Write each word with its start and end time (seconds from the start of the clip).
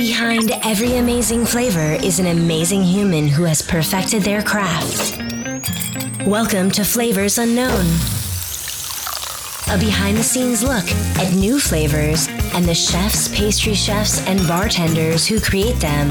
Behind 0.00 0.52
every 0.64 0.96
amazing 0.96 1.44
flavor 1.44 2.02
is 2.02 2.20
an 2.20 2.28
amazing 2.28 2.82
human 2.82 3.28
who 3.28 3.42
has 3.42 3.60
perfected 3.60 4.22
their 4.22 4.40
craft. 4.40 5.18
Welcome 6.26 6.70
to 6.70 6.84
Flavors 6.84 7.36
Unknown, 7.36 7.84
a 9.68 9.76
behind 9.78 10.16
the 10.16 10.22
scenes 10.22 10.62
look 10.62 10.90
at 11.18 11.34
new 11.34 11.60
flavors 11.60 12.28
and 12.54 12.64
the 12.64 12.74
chefs, 12.74 13.28
pastry 13.36 13.74
chefs, 13.74 14.26
and 14.26 14.40
bartenders 14.48 15.26
who 15.26 15.38
create 15.38 15.78
them. 15.80 16.08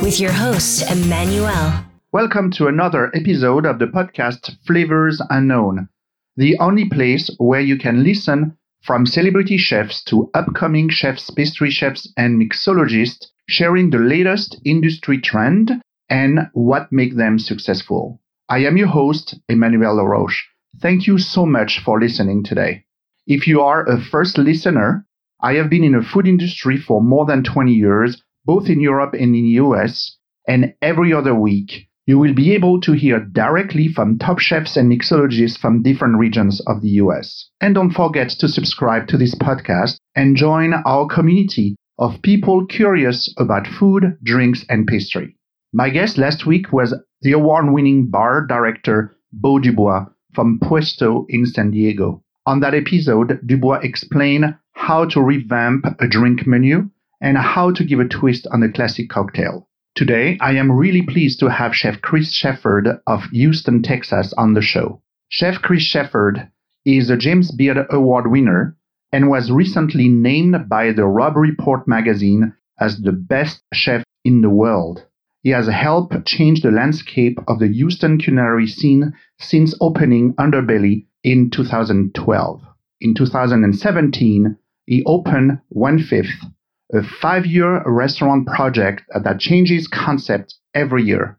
With 0.00 0.20
your 0.20 0.30
host, 0.30 0.88
Emmanuel. 0.88 1.84
Welcome 2.12 2.52
to 2.52 2.68
another 2.68 3.10
episode 3.12 3.66
of 3.66 3.80
the 3.80 3.86
podcast 3.86 4.52
Flavors 4.68 5.20
Unknown, 5.30 5.88
the 6.36 6.56
only 6.60 6.88
place 6.88 7.28
where 7.38 7.60
you 7.60 7.76
can 7.76 8.04
listen 8.04 8.56
from 8.84 9.04
celebrity 9.04 9.58
chefs 9.58 10.02
to 10.04 10.30
upcoming 10.34 10.88
chefs, 10.90 11.30
pastry 11.30 11.70
chefs, 11.70 12.08
and 12.16 12.40
mixologists 12.40 13.31
sharing 13.48 13.90
the 13.90 13.98
latest 13.98 14.60
industry 14.64 15.20
trend 15.20 15.82
and 16.08 16.48
what 16.52 16.92
make 16.92 17.16
them 17.16 17.38
successful. 17.38 18.20
I 18.48 18.58
am 18.58 18.76
your 18.76 18.88
host, 18.88 19.38
Emmanuel 19.48 19.96
Laroche. 19.96 20.42
Thank 20.80 21.06
you 21.06 21.18
so 21.18 21.46
much 21.46 21.80
for 21.80 22.00
listening 22.00 22.44
today. 22.44 22.84
If 23.26 23.46
you 23.46 23.60
are 23.60 23.88
a 23.88 24.00
first 24.00 24.38
listener, 24.38 25.06
I 25.40 25.54
have 25.54 25.70
been 25.70 25.84
in 25.84 25.92
the 25.92 26.02
food 26.02 26.28
industry 26.28 26.76
for 26.76 27.02
more 27.02 27.24
than 27.24 27.44
20 27.44 27.72
years, 27.72 28.22
both 28.44 28.68
in 28.68 28.80
Europe 28.80 29.14
and 29.14 29.34
in 29.34 29.42
the 29.44 29.58
US, 29.62 30.16
and 30.46 30.74
every 30.82 31.12
other 31.12 31.34
week, 31.34 31.88
you 32.06 32.18
will 32.18 32.34
be 32.34 32.52
able 32.52 32.80
to 32.80 32.92
hear 32.92 33.20
directly 33.20 33.86
from 33.86 34.18
top 34.18 34.38
chefs 34.40 34.76
and 34.76 34.90
mixologists 34.90 35.58
from 35.58 35.82
different 35.82 36.18
regions 36.18 36.60
of 36.66 36.82
the 36.82 36.90
US. 37.02 37.48
And 37.60 37.74
don't 37.74 37.92
forget 37.92 38.30
to 38.30 38.48
subscribe 38.48 39.06
to 39.08 39.16
this 39.16 39.34
podcast 39.36 39.98
and 40.16 40.36
join 40.36 40.74
our 40.74 41.06
community 41.06 41.76
of 42.02 42.20
people 42.20 42.66
curious 42.66 43.32
about 43.38 43.64
food, 43.78 44.18
drinks, 44.24 44.64
and 44.68 44.88
pastry. 44.88 45.36
My 45.72 45.88
guest 45.88 46.18
last 46.18 46.44
week 46.44 46.72
was 46.72 46.92
the 47.20 47.30
award 47.30 47.72
winning 47.72 48.10
bar 48.10 48.44
director 48.44 49.16
Beau 49.32 49.60
Dubois 49.60 50.06
from 50.34 50.58
Puesto 50.58 51.26
in 51.28 51.46
San 51.46 51.70
Diego. 51.70 52.24
On 52.44 52.58
that 52.58 52.74
episode, 52.74 53.38
Dubois 53.46 53.78
explained 53.84 54.46
how 54.72 55.04
to 55.10 55.20
revamp 55.22 55.84
a 56.00 56.08
drink 56.08 56.44
menu 56.44 56.90
and 57.20 57.38
how 57.38 57.70
to 57.70 57.84
give 57.84 58.00
a 58.00 58.08
twist 58.08 58.48
on 58.52 58.64
a 58.64 58.72
classic 58.72 59.08
cocktail. 59.08 59.68
Today, 59.94 60.38
I 60.40 60.56
am 60.56 60.72
really 60.72 61.02
pleased 61.02 61.38
to 61.38 61.50
have 61.50 61.76
Chef 61.76 62.00
Chris 62.00 62.32
Shepherd 62.32 62.88
of 63.06 63.22
Houston, 63.30 63.80
Texas 63.80 64.34
on 64.36 64.54
the 64.54 64.62
show. 64.62 65.00
Chef 65.28 65.62
Chris 65.62 65.84
Shepherd 65.84 66.50
is 66.84 67.10
a 67.10 67.16
James 67.16 67.52
Beard 67.52 67.86
Award 67.90 68.28
winner 68.28 68.76
and 69.12 69.28
was 69.28 69.50
recently 69.50 70.08
named 70.08 70.68
by 70.68 70.90
the 70.92 71.04
Robb 71.04 71.36
Report 71.36 71.86
magazine 71.86 72.54
as 72.80 73.00
the 73.00 73.12
best 73.12 73.62
chef 73.72 74.02
in 74.24 74.40
the 74.40 74.50
world. 74.50 75.04
He 75.42 75.50
has 75.50 75.68
helped 75.68 76.24
change 76.24 76.62
the 76.62 76.70
landscape 76.70 77.38
of 77.46 77.58
the 77.58 77.68
Houston 77.68 78.18
culinary 78.18 78.66
scene 78.66 79.12
since 79.38 79.74
opening 79.80 80.34
Underbelly 80.34 81.06
in 81.24 81.50
2012. 81.50 82.62
In 83.00 83.14
2017, 83.14 84.56
he 84.86 85.02
opened 85.04 85.58
One 85.68 85.98
Fifth, 85.98 86.44
a 86.92 87.02
five 87.02 87.44
year 87.44 87.82
restaurant 87.84 88.46
project 88.46 89.02
that 89.12 89.40
changes 89.40 89.88
concept 89.88 90.54
every 90.74 91.02
year. 91.02 91.38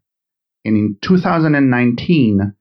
And 0.65 0.77
in 0.77 0.97
2019, 1.01 2.53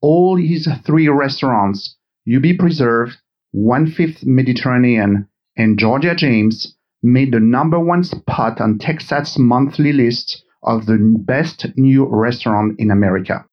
all 0.00 0.36
his 0.36 0.68
three 0.84 1.08
restaurants, 1.08 1.96
UB 2.32 2.58
Preserved, 2.58 3.18
One 3.52 3.90
Fifth 3.90 4.26
Mediterranean, 4.26 5.26
and 5.56 5.78
Georgia 5.78 6.14
James, 6.14 6.74
made 7.02 7.32
the 7.32 7.40
number 7.40 7.80
one 7.80 8.04
spot 8.04 8.60
on 8.60 8.78
Texas 8.78 9.38
monthly 9.38 9.92
list 9.92 10.44
of 10.62 10.84
the 10.84 10.98
best 11.20 11.66
new 11.76 12.04
restaurant 12.04 12.78
in 12.78 12.90
America. 12.90 13.46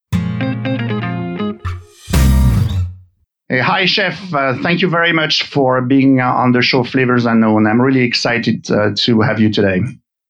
Hey, 3.47 3.59
hi, 3.59 3.85
Chef. 3.85 4.34
Uh, 4.34 4.55
thank 4.61 4.81
you 4.81 4.89
very 4.89 5.13
much 5.13 5.44
for 5.44 5.81
being 5.81 6.19
uh, 6.19 6.25
on 6.25 6.51
the 6.51 6.61
show 6.61 6.84
Flavors 6.84 7.25
Unknown. 7.25 7.66
I'm 7.66 7.79
really 7.79 8.03
excited 8.03 8.69
uh, 8.69 8.89
to 8.95 9.22
have 9.22 9.39
you 9.39 9.50
today. 9.50 9.81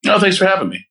No, 0.06 0.20
thanks 0.20 0.38
for 0.38 0.46
having 0.46 0.70
me. 0.70 0.86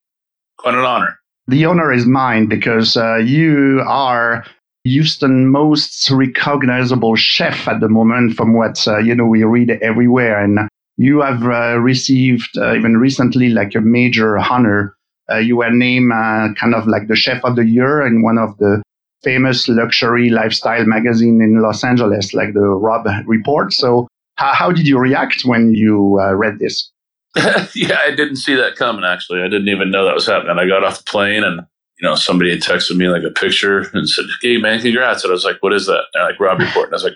Quite 0.59 0.75
an 0.75 0.81
honor. 0.81 1.19
The 1.47 1.67
honor 1.67 1.93
is 1.93 2.07
mine 2.07 2.47
because 2.47 2.97
uh, 2.97 3.17
you 3.17 3.85
are 3.87 4.45
Houston's 4.85 5.51
most 5.51 6.11
recognizable 6.11 7.17
chef 7.17 7.67
at 7.67 7.81
the 7.81 7.89
moment 7.89 8.35
from 8.35 8.53
what, 8.55 8.87
uh, 8.87 8.99
you 8.99 9.15
know, 9.15 9.27
we 9.27 9.43
read 9.45 9.71
everywhere. 9.83 10.43
And 10.43 10.69
you 10.97 11.23
have 11.23 11.43
uh, 11.43 11.79
received 11.79 12.57
even 12.57 12.99
recently 12.99 13.49
like 13.49 13.75
a 13.75 13.81
major 13.81 14.39
honor. 14.39 14.95
you 15.41 15.57
were 15.57 15.71
named 15.71 16.13
kind 16.59 16.75
of 16.75 16.87
like 16.87 17.09
the 17.09 17.17
chef 17.17 17.43
of 17.45 17.57
the 17.57 17.65
year 17.65 18.07
in 18.07 18.23
one 18.23 18.39
of 18.39 18.57
the 18.59 18.83
famous 19.25 19.69
luxury 19.69 20.29
lifestyle 20.29 20.85
magazine 20.85 21.41
in 21.41 21.61
Los 21.61 21.83
Angeles, 21.83 22.35
like 22.35 22.53
the 22.53 22.61
Robb 22.61 23.07
Report. 23.27 23.73
So, 23.73 24.07
how, 24.37 24.53
how 24.53 24.71
did 24.71 24.87
you 24.87 24.99
react 24.99 25.45
when 25.45 25.75
you 25.75 26.21
uh, 26.21 26.35
read 26.35 26.59
this? 26.59 26.91
yeah, 27.75 27.99
I 28.07 28.11
didn't 28.11 28.37
see 28.37 28.55
that 28.55 28.77
coming. 28.77 29.05
Actually, 29.05 29.41
I 29.41 29.49
didn't 29.49 29.69
even 29.69 29.91
know 29.91 30.05
that 30.05 30.15
was 30.15 30.27
happening. 30.27 30.57
I 30.59 30.69
got 30.69 30.85
off 30.85 30.99
the 30.99 31.11
plane 31.11 31.43
and 31.43 31.63
you 31.99 32.09
know 32.09 32.15
somebody 32.15 32.51
had 32.51 32.61
texted 32.61 32.97
me 32.97 33.09
like 33.09 33.23
a 33.23 33.31
picture 33.31 33.91
and 33.93 34.09
said, 34.09 34.27
"Hey 34.43 34.57
man, 34.59 34.81
congrats!" 34.81 35.25
And 35.25 35.31
I 35.31 35.35
was 35.35 35.45
like, 35.45 35.59
"What 35.61 35.73
is 35.73 35.87
that?" 35.87 36.05
And 36.15 36.25
like 36.25 36.41
Robb 36.41 36.61
Report, 36.61 36.87
and 36.87 36.95
I 36.95 36.97
was 36.97 37.05
like, 37.05 37.15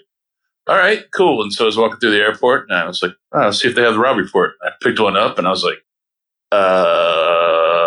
"All 0.69 0.77
right, 0.77 1.05
cool." 1.15 1.43
And 1.43 1.53
so 1.53 1.65
I 1.65 1.67
was 1.67 1.77
walking 1.77 1.99
through 1.99 2.13
the 2.13 2.19
airport 2.19 2.69
and 2.69 2.79
I 2.79 2.87
was 2.87 3.03
like, 3.03 3.13
oh, 3.33 3.41
"Let's 3.41 3.61
see 3.61 3.69
if 3.69 3.75
they 3.75 3.83
have 3.83 3.95
the 3.95 4.01
Robb 4.01 4.17
Report." 4.17 4.55
I 4.63 4.71
picked 4.83 5.01
one 5.01 5.17
up 5.17 5.39
and 5.39 5.47
I 5.47 5.51
was 5.51 5.65
like, 5.65 5.79
"Uh, 6.53 7.79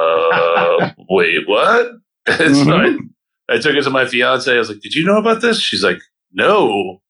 wait, 1.09 1.47
what?" 1.47 1.91
mm-hmm. 2.27 2.69
I 2.69 2.97
I 3.53 3.59
took 3.59 3.75
it 3.75 3.83
to 3.83 3.89
my 3.89 4.05
fiance. 4.05 4.53
I 4.53 4.57
was 4.57 4.69
like, 4.69 4.81
"Did 4.81 4.95
you 4.95 5.05
know 5.05 5.17
about 5.17 5.41
this?" 5.41 5.59
She's 5.61 5.83
like, 5.83 6.01
"No." 6.33 7.01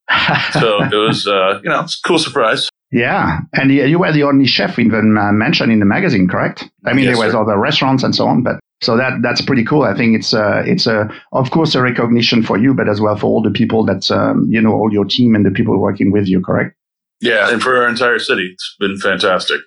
so 0.54 0.84
it 0.84 0.94
was, 0.94 1.26
uh, 1.28 1.60
you 1.64 1.70
know, 1.70 1.82
it's 1.82 2.00
a 2.04 2.08
cool 2.08 2.20
surprise. 2.20 2.70
Yeah, 2.92 3.40
and 3.54 3.72
you 3.72 4.00
were 4.00 4.12
the 4.12 4.24
only 4.24 4.46
chef 4.46 4.78
even 4.78 5.18
uh, 5.18 5.32
mentioned 5.32 5.72
in 5.72 5.80
the 5.80 5.86
magazine, 5.86 6.28
correct? 6.28 6.70
I 6.86 6.94
mean, 6.94 7.06
yes, 7.06 7.16
there 7.16 7.26
was 7.26 7.34
sir. 7.34 7.42
other 7.42 7.58
restaurants 7.58 8.04
and 8.04 8.14
so 8.14 8.28
on, 8.28 8.44
but 8.44 8.60
so 8.82 8.98
that 8.98 9.22
that's 9.22 9.42
pretty 9.42 9.64
cool. 9.64 9.84
I 9.84 9.96
think 9.96 10.18
it's 10.18 10.34
uh, 10.34 10.64
it's 10.66 10.88
a 10.88 11.10
of 11.32 11.52
course 11.52 11.74
a 11.76 11.82
recognition 11.82 12.44
for 12.44 12.58
you, 12.58 12.74
but 12.74 12.90
as 12.90 13.00
well 13.00 13.16
for 13.16 13.28
all 13.28 13.42
the 13.42 13.52
people 13.52 13.86
that 13.86 14.12
um, 14.12 14.48
you 14.50 14.62
know, 14.62 14.74
all 14.74 14.92
your 14.92 15.06
team 15.06 15.36
and 15.36 15.46
the 15.46 15.52
people 15.52 15.80
working 15.80 16.12
with 16.12 16.28
you, 16.28 16.42
correct? 16.42 16.76
Yeah, 17.22 17.52
and 17.52 17.62
for 17.62 17.78
our 17.78 17.88
entire 17.88 18.20
city, 18.20 18.50
it's 18.54 18.76
been 18.80 18.98
fantastic. 18.98 19.62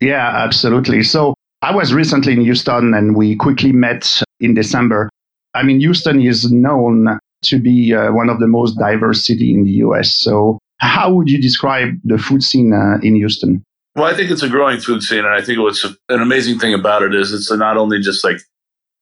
Yeah, 0.00 0.26
absolutely. 0.26 1.02
So 1.02 1.34
I 1.60 1.74
was 1.74 1.92
recently 1.92 2.32
in 2.32 2.40
Houston, 2.40 2.94
and 2.94 3.14
we 3.14 3.36
quickly 3.36 3.72
met 3.72 4.22
in 4.40 4.54
December 4.54 5.10
I 5.54 5.62
mean, 5.62 5.80
Houston 5.80 6.20
is 6.20 6.50
known 6.50 7.18
to 7.44 7.58
be 7.58 7.94
uh, 7.94 8.12
one 8.12 8.28
of 8.28 8.40
the 8.40 8.48
most 8.48 8.76
diverse 8.76 9.24
city 9.26 9.54
in 9.54 9.64
the 9.64 9.70
U.S. 9.70 10.18
So, 10.18 10.58
how 10.78 11.12
would 11.12 11.28
you 11.28 11.40
describe 11.40 11.94
the 12.04 12.18
food 12.18 12.42
scene 12.42 12.72
uh, 12.72 12.98
in 13.02 13.14
Houston? 13.16 13.64
Well, 13.94 14.04
I 14.04 14.14
think 14.14 14.30
it's 14.30 14.42
a 14.42 14.48
growing 14.48 14.80
food 14.80 15.02
scene, 15.02 15.20
and 15.20 15.28
I 15.28 15.40
think 15.40 15.60
what's 15.60 15.84
an 15.84 16.20
amazing 16.20 16.58
thing 16.58 16.74
about 16.74 17.02
it 17.02 17.14
is 17.14 17.32
it's 17.32 17.52
not 17.52 17.76
only 17.76 18.00
just 18.00 18.24
like 18.24 18.38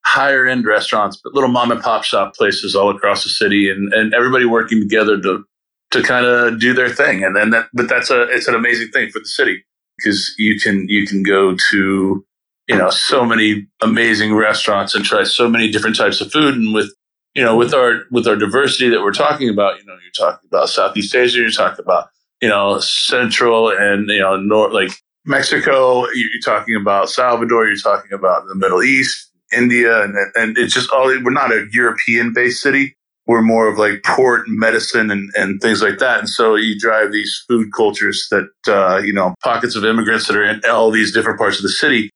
higher 0.05 0.47
end 0.47 0.66
restaurants, 0.66 1.19
but 1.22 1.33
little 1.33 1.50
mom 1.50 1.71
and 1.71 1.81
pop 1.81 2.05
shop 2.05 2.34
places 2.34 2.77
all 2.77 2.91
across 2.91 3.25
the 3.25 3.31
city, 3.31 3.71
and, 3.71 3.93
and 3.94 4.12
everybody 4.12 4.44
working 4.44 4.81
together 4.81 5.21
to 5.21 5.44
to 5.93 6.03
kind 6.03 6.27
of 6.27 6.59
do 6.59 6.75
their 6.75 6.88
thing. 6.88 7.22
And 7.22 7.37
then 7.37 7.50
that, 7.50 7.69
but 7.72 7.89
that's 7.89 8.10
a 8.10 8.22
it's 8.25 8.49
an 8.49 8.54
amazing 8.54 8.89
thing 8.89 9.10
for 9.10 9.19
the 9.19 9.27
city 9.27 9.65
because 9.97 10.34
you 10.39 10.59
can 10.59 10.87
you 10.89 11.06
can 11.06 11.22
go 11.22 11.56
to 11.71 12.25
you 12.69 12.77
know 12.77 12.91
so 12.91 13.25
many 13.25 13.66
amazing 13.81 14.34
restaurants 14.34 14.94
and 14.94 15.04
try 15.04 15.25
so 15.25 15.49
many 15.49 15.71
different 15.71 15.97
types 15.97 16.21
of 16.21 16.31
food 16.31 16.54
and 16.54 16.75
with 16.75 16.93
you 17.34 17.43
know 17.43 17.56
with 17.56 17.75
our 17.75 18.03
with 18.10 18.26
our 18.26 18.37
diversity 18.37 18.88
that 18.88 19.03
we're 19.03 19.12
talking 19.12 19.48
about 19.48 19.78
you 19.78 19.87
know 19.87 19.97
you're 20.03 20.28
talking 20.28 20.48
about 20.48 20.69
southeast 20.69 21.15
asia 21.15 21.41
you're 21.41 21.50
talking 21.50 21.84
about 21.84 22.09
you 22.41 22.48
know 22.48 22.78
central 22.81 23.70
and 23.70 24.09
you 24.09 24.20
know 24.20 24.37
north 24.37 24.72
like 24.72 24.91
mexico 25.25 26.06
you're 26.10 26.42
talking 26.44 26.76
about 26.76 27.09
salvador 27.09 27.66
you're 27.66 27.76
talking 27.76 28.12
about 28.12 28.47
the 28.48 28.54
middle 28.54 28.83
east 28.83 29.30
india 29.53 30.03
and 30.03 30.15
and 30.34 30.59
it's 30.59 30.74
just 30.74 30.91
all 30.91 31.07
we're 31.07 31.30
not 31.30 31.53
a 31.53 31.66
european 31.72 32.33
based 32.33 32.62
city 32.62 32.95
we're 33.27 33.42
more 33.42 33.68
of 33.68 33.78
like 33.78 34.03
port 34.03 34.45
medicine 34.48 35.10
and, 35.10 35.30
and 35.36 35.60
things 35.60 35.80
like 35.83 35.98
that. 35.98 36.18
And 36.18 36.28
so 36.28 36.57
you 36.57 36.78
drive 36.78 37.12
these 37.12 37.45
food 37.47 37.68
cultures 37.74 38.27
that, 38.30 38.48
uh, 38.66 38.98
you 38.98 39.12
know, 39.12 39.34
pockets 39.42 39.77
of 39.77 39.84
immigrants 39.84 40.27
that 40.27 40.36
are 40.36 40.45
in 40.45 40.60
all 40.68 40.91
these 40.91 41.12
different 41.12 41.39
parts 41.39 41.57
of 41.57 41.62
the 41.62 41.68
city 41.68 42.10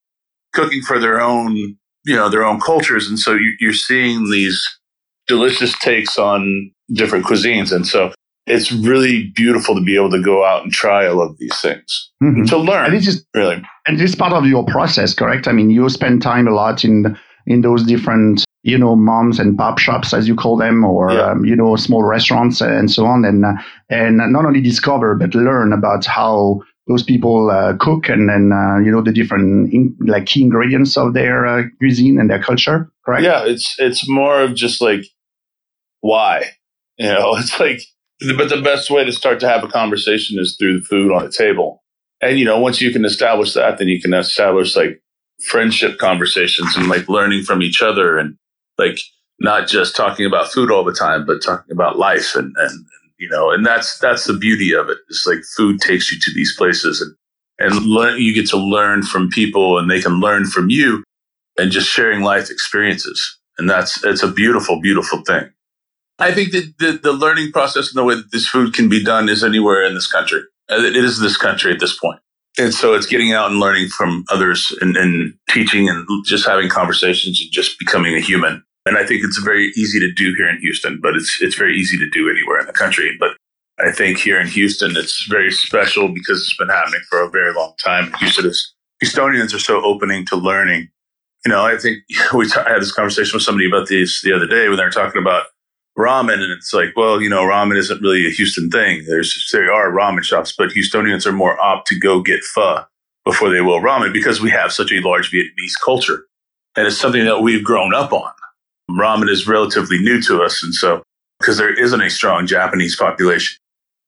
cooking 0.53 0.83
for 0.83 0.99
their 0.99 1.21
own, 1.21 1.57
you 2.05 2.17
know, 2.17 2.29
their 2.29 2.45
own 2.45 2.61
cultures. 2.61 3.09
And 3.09 3.19
so 3.19 3.35
you, 3.61 3.71
are 3.71 3.73
seeing 3.73 4.31
these 4.31 4.61
delicious 5.27 5.77
takes 5.79 6.19
on 6.19 6.71
different 6.93 7.25
cuisines. 7.25 7.73
And 7.73 7.87
so 7.87 8.13
it's 8.47 8.71
really 8.71 9.33
beautiful 9.35 9.75
to 9.75 9.83
be 9.83 9.97
able 9.97 10.11
to 10.11 10.23
go 10.23 10.45
out 10.45 10.63
and 10.63 10.73
try 10.73 11.07
all 11.07 11.21
of 11.21 11.37
these 11.39 11.61
things 11.61 12.11
mm-hmm. 12.23 12.45
to 12.45 12.57
learn. 12.57 12.87
And 12.87 12.95
it's 12.95 13.05
just 13.05 13.27
really, 13.35 13.63
and 13.87 14.01
it's 14.01 14.15
part 14.15 14.33
of 14.33 14.47
your 14.47 14.65
process, 14.65 15.15
correct? 15.15 15.49
I 15.49 15.53
mean, 15.53 15.71
you 15.71 15.89
spend 15.89 16.23
time 16.23 16.47
a 16.47 16.53
lot 16.53 16.85
in 16.85 17.19
in 17.49 17.61
those 17.61 17.85
different, 17.85 18.45
you 18.65 18.77
know, 18.77 18.97
moms 18.97 19.39
and 19.39 19.57
pop 19.57 19.79
shops, 19.79 20.13
as 20.13 20.27
you 20.27 20.35
call 20.35 20.57
them, 20.57 20.85
or 20.85 21.13
yeah. 21.13 21.31
um, 21.31 21.45
you 21.45 21.55
know, 21.55 21.77
small 21.77 22.03
restaurants 22.03 22.61
and 22.61 22.91
so 22.91 23.07
on, 23.07 23.25
and 23.25 23.45
uh, 23.45 23.53
and 23.91 24.19
not 24.19 24.45
only 24.45 24.61
discover 24.61 25.15
but 25.15 25.35
learn 25.35 25.73
about 25.73 26.05
how 26.05 26.61
those 26.89 27.03
people 27.03 27.51
uh, 27.51 27.75
cook 27.79 28.09
and 28.09 28.29
then 28.29 28.53
uh, 28.53 28.79
you 28.79 28.91
know 28.91 29.03
the 29.03 29.13
different 29.13 29.73
in, 29.73 29.97
like 30.07 30.27
key 30.27 30.43
ingredients 30.43 30.97
of 30.97 31.15
their 31.15 31.47
uh, 31.47 31.63
cuisine 31.79 32.19
and 32.19 32.31
their 32.31 32.41
culture 32.41 32.91
correct 33.05 33.25
yeah 33.25 33.45
it's 33.45 33.75
it's 33.79 34.09
more 34.09 34.41
of 34.41 34.55
just 34.55 34.81
like 34.81 35.05
why 36.01 36.45
you 36.99 37.07
know 37.07 37.33
it's 37.37 37.59
like 37.59 37.81
but 38.37 38.49
the 38.49 38.63
best 38.63 38.91
way 38.91 39.05
to 39.05 39.13
start 39.13 39.41
to 39.41 39.49
have 39.49 39.63
a 39.63 39.69
conversation 39.69 40.39
is 40.39 40.57
through 40.57 40.79
the 40.79 40.85
food 40.85 41.13
on 41.13 41.25
the 41.25 41.31
table 41.31 41.83
and 42.21 42.39
you 42.39 42.45
know 42.45 42.59
once 42.59 42.81
you 42.81 42.91
can 42.91 43.05
establish 43.05 43.55
that 43.55 43.79
then 43.79 43.89
you 43.89 44.01
can 44.01 44.15
establish 44.15 44.77
like 44.77 45.03
friendship 45.49 45.99
conversations 45.99 46.77
and 46.77 46.89
like 46.89 47.09
learning 47.09 47.43
from 47.43 47.63
each 47.63 47.83
other 47.83 48.19
and 48.19 48.37
like 48.79 48.99
not 49.39 49.69
just 49.69 49.95
talking 49.95 50.25
about 50.25 50.51
food 50.51 50.71
all 50.71 50.83
the 50.83 50.95
time 50.95 51.27
but 51.27 51.43
talking 51.43 51.73
about 51.73 51.99
life 51.99 52.35
and 52.35 52.55
and 52.57 52.87
you 53.19 53.29
know, 53.29 53.51
and 53.51 53.65
that's 53.65 53.99
that's 53.99 54.25
the 54.25 54.35
beauty 54.35 54.75
of 54.75 54.89
it. 54.89 54.99
It's 55.09 55.27
like 55.27 55.39
food 55.57 55.81
takes 55.81 56.13
you 56.13 56.19
to 56.21 56.31
these 56.35 56.55
places, 56.57 57.01
and 57.01 57.15
and 57.59 57.87
le- 57.87 58.19
you 58.19 58.35
get 58.35 58.49
to 58.51 58.59
learn 58.59 59.03
from 59.03 59.31
people, 59.31 59.79
and 59.79 59.91
they 59.91 60.01
can 60.01 60.21
learn 60.21 60.47
from 60.47 60.69
you, 60.69 61.03
and 61.59 61.71
just 61.71 61.89
sharing 61.89 62.23
life 62.23 62.51
experiences, 62.51 63.39
and 63.59 63.71
that's 63.71 64.05
it's 64.05 64.23
a 64.23 64.31
beautiful, 64.31 64.81
beautiful 64.81 65.23
thing. 65.23 65.49
I 66.19 66.33
think 66.33 66.53
that 66.53 66.75
the, 66.79 66.99
the 67.03 67.13
learning 67.13 67.53
process 67.53 67.89
and 67.89 67.97
the 67.97 68.05
way 68.05 68.15
that 68.15 68.33
this 68.33 68.47
food 68.47 68.75
can 68.75 68.89
be 68.89 69.05
done 69.05 69.29
is 69.29 69.45
anywhere 69.45 69.85
in 69.85 69.95
this 69.95 70.11
country. 70.11 70.41
Uh, 70.71 70.77
it 70.77 70.97
is 70.97 71.21
this 71.21 71.37
country 71.37 71.73
at 71.73 71.81
this 71.81 71.99
point. 71.99 72.21
And 72.59 72.73
so 72.73 72.95
it's 72.95 73.07
getting 73.07 73.33
out 73.33 73.51
and 73.51 73.61
learning 73.61 73.89
from 73.89 74.25
others 74.31 74.75
and, 74.81 74.97
and 74.97 75.35
teaching 75.51 75.91
and 75.91 76.07
just 76.25 76.47
having 76.47 76.71
conversations 76.71 77.41
and 77.41 77.51
just 77.53 77.79
becoming 77.79 78.15
a 78.15 78.21
human 78.21 78.63
and 78.87 78.97
I 78.97 79.05
think 79.05 79.25
it's 79.25 79.39
very 79.39 79.73
easy 79.77 79.99
to 79.99 80.13
do 80.13 80.33
here 80.37 80.49
in 80.49 80.59
Houston, 80.61 81.01
but 81.03 81.17
it's 81.17 81.39
it's 81.43 81.57
very 81.57 81.77
easy 81.77 81.99
to 81.99 82.09
do 82.09 82.31
anywhere 82.31 82.61
in 82.61 82.67
the 82.67 82.73
country. 82.73 83.15
But 83.19 83.37
I 83.79 83.91
think 83.91 84.19
here 84.19 84.41
in 84.41 84.47
Houston, 84.47 84.97
it's 84.97 85.27
very 85.29 85.51
special 85.51 86.09
because 86.09 86.39
it's 86.39 86.57
been 86.57 86.69
happening 86.69 87.01
for 87.11 87.21
a 87.21 87.29
very 87.29 87.53
long 87.53 87.75
time. 87.85 88.13
Houston 88.21 88.47
is 88.47 88.75
Houstonians 89.05 89.53
are 89.53 89.59
so 89.59 89.85
opening 89.85 90.25
to 90.27 90.37
learning. 90.37 90.89
You 91.45 91.53
know, 91.53 91.67
I 91.67 91.77
think 91.77 91.99
we 92.35 92.47
t- 92.49 92.61
I 92.61 92.71
had 92.71 92.81
this 92.81 92.93
conversation 92.93 93.37
with 93.37 93.43
somebody 93.43 93.67
about 93.67 93.89
this 93.89 94.23
the 94.23 94.33
other 94.33 94.47
day 94.47 94.69
when 94.69 94.79
they 94.79 94.85
were 94.85 94.91
talking 94.91 95.21
about 95.21 95.47
ramen, 95.99 96.35
and 96.35 96.53
it's 96.53 96.73
like, 96.73 96.97
well, 96.97 97.21
you 97.21 97.29
know, 97.29 97.43
ramen 97.43 97.77
isn't 97.77 98.03
really 98.03 98.27
a 98.27 98.31
Houston 98.31 98.71
thing. 98.71 99.05
There's 99.07 99.49
there 99.53 99.73
are 99.73 99.91
ramen 99.91 100.23
shops, 100.23 100.55
but 100.57 100.71
Houstonians 100.71 101.27
are 101.27 101.33
more 101.33 101.63
apt 101.63 101.87
to 101.89 101.99
go 101.99 102.21
get 102.21 102.45
pho 102.45 102.85
before 103.25 103.51
they 103.51 103.61
will 103.61 103.81
ramen 103.81 104.13
because 104.13 104.41
we 104.41 104.51
have 104.51 104.73
such 104.73 104.93
a 104.93 105.01
large 105.01 105.31
Vietnamese 105.33 105.75
culture, 105.85 106.27
and 106.77 106.87
it's 106.87 106.99
something 106.99 107.25
that 107.25 107.41
we've 107.41 107.65
grown 107.65 107.95
up 107.95 108.13
on 108.13 108.31
ramen 108.91 109.29
is 109.29 109.47
relatively 109.47 109.99
new 109.99 110.21
to 110.23 110.43
us. 110.43 110.63
And 110.63 110.75
so, 110.75 111.03
because 111.41 111.59
there 111.59 111.73
isn't 111.75 112.01
a 112.01 112.11
strong 112.11 112.47
Japanese 112.47 112.97
population, 112.97 113.59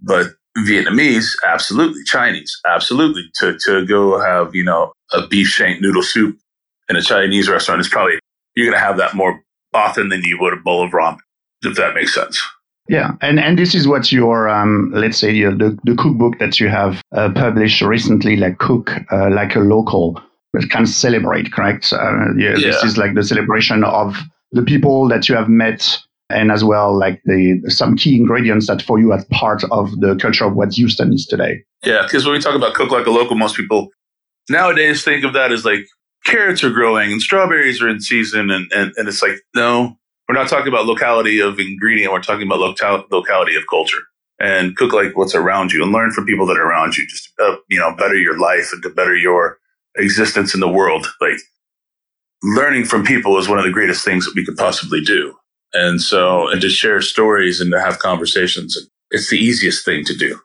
but 0.00 0.35
Vietnamese, 0.58 1.31
absolutely. 1.46 2.02
Chinese, 2.05 2.58
absolutely. 2.67 3.25
To, 3.37 3.56
to 3.67 3.87
go 3.87 4.20
have, 4.20 4.55
you 4.55 4.64
know, 4.64 4.93
a 5.12 5.26
beef 5.26 5.49
shank 5.49 5.81
noodle 5.81 6.02
soup 6.02 6.38
in 6.88 6.96
a 6.96 7.02
Chinese 7.02 7.49
restaurant 7.49 7.81
is 7.81 7.88
probably, 7.88 8.19
you're 8.55 8.67
going 8.67 8.79
to 8.79 8.85
have 8.85 8.96
that 8.96 9.14
more 9.14 9.43
often 9.75 10.08
than 10.08 10.23
you 10.23 10.38
would 10.40 10.52
a 10.52 10.56
bowl 10.56 10.85
of 10.85 10.93
ramen, 10.93 11.19
if 11.63 11.77
that 11.77 11.95
makes 11.95 12.15
sense. 12.15 12.41
Yeah, 12.89 13.13
and 13.21 13.39
and 13.39 13.59
this 13.59 13.75
is 13.75 13.87
what 13.87 14.11
your 14.11 14.49
um, 14.49 14.91
let's 14.95 15.19
say 15.19 15.31
your, 15.31 15.55
the 15.55 15.79
the 15.85 15.95
cookbook 15.95 16.39
that 16.39 16.59
you 16.59 16.69
have 16.69 17.03
uh, 17.13 17.31
published 17.35 17.83
recently, 17.83 18.37
like 18.37 18.59
cook 18.59 18.93
uh, 19.13 19.29
like 19.31 19.55
a 19.57 19.61
local, 19.61 20.21
but 20.55 20.71
can 20.71 20.87
celebrate, 20.87 21.53
correct? 21.53 21.93
Uh, 21.93 22.33
yeah, 22.37 22.57
yeah, 22.57 22.71
this 22.71 22.83
is 22.85 22.97
like 22.97 23.15
the 23.15 23.23
celebration 23.23 23.85
of 23.85 24.17
the 24.53 24.63
people 24.63 25.07
that 25.09 25.29
you 25.29 25.35
have 25.35 25.51
met 25.51 25.99
and 26.31 26.53
as 26.53 26.63
well 26.63 26.97
like 26.97 27.21
the 27.25 27.61
some 27.69 27.97
key 27.97 28.17
ingredients 28.17 28.67
that 28.67 28.83
for 28.83 28.99
you 28.99 29.13
are 29.13 29.25
part 29.31 29.65
of 29.71 29.91
the 30.01 30.17
culture 30.17 30.45
of 30.45 30.55
what 30.55 30.73
Houston 30.75 31.13
is 31.13 31.27
today. 31.27 31.63
Yeah, 31.85 32.03
because 32.03 32.25
when 32.25 32.35
we 32.35 32.41
talk 32.41 32.55
about 32.55 32.75
cook 32.75 32.91
like 32.91 33.07
a 33.07 33.11
local, 33.11 33.37
most 33.37 33.57
people 33.57 33.89
nowadays 34.49 35.05
think 35.05 35.25
of 35.25 35.33
that 35.35 35.53
as 35.53 35.65
like 35.65 35.87
carrots 36.25 36.65
are 36.65 36.71
growing 36.71 37.13
and 37.13 37.21
strawberries 37.23 37.83
are 37.83 37.89
in 37.89 38.01
season, 38.01 38.51
and 38.51 38.71
and, 38.73 38.93
and 38.97 39.09
it's 39.09 39.23
like 39.23 39.39
no, 39.55 39.97
we're 40.29 40.35
not 40.35 40.49
talking 40.49 40.69
about 40.69 40.87
locality 40.87 41.41
of 41.41 41.59
ingredient. 41.59 42.13
We're 42.13 42.21
talking 42.21 42.47
about 42.47 42.61
local, 42.61 43.05
locality 43.11 43.57
of 43.57 43.65
culture. 43.69 44.03
And 44.41 44.77
cook 44.77 44.93
like 44.93 45.17
what's 45.17 45.35
around 45.35 45.73
you, 45.73 45.83
and 45.83 45.91
learn 45.91 46.13
from 46.13 46.25
people 46.25 46.47
that 46.47 46.57
are 46.57 46.69
around 46.69 46.97
you, 46.97 47.05
just 47.09 47.33
uh, 47.41 47.57
you 47.69 47.79
know 47.79 47.93
better 47.97 48.15
your 48.15 48.39
life 48.39 48.71
and 48.73 48.81
to 48.85 48.91
better 48.91 49.17
your 49.17 49.59
existence 49.97 50.55
in 50.55 50.61
the 50.61 50.69
world. 50.69 51.09
Like 51.21 51.39
learning 52.45 52.85
from 52.85 53.05
people 53.05 53.37
is 53.39 53.49
one 53.49 53.59
of 53.59 53.65
the 53.65 53.73
greatest 53.73 54.05
things 54.05 54.25
that 54.27 54.37
we 54.37 54.45
could 54.45 54.57
possibly 54.57 55.01
do. 55.01 55.35
And 55.75 56.01
so, 56.01 56.49
and 56.49 56.61
to 56.61 56.69
share 56.69 57.03
stories 57.03 57.61
and 57.61 57.73
to 57.73 57.81
have 57.81 57.99
conversations, 57.99 58.79
it's 59.11 59.29
the 59.29 59.39
easiest 59.39 59.85
thing 59.85 60.05
to 60.05 60.17
do. 60.17 60.39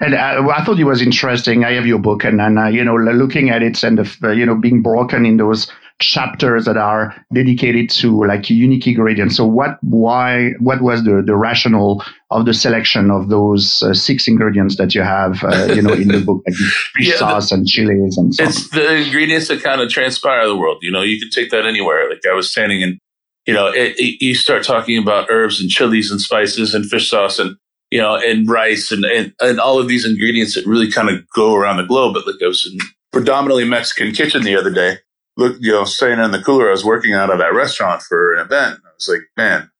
And 0.00 0.14
uh, 0.14 0.52
I 0.52 0.64
thought 0.64 0.80
it 0.80 0.84
was 0.84 1.00
interesting. 1.00 1.64
I 1.64 1.72
have 1.74 1.86
your 1.86 2.00
book, 2.00 2.24
and, 2.24 2.40
and 2.40 2.58
uh, 2.58 2.66
you 2.66 2.84
know, 2.84 2.96
looking 2.96 3.50
at 3.50 3.62
it 3.62 3.82
and 3.84 4.00
uh, 4.00 4.30
you 4.30 4.44
know, 4.44 4.56
being 4.56 4.82
broken 4.82 5.24
in 5.24 5.36
those 5.36 5.70
chapters 5.98 6.66
that 6.66 6.76
are 6.76 7.14
dedicated 7.32 7.88
to 7.88 8.24
like 8.26 8.50
unique 8.50 8.86
ingredients. 8.86 9.36
So, 9.36 9.46
what, 9.46 9.78
why, 9.82 10.50
what 10.58 10.82
was 10.82 11.04
the 11.04 11.22
the 11.24 11.36
rationale 11.36 12.04
of 12.30 12.44
the 12.44 12.54
selection 12.54 13.10
of 13.10 13.28
those 13.28 13.82
uh, 13.82 13.94
six 13.94 14.28
ingredients 14.28 14.76
that 14.76 14.94
you 14.94 15.02
have, 15.02 15.42
uh, 15.44 15.72
you 15.74 15.82
know, 15.82 15.92
in 15.92 16.08
the 16.08 16.20
book, 16.20 16.42
like 16.46 16.56
fish 16.96 17.08
yeah, 17.08 17.16
sauce 17.16 17.52
and 17.52 17.66
chilies 17.66 18.16
and 18.18 18.34
so 18.34 18.44
It's 18.44 18.68
the 18.70 18.96
ingredients 18.96 19.48
that 19.48 19.62
kind 19.62 19.80
of 19.80 19.88
transpire 19.88 20.46
the 20.46 20.56
world. 20.56 20.78
You 20.82 20.92
know, 20.92 21.02
you 21.02 21.18
can 21.18 21.30
take 21.30 21.50
that 21.50 21.66
anywhere. 21.66 22.08
Like 22.10 22.20
I 22.30 22.34
was 22.34 22.50
standing 22.50 22.82
in, 22.82 22.98
you 23.46 23.54
know, 23.54 23.68
it, 23.68 23.94
it, 23.98 24.24
you 24.24 24.34
start 24.34 24.64
talking 24.64 24.98
about 24.98 25.28
herbs 25.30 25.60
and 25.60 25.70
chilies 25.70 26.10
and 26.10 26.20
spices 26.20 26.74
and 26.74 26.84
fish 26.84 27.10
sauce 27.10 27.38
and 27.38 27.56
you 27.90 28.00
know, 28.00 28.16
and 28.16 28.48
rice 28.48 28.90
and, 28.90 29.04
and, 29.04 29.32
and 29.40 29.60
all 29.60 29.78
of 29.78 29.88
these 29.88 30.04
ingredients 30.04 30.54
that 30.54 30.66
really 30.66 30.90
kind 30.90 31.08
of 31.08 31.24
go 31.34 31.54
around 31.54 31.76
the 31.76 31.84
globe. 31.84 32.14
But 32.14 32.26
like 32.26 32.42
I 32.42 32.46
was 32.48 32.68
in 32.70 32.78
predominantly 33.12 33.64
Mexican 33.64 34.12
kitchen 34.12 34.42
the 34.42 34.56
other 34.56 34.70
day, 34.70 34.98
look, 35.36 35.56
you 35.60 35.72
know, 35.72 35.84
staying 35.84 36.18
in 36.18 36.30
the 36.30 36.42
cooler 36.42 36.68
I 36.68 36.72
was 36.72 36.84
working 36.84 37.12
out 37.12 37.30
of 37.30 37.38
that 37.38 37.54
restaurant 37.54 38.02
for 38.02 38.34
an 38.34 38.40
event. 38.40 38.80
I 38.84 38.88
was 38.94 39.08
like, 39.08 39.22
man, 39.36 39.70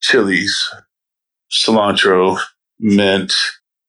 chilies, 0.00 0.56
cilantro, 1.50 2.38
mint, 2.78 3.32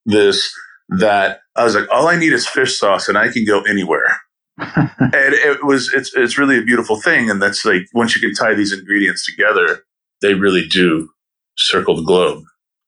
this, 0.05 0.51
that. 0.89 1.39
I 1.55 1.63
was 1.63 1.75
like, 1.75 1.87
all 1.91 2.07
I 2.07 2.17
need 2.17 2.33
is 2.33 2.47
fish 2.47 2.77
sauce 2.77 3.07
and 3.07 3.17
I 3.17 3.29
can 3.29 3.45
go 3.45 3.61
anywhere. 3.61 4.17
and 4.57 5.33
it 5.33 5.63
was, 5.63 5.91
it's, 5.93 6.13
it's 6.15 6.37
really 6.37 6.57
a 6.57 6.63
beautiful 6.63 6.99
thing. 6.99 7.29
And 7.29 7.41
that's 7.41 7.65
like, 7.65 7.83
once 7.93 8.15
you 8.15 8.21
can 8.21 8.33
tie 8.33 8.53
these 8.53 8.73
ingredients 8.73 9.25
together, 9.25 9.83
they 10.21 10.33
really 10.33 10.67
do 10.67 11.09
circle 11.57 11.95
the 11.95 12.03
globe. 12.03 12.43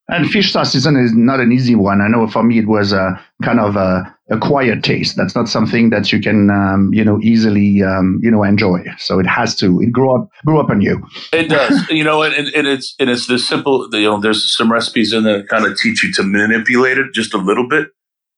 And 0.08 0.28
fish 0.30 0.52
sauce 0.52 0.74
is 0.74 0.86
not 0.86 1.40
an 1.40 1.52
easy 1.52 1.74
one. 1.74 2.00
I 2.00 2.08
know 2.08 2.26
for 2.26 2.42
me 2.42 2.58
it 2.58 2.68
was 2.68 2.92
a 2.92 3.18
kind 3.42 3.58
of 3.58 3.76
a 3.76 4.13
acquired 4.30 4.82
taste. 4.82 5.16
That's 5.16 5.34
not 5.34 5.48
something 5.48 5.90
that 5.90 6.12
you 6.12 6.20
can, 6.20 6.50
um, 6.50 6.90
you 6.92 7.04
know, 7.04 7.20
easily, 7.20 7.82
um, 7.82 8.20
you 8.22 8.30
know, 8.30 8.42
enjoy. 8.42 8.84
So 8.98 9.18
it 9.18 9.26
has 9.26 9.54
to. 9.56 9.80
It 9.80 9.92
grew 9.92 10.14
up, 10.14 10.28
grew 10.46 10.60
up 10.60 10.70
on 10.70 10.80
you. 10.80 11.06
It 11.32 11.48
does, 11.48 11.88
you 11.90 12.04
know, 12.04 12.22
and, 12.22 12.34
and 12.34 12.66
it's 12.66 12.94
and 12.98 13.10
it's 13.10 13.26
this 13.26 13.46
simple. 13.46 13.88
You 13.92 14.02
know, 14.02 14.20
there's 14.20 14.56
some 14.56 14.72
recipes 14.72 15.12
in 15.12 15.24
there 15.24 15.38
that 15.38 15.48
kind 15.48 15.66
of 15.66 15.78
teach 15.78 16.02
you 16.02 16.12
to 16.14 16.22
manipulate 16.22 16.98
it 16.98 17.12
just 17.12 17.34
a 17.34 17.38
little 17.38 17.68
bit 17.68 17.88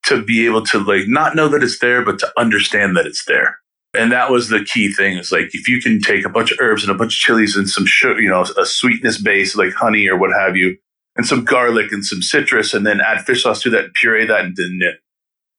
to 0.07 0.23
be 0.23 0.47
able 0.47 0.65
to 0.65 0.79
like 0.79 1.07
not 1.07 1.37
know 1.37 1.49
that 1.49 1.63
it's 1.63 1.79
there, 1.79 2.05
but 2.05 2.19
to 2.21 2.33
understand 2.37 2.97
that 2.97 3.07
it's 3.07 3.25
there. 3.27 3.59
And 3.95 4.13
that 4.13 4.31
was 4.31 4.49
the 4.49 4.65
key 4.65 4.93
thing. 4.93 5.17
Is 5.17 5.33
like 5.33 5.51
if 5.53 5.69
you 5.69 5.81
can 5.81 6.01
take 6.01 6.25
a 6.25 6.31
bunch 6.31 6.51
of 6.51 6.59
herbs 6.61 6.83
and 6.83 6.91
a 6.91 6.99
bunch 6.99 7.15
of 7.15 7.19
chilies 7.19 7.57
and 7.57 7.69
some 7.69 7.87
sugar, 7.87 8.21
you 8.21 8.29
know, 8.29 8.43
a 8.43 8.67
sweetness 8.67 9.19
base 9.19 9.57
like 9.57 9.73
honey 9.73 10.09
or 10.09 10.19
what 10.19 10.33
have 10.33 10.57
you 10.57 10.77
and 11.17 11.27
some 11.27 11.45
garlic 11.45 11.93
and 11.93 12.05
some 12.05 12.21
citrus, 12.21 12.75
and 12.75 12.87
then 12.87 13.01
add 13.01 13.25
fish 13.25 13.43
sauce 13.43 13.63
to 13.63 13.71
that 13.71 13.95
puree 13.95 14.27
that 14.27 14.45
and 14.45 14.57
then 14.57 14.79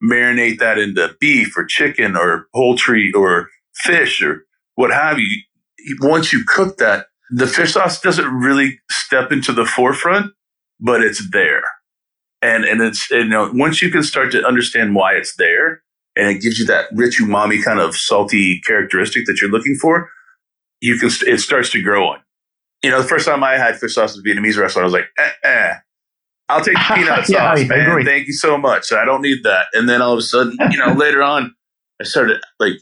marinate 0.04 0.60
that 0.60 0.78
into 0.78 1.16
beef 1.20 1.58
or 1.58 1.66
chicken 1.66 2.16
or 2.16 2.48
poultry 2.54 3.12
or 3.16 3.50
fish 3.76 4.22
or 4.22 4.44
what 4.76 4.92
have 4.92 5.20
you. 5.20 5.42
Once 6.02 6.34
you 6.34 6.44
cook 6.48 6.78
that, 6.78 7.08
the 7.30 7.48
fish 7.48 7.74
sauce 7.74 8.00
doesn't 8.00 8.32
really 8.34 8.80
step 8.90 9.32
into 9.32 9.52
the 9.52 9.66
forefront, 9.66 10.32
but 10.80 11.02
it's 11.02 11.30
there. 11.32 11.64
And, 12.42 12.64
and 12.66 12.82
it's, 12.82 13.10
you 13.10 13.26
know, 13.26 13.52
once 13.54 13.82
you 13.82 13.92
can 13.92 14.04
start 14.04 14.32
to 14.32 14.46
understand 14.46 14.96
why 14.96 15.14
it's 15.14 15.36
there 15.38 15.82
and 16.16 16.30
it 16.30 16.42
gives 16.42 16.60
you 16.60 16.66
that 16.68 16.86
rich 16.94 17.20
umami 17.20 17.64
kind 17.64 17.80
of 17.80 17.96
salty 17.96 18.62
characteristic 18.62 19.26
that 19.26 19.40
you're 19.42 19.52
looking 19.52 19.76
for, 19.76 20.10
you 20.80 20.98
can, 20.98 21.10
it 21.26 21.40
starts 21.40 21.72
to 21.72 21.82
grow 21.82 22.08
on 22.08 22.20
you 22.84 22.92
know, 22.92 23.02
the 23.02 23.08
first 23.08 23.26
time 23.26 23.44
I 23.44 23.58
had 23.58 23.78
fish 23.78 23.96
sauce 23.96 24.18
at 24.18 24.20
a 24.20 24.24
Vietnamese 24.24 24.58
restaurant, 24.58 24.84
I 24.84 24.86
was 24.86 24.94
like, 24.94 25.10
eh, 25.18 25.32
eh. 25.44 25.74
I'll 26.50 26.62
take 26.62 26.76
the 26.76 26.84
peanut 26.96 27.30
yeah, 27.30 27.56
sauce, 27.56 27.68
man. 27.68 28.06
Thank 28.06 28.28
you 28.28 28.34
so 28.34 28.58
much. 28.58 28.92
I 28.92 29.06
don't 29.06 29.22
need 29.22 29.44
that. 29.44 29.66
And 29.74 29.88
then 29.88 30.02
all 30.02 30.14
of 30.14 30.20
a 30.20 30.24
sudden, 30.24 30.58
you 30.72 30.78
know, 30.78 30.94
later 30.98 31.22
on, 31.22 31.54
I 32.00 32.04
started 32.04 32.42
like, 32.60 32.74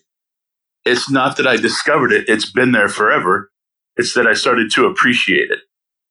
it's 0.86 1.10
not 1.10 1.38
that 1.38 1.48
I 1.48 1.58
discovered 1.58 2.12
it. 2.12 2.30
It's 2.30 2.52
been 2.52 2.72
there 2.72 2.90
forever. 2.90 3.50
It's 3.98 4.14
that 4.14 4.28
I 4.28 4.34
started 4.34 4.70
to 4.72 4.86
appreciate 4.86 5.50
it. 5.50 5.60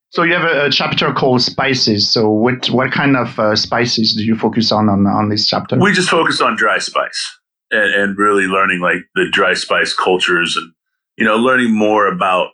So 0.09 0.23
you 0.23 0.33
have 0.33 0.43
a, 0.43 0.65
a 0.65 0.71
chapter 0.71 1.11
called 1.13 1.41
spices. 1.41 2.11
So 2.11 2.29
what 2.29 2.67
what 2.67 2.91
kind 2.91 3.17
of 3.17 3.37
uh, 3.39 3.55
spices 3.55 4.15
do 4.15 4.23
you 4.23 4.35
focus 4.35 4.71
on, 4.71 4.89
on 4.89 5.05
on 5.07 5.29
this 5.29 5.47
chapter? 5.47 5.77
We 5.77 5.93
just 5.93 6.09
focus 6.09 6.41
on 6.41 6.55
dry 6.55 6.77
spice 6.77 7.39
and, 7.71 7.93
and 7.93 8.17
really 8.17 8.45
learning 8.45 8.79
like 8.79 9.03
the 9.15 9.27
dry 9.29 9.53
spice 9.53 9.93
cultures 9.93 10.55
and 10.55 10.71
you 11.17 11.25
know 11.25 11.35
learning 11.35 11.77
more 11.77 12.07
about 12.07 12.49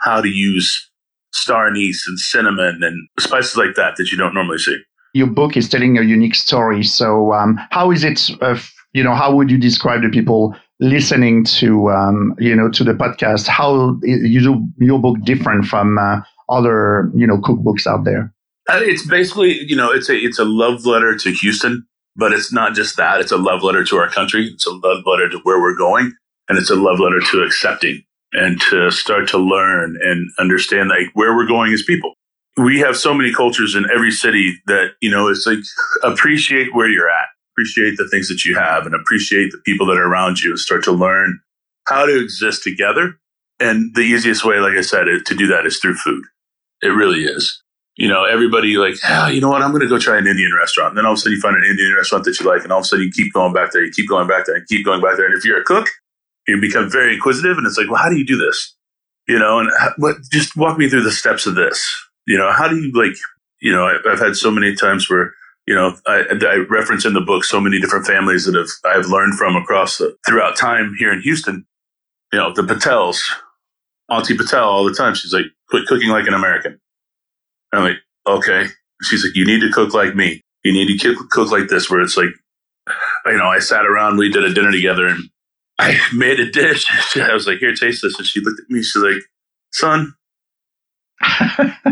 how 0.00 0.20
to 0.20 0.28
use 0.28 0.89
star 1.32 1.66
anise 1.66 2.04
and 2.06 2.18
cinnamon 2.18 2.80
and 2.82 3.08
spices 3.18 3.56
like 3.56 3.74
that 3.76 3.96
that 3.96 4.10
you 4.10 4.18
don't 4.18 4.34
normally 4.34 4.58
see. 4.58 4.76
Your 5.14 5.26
book 5.26 5.56
is 5.56 5.68
telling 5.68 5.98
a 5.98 6.02
unique 6.02 6.36
story. 6.36 6.84
So, 6.84 7.32
um, 7.32 7.58
how 7.70 7.90
is 7.90 8.04
it 8.04 8.30
uh, 8.40 8.56
you 8.92 9.04
know, 9.04 9.14
how 9.14 9.34
would 9.34 9.50
you 9.50 9.58
describe 9.58 10.02
the 10.02 10.08
people 10.08 10.54
listening 10.80 11.44
to, 11.44 11.90
um, 11.90 12.34
you 12.38 12.54
know, 12.56 12.68
to 12.70 12.84
the 12.84 12.92
podcast? 12.92 13.46
How 13.46 13.98
is 14.02 14.44
your 14.78 14.98
book 14.98 15.18
different 15.22 15.66
from 15.66 15.98
uh, 15.98 16.20
other, 16.48 17.10
you 17.14 17.26
know, 17.26 17.38
cookbooks 17.38 17.86
out 17.86 18.04
there? 18.04 18.32
Uh, 18.68 18.80
it's 18.82 19.06
basically, 19.06 19.62
you 19.64 19.76
know, 19.76 19.90
it's 19.92 20.08
a 20.08 20.16
it's 20.16 20.38
a 20.38 20.44
love 20.44 20.86
letter 20.86 21.16
to 21.16 21.32
Houston, 21.32 21.86
but 22.16 22.32
it's 22.32 22.52
not 22.52 22.74
just 22.74 22.96
that. 22.96 23.20
It's 23.20 23.32
a 23.32 23.36
love 23.36 23.62
letter 23.62 23.84
to 23.84 23.96
our 23.96 24.08
country. 24.08 24.46
It's 24.46 24.66
a 24.66 24.72
love 24.72 25.02
letter 25.06 25.28
to 25.28 25.38
where 25.42 25.60
we're 25.60 25.76
going, 25.76 26.12
and 26.48 26.58
it's 26.58 26.70
a 26.70 26.76
love 26.76 27.00
letter 27.00 27.20
to 27.20 27.42
accepting 27.42 28.02
and 28.32 28.60
to 28.70 28.90
start 28.90 29.28
to 29.28 29.38
learn 29.38 29.96
and 30.00 30.30
understand 30.38 30.88
like 30.88 31.10
where 31.14 31.34
we're 31.34 31.46
going 31.46 31.72
as 31.72 31.82
people. 31.82 32.14
We 32.56 32.80
have 32.80 32.96
so 32.96 33.14
many 33.14 33.32
cultures 33.32 33.74
in 33.74 33.86
every 33.94 34.10
city 34.10 34.54
that, 34.66 34.92
you 35.00 35.10
know, 35.10 35.28
it's 35.28 35.46
like 35.46 35.58
appreciate 36.02 36.74
where 36.74 36.88
you're 36.88 37.10
at, 37.10 37.28
appreciate 37.54 37.96
the 37.96 38.08
things 38.08 38.28
that 38.28 38.44
you 38.44 38.56
have 38.56 38.86
and 38.86 38.94
appreciate 38.94 39.50
the 39.52 39.60
people 39.64 39.86
that 39.86 39.96
are 39.96 40.06
around 40.06 40.40
you 40.40 40.50
and 40.50 40.58
start 40.58 40.84
to 40.84 40.92
learn 40.92 41.40
how 41.86 42.06
to 42.06 42.20
exist 42.20 42.62
together. 42.62 43.14
And 43.58 43.94
the 43.94 44.02
easiest 44.02 44.44
way, 44.44 44.58
like 44.58 44.74
I 44.74 44.80
said, 44.80 45.04
to 45.26 45.34
do 45.34 45.46
that 45.48 45.66
is 45.66 45.78
through 45.78 45.94
food. 45.94 46.24
It 46.82 46.88
really 46.88 47.24
is. 47.24 47.62
You 47.96 48.08
know, 48.08 48.24
everybody 48.24 48.76
like, 48.76 48.94
ah, 49.04 49.28
you 49.28 49.40
know 49.40 49.50
what? 49.50 49.60
I'm 49.60 49.70
going 49.70 49.82
to 49.82 49.88
go 49.88 49.98
try 49.98 50.16
an 50.16 50.26
Indian 50.26 50.52
restaurant. 50.56 50.90
And 50.90 50.98
then 50.98 51.04
all 51.04 51.12
of 51.12 51.18
a 51.18 51.20
sudden 51.20 51.34
you 51.34 51.40
find 51.40 51.56
an 51.56 51.64
Indian 51.64 51.94
restaurant 51.94 52.24
that 52.24 52.40
you 52.40 52.46
like. 52.46 52.62
And 52.62 52.72
all 52.72 52.78
of 52.78 52.84
a 52.84 52.88
sudden 52.88 53.04
you 53.04 53.12
keep 53.12 53.32
going 53.32 53.52
back 53.52 53.72
there. 53.72 53.84
You 53.84 53.92
keep 53.92 54.08
going 54.08 54.26
back 54.26 54.46
there 54.46 54.56
and 54.56 54.66
keep 54.66 54.84
going 54.84 55.02
back 55.02 55.16
there. 55.18 55.26
And 55.26 55.36
if 55.36 55.44
you're 55.44 55.60
a 55.60 55.64
cook, 55.64 55.88
you 56.46 56.60
become 56.60 56.90
very 56.90 57.14
inquisitive 57.14 57.58
and 57.58 57.66
it's 57.66 57.76
like, 57.76 57.88
well, 57.88 58.02
how 58.02 58.08
do 58.08 58.16
you 58.16 58.26
do 58.26 58.36
this? 58.36 58.74
You 59.28 59.38
know, 59.38 59.60
and 59.60 59.70
what, 59.98 60.16
just 60.32 60.56
walk 60.56 60.78
me 60.78 60.88
through 60.88 61.04
the 61.04 61.12
steps 61.12 61.46
of 61.46 61.54
this. 61.54 61.84
You 62.26 62.38
know, 62.38 62.52
how 62.52 62.68
do 62.68 62.76
you 62.76 62.92
like, 62.92 63.16
you 63.60 63.72
know, 63.72 63.84
I, 63.84 63.96
I've 64.10 64.18
had 64.18 64.36
so 64.36 64.50
many 64.50 64.74
times 64.74 65.08
where, 65.08 65.32
you 65.66 65.74
know, 65.74 65.96
I, 66.06 66.24
I, 66.30 66.56
reference 66.68 67.04
in 67.04 67.12
the 67.12 67.20
book 67.20 67.44
so 67.44 67.60
many 67.60 67.80
different 67.80 68.06
families 68.06 68.46
that 68.46 68.54
have 68.54 68.68
I've 68.84 69.10
learned 69.10 69.34
from 69.34 69.56
across 69.56 69.98
the, 69.98 70.16
throughout 70.26 70.56
time 70.56 70.94
here 70.98 71.12
in 71.12 71.20
Houston. 71.20 71.66
You 72.32 72.38
know, 72.38 72.52
the 72.52 72.62
Patels, 72.62 73.20
Auntie 74.08 74.36
Patel, 74.36 74.64
all 74.64 74.84
the 74.84 74.94
time. 74.94 75.14
She's 75.14 75.32
like, 75.32 75.46
quit 75.68 75.86
cooking 75.86 76.08
like 76.08 76.26
an 76.26 76.34
American. 76.34 76.80
I'm 77.72 77.84
like, 77.84 77.98
okay. 78.26 78.66
She's 79.02 79.24
like, 79.24 79.36
you 79.36 79.46
need 79.46 79.60
to 79.60 79.70
cook 79.70 79.94
like 79.94 80.14
me. 80.14 80.42
You 80.64 80.72
need 80.72 80.98
to 80.98 81.16
cook 81.30 81.50
like 81.50 81.68
this, 81.68 81.88
where 81.88 82.00
it's 82.00 82.16
like, 82.16 82.30
you 83.26 83.36
know, 83.36 83.46
I 83.46 83.58
sat 83.60 83.86
around, 83.86 84.16
we 84.16 84.30
did 84.30 84.44
a 84.44 84.52
dinner 84.52 84.72
together, 84.72 85.06
and 85.06 85.30
I 85.80 85.98
made 86.14 86.38
a 86.38 86.50
dish. 86.50 86.86
I 87.16 87.32
was 87.32 87.46
like, 87.46 87.58
here, 87.58 87.74
taste 87.74 88.02
this. 88.02 88.18
And 88.18 88.26
she 88.26 88.40
looked 88.40 88.60
at 88.60 88.68
me. 88.68 88.82
She's 88.82 89.02
like, 89.02 89.22
son, 89.72 90.14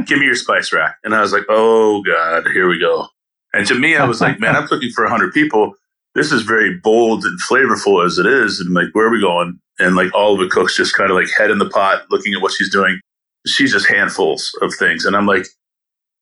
give 0.05 0.19
me 0.19 0.27
your 0.27 0.35
spice 0.35 0.73
rack. 0.73 0.97
And 1.05 1.15
I 1.15 1.23
was 1.23 1.33
like, 1.33 1.45
oh 1.49 2.03
God, 2.03 2.47
here 2.53 2.69
we 2.69 2.79
go. 2.79 3.09
And 3.55 3.67
to 3.67 3.75
me, 3.75 3.97
I 3.97 4.05
was 4.05 4.21
like, 4.21 4.41
man, 4.41 4.55
I'm 4.57 4.67
cooking 4.69 4.91
for 4.95 5.05
100 5.05 5.33
people. 5.33 5.73
This 6.15 6.33
is 6.33 6.43
very 6.43 6.79
bold 6.83 7.25
and 7.25 7.41
flavorful 7.41 8.05
as 8.05 8.19
it 8.19 8.27
is. 8.27 8.61
And 8.61 8.75
like, 8.75 8.89
where 8.93 9.07
are 9.07 9.11
we 9.11 9.23
going? 9.23 9.59
And 9.79 9.97
like 9.97 10.13
all 10.15 10.35
of 10.35 10.41
the 10.41 10.53
cooks 10.55 10.77
just 10.77 10.95
kind 10.95 11.11
of 11.11 11.17
like 11.17 11.31
head 11.31 11.51
in 11.51 11.59
the 11.59 11.71
pot, 11.71 12.03
looking 12.11 12.35
at 12.35 12.43
what 12.43 12.53
she's 12.53 12.71
doing. 12.71 13.01
She's 13.47 13.73
just 13.73 13.89
handfuls 13.89 14.51
of 14.61 14.75
things. 14.75 15.07
And 15.07 15.17
I'm 15.17 15.27
like, 15.27 15.47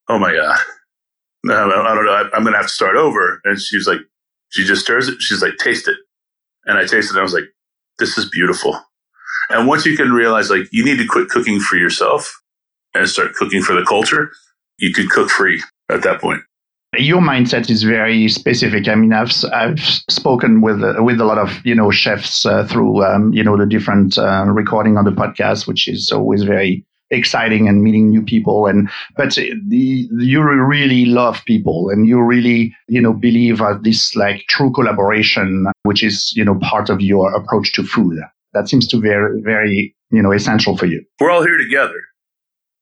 oh 0.09 0.19
my 0.21 0.33
God. 0.33 0.59
I 1.49 1.95
don't 1.95 2.05
know. 2.05 2.31
I'm 2.33 2.43
going 2.43 2.53
to 2.53 2.59
have 2.59 2.67
to 2.67 2.73
start 2.73 2.97
over. 2.97 3.41
And 3.45 3.59
she's 3.59 3.87
like, 3.89 4.01
she 4.51 4.65
just 4.65 4.83
stirs 4.83 5.09
it. 5.09 5.21
She's 5.21 5.43
like, 5.43 5.57
taste 5.59 5.89
it. 5.89 5.97
And 6.65 6.79
I 6.79 6.83
tasted 6.83 7.07
it. 7.07 7.11
And 7.11 7.19
I 7.21 7.23
was 7.23 7.33
like, 7.33 7.45
this 7.99 8.19
is 8.19 8.29
beautiful. 8.31 8.79
And 9.51 9.67
once 9.67 9.87
you 9.87 9.97
can 9.97 10.13
realize 10.13 10.51
like 10.51 10.69
you 10.73 10.85
need 10.85 10.99
to 10.99 11.07
quit 11.07 11.29
cooking 11.29 11.61
for 11.61 11.77
yourself 11.77 12.41
and 12.95 13.09
start 13.09 13.35
cooking 13.35 13.63
for 13.63 13.75
the 13.75 13.85
culture, 13.85 14.31
you 14.79 14.93
can 14.93 15.09
cook 15.09 15.31
free 15.31 15.63
at 15.91 16.03
that 16.03 16.21
point. 16.21 16.43
Your 16.99 17.21
mindset 17.21 17.69
is 17.69 17.83
very 17.83 18.29
specific. 18.29 18.89
I 18.89 18.95
mean, 18.95 19.13
I've 19.13 19.33
I've 19.53 19.81
spoken 19.81 20.63
with 20.63 20.83
uh, 20.83 21.03
with 21.03 21.21
a 21.21 21.25
lot 21.25 21.37
of 21.39 21.65
you 21.65 21.75
know 21.75 21.91
chefs 21.91 22.47
uh, 22.47 22.67
through 22.67 23.05
um, 23.05 23.33
you 23.33 23.45
know 23.45 23.57
the 23.57 23.67
different 23.67 24.17
uh, 24.17 24.45
recording 24.47 24.97
on 24.97 25.05
the 25.05 25.11
podcast, 25.11 25.67
which 25.67 25.89
is 25.89 26.11
always 26.11 26.45
very 26.45 26.85
exciting 27.11 27.69
and 27.69 27.83
meeting 27.83 28.11
new 28.11 28.23
people. 28.23 28.67
And 28.67 28.89
but 29.17 29.35
the, 29.35 30.09
you 30.19 30.43
really 30.43 31.07
love 31.07 31.43
people 31.45 31.91
and 31.91 32.07
you 32.07 32.21
really 32.21 32.75
you 32.89 33.01
know 33.01 33.13
believe 33.13 33.61
at 33.61 33.83
this 33.83 34.15
like 34.17 34.45
true 34.49 34.73
collaboration 34.73 35.67
which 35.83 36.03
is 36.03 36.33
you 36.37 36.45
know 36.45 36.59
part 36.61 36.91
of 36.91 37.01
your 37.01 37.35
approach 37.35 37.73
to 37.75 37.83
food. 37.83 38.19
That 38.53 38.69
seems 38.69 38.87
to 38.89 38.97
be 38.97 39.09
very 39.09 39.41
very 39.43 39.95
you 40.11 40.23
know 40.23 40.33
essential 40.33 40.77
for 40.77 40.87
you. 40.87 41.05
We're 41.21 41.31
all 41.31 41.45
here 41.45 41.59
together. 41.59 42.01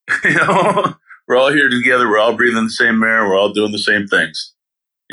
You 0.24 0.34
know? 0.34 0.94
We're 1.26 1.38
all 1.38 1.50
here 1.50 1.70
together. 1.70 2.06
We're 2.06 2.18
all 2.18 2.36
breathing 2.36 2.64
the 2.64 2.70
same 2.70 3.02
air. 3.02 3.26
We're 3.26 3.38
all 3.38 3.54
doing 3.54 3.72
the 3.72 3.78
same 3.78 4.06
things 4.06 4.53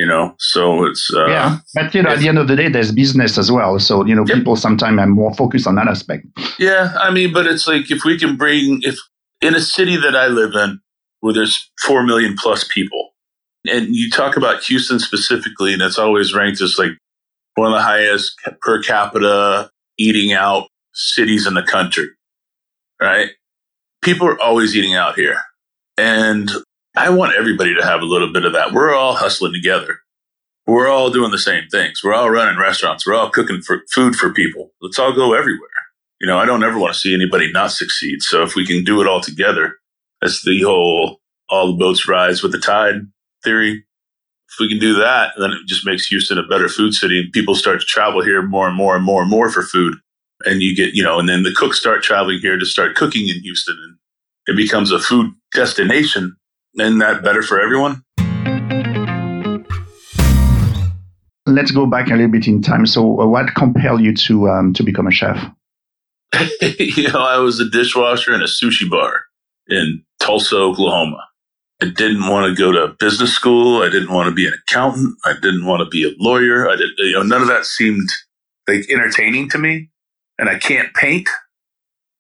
you 0.02 0.08
know? 0.08 0.24
So 0.40 0.86
it's 0.86 1.04
uh, 1.14 1.28
yeah 1.28 1.58
but 1.76 1.94
you 1.96 2.02
know 2.04 2.12
at 2.12 2.20
the 2.20 2.28
end 2.28 2.40
of 2.40 2.48
the 2.48 2.56
day 2.56 2.70
there's 2.70 2.92
business 2.92 3.38
as 3.38 3.52
well. 3.52 3.80
So 3.80 4.06
you 4.06 4.16
know 4.16 4.26
yep. 4.28 4.38
people 4.38 4.56
sometimes 4.56 5.00
are 5.00 5.08
more 5.08 5.34
focused 5.34 5.68
on 5.68 5.76
that 5.76 5.88
aspect. 5.88 6.26
Yeah 6.60 6.94
i 6.98 7.10
mean 7.12 7.32
but 7.34 7.46
it's 7.48 7.68
like 7.68 7.90
if 7.92 8.04
we 8.04 8.18
can 8.18 8.36
bring 8.38 8.80
if 8.84 8.98
in 9.42 9.56
a 9.56 9.62
city 9.62 9.98
that 9.98 10.16
i 10.16 10.28
live 10.28 10.54
in 10.54 10.80
where 11.22 11.34
there's 11.34 11.72
4 11.86 12.04
million 12.04 12.36
plus 12.38 12.64
people 12.64 13.12
and 13.68 13.96
you 13.96 14.10
talk 14.10 14.38
about 14.38 14.64
houston 14.64 15.00
specifically 15.00 15.74
and 15.74 15.82
it's 15.82 15.98
always 15.98 16.34
ranked 16.34 16.62
as 16.62 16.78
like 16.78 16.92
one 17.56 17.72
of 17.72 17.78
the 17.78 17.82
highest 17.82 18.34
per 18.62 18.82
capita 18.82 19.70
eating 19.98 20.34
out 20.34 20.68
cities 20.94 21.48
in 21.48 21.54
the 21.56 21.64
country 21.64 22.08
right? 23.02 23.32
People 24.02 24.28
are 24.28 24.40
always 24.40 24.76
eating 24.76 24.94
out 24.94 25.16
here. 25.16 25.42
And 25.98 26.50
I 26.96 27.10
want 27.10 27.36
everybody 27.38 27.74
to 27.76 27.86
have 27.86 28.02
a 28.02 28.06
little 28.06 28.34
bit 28.34 28.44
of 28.44 28.54
that. 28.54 28.74
We're 28.74 28.94
all 28.94 29.16
hustling 29.16 29.54
together. 29.54 30.00
We're 30.68 30.90
all 30.90 31.10
doing 31.10 31.32
the 31.32 31.38
same 31.38 31.68
things. 31.70 32.02
We're 32.04 32.14
all 32.14 32.30
running 32.30 32.60
restaurants. 32.60 33.08
We're 33.08 33.16
all 33.16 33.30
cooking 33.30 33.62
for 33.62 33.84
food 33.94 34.16
for 34.16 34.34
people. 34.34 34.72
Let's 34.82 35.00
all 35.00 35.14
go 35.14 35.34
everywhere. 35.34 35.70
You 36.20 36.28
know, 36.28 36.38
I 36.38 36.46
don't 36.46 36.64
ever 36.64 36.78
want 36.78 36.94
to 36.94 37.00
see 37.00 37.14
anybody 37.14 37.52
not 37.52 37.72
succeed. 37.72 38.22
So 38.22 38.44
if 38.44 38.56
we 38.56 38.66
can 38.66 38.84
do 38.84 39.02
it 39.02 39.08
all 39.08 39.22
together, 39.22 39.78
that's 40.22 40.44
the 40.44 40.62
whole 40.62 41.20
all 41.50 41.68
the 41.72 41.78
boats 41.78 42.08
rise 42.08 42.44
with 42.44 42.52
the 42.52 42.60
tide 42.60 43.02
theory. 43.44 43.84
If 44.50 44.56
we 44.60 44.70
can 44.70 44.80
do 44.80 44.96
that, 44.96 45.34
then 45.40 45.52
it 45.52 45.66
just 45.68 45.86
makes 45.86 46.08
Houston 46.08 46.38
a 46.38 46.44
better 46.44 46.68
food 46.68 46.94
city 46.94 47.22
and 47.22 47.32
people 47.32 47.56
start 47.56 47.80
to 47.80 47.86
travel 47.86 48.22
here 48.22 48.42
more 48.42 48.68
and 48.68 48.76
more 48.76 48.96
and 48.96 49.04
more 49.04 49.22
and 49.22 49.32
more 49.32 49.50
for 49.50 49.64
food. 49.64 49.96
And 50.46 50.62
you 50.62 50.76
get, 50.76 50.94
you 50.94 51.04
know, 51.04 51.20
and 51.20 51.28
then 51.28 51.44
the 51.44 51.54
cooks 51.54 51.80
start 51.80 52.04
traveling 52.04 52.40
here 52.40 52.58
to 52.58 52.66
start 52.66 52.96
cooking 52.96 53.28
in 53.30 53.42
Houston 53.42 53.78
and 53.82 53.98
it 54.48 54.58
becomes 54.58 54.92
a 54.92 55.00
food 55.00 55.34
destination 55.54 56.36
isn't 56.80 57.00
that 57.00 57.24
better 57.24 57.42
for 57.44 57.60
everyone? 57.60 58.04
Let's 61.46 61.72
go 61.72 61.86
back 61.86 62.08
a 62.08 62.12
little 62.12 62.30
bit 62.32 62.48
in 62.48 62.62
time. 62.62 62.86
So, 62.86 63.20
uh, 63.20 63.26
what 63.26 63.54
compelled 63.56 64.02
you 64.02 64.16
to 64.16 64.50
um, 64.50 64.74
to 64.74 64.84
become 64.84 65.08
a 65.08 65.12
chef? 65.12 65.38
you 66.80 67.12
know, 67.12 67.20
I 67.20 67.38
was 67.38 67.60
a 67.60 67.70
dishwasher 67.70 68.34
in 68.34 68.42
a 68.42 68.46
sushi 68.46 68.90
bar 68.90 69.26
in 69.68 70.04
Tulsa, 70.20 70.56
Oklahoma. 70.56 71.28
I 71.82 71.86
didn't 71.86 72.28
want 72.28 72.48
to 72.48 72.56
go 72.56 72.72
to 72.72 72.96
business 73.00 73.34
school. 73.34 73.82
I 73.82 73.90
didn't 73.90 74.14
want 74.14 74.30
to 74.30 74.36
be 74.36 74.48
an 74.48 74.54
accountant. 74.54 75.16
I 75.26 75.34
didn't 75.34 75.66
want 75.66 75.82
to 75.82 75.90
be 75.90 76.06
a 76.06 76.14
lawyer. 76.20 76.70
I 76.70 76.76
didn't, 76.76 76.94
you 77.00 77.14
know, 77.14 77.24
none 77.24 77.42
of 77.42 77.48
that 77.48 77.66
seemed 77.66 78.08
like 78.68 78.90
entertaining 78.90 79.50
to 79.50 79.58
me. 79.58 79.90
And 80.38 80.48
I 80.48 80.58
can't 80.58 80.94
paint, 80.94 81.28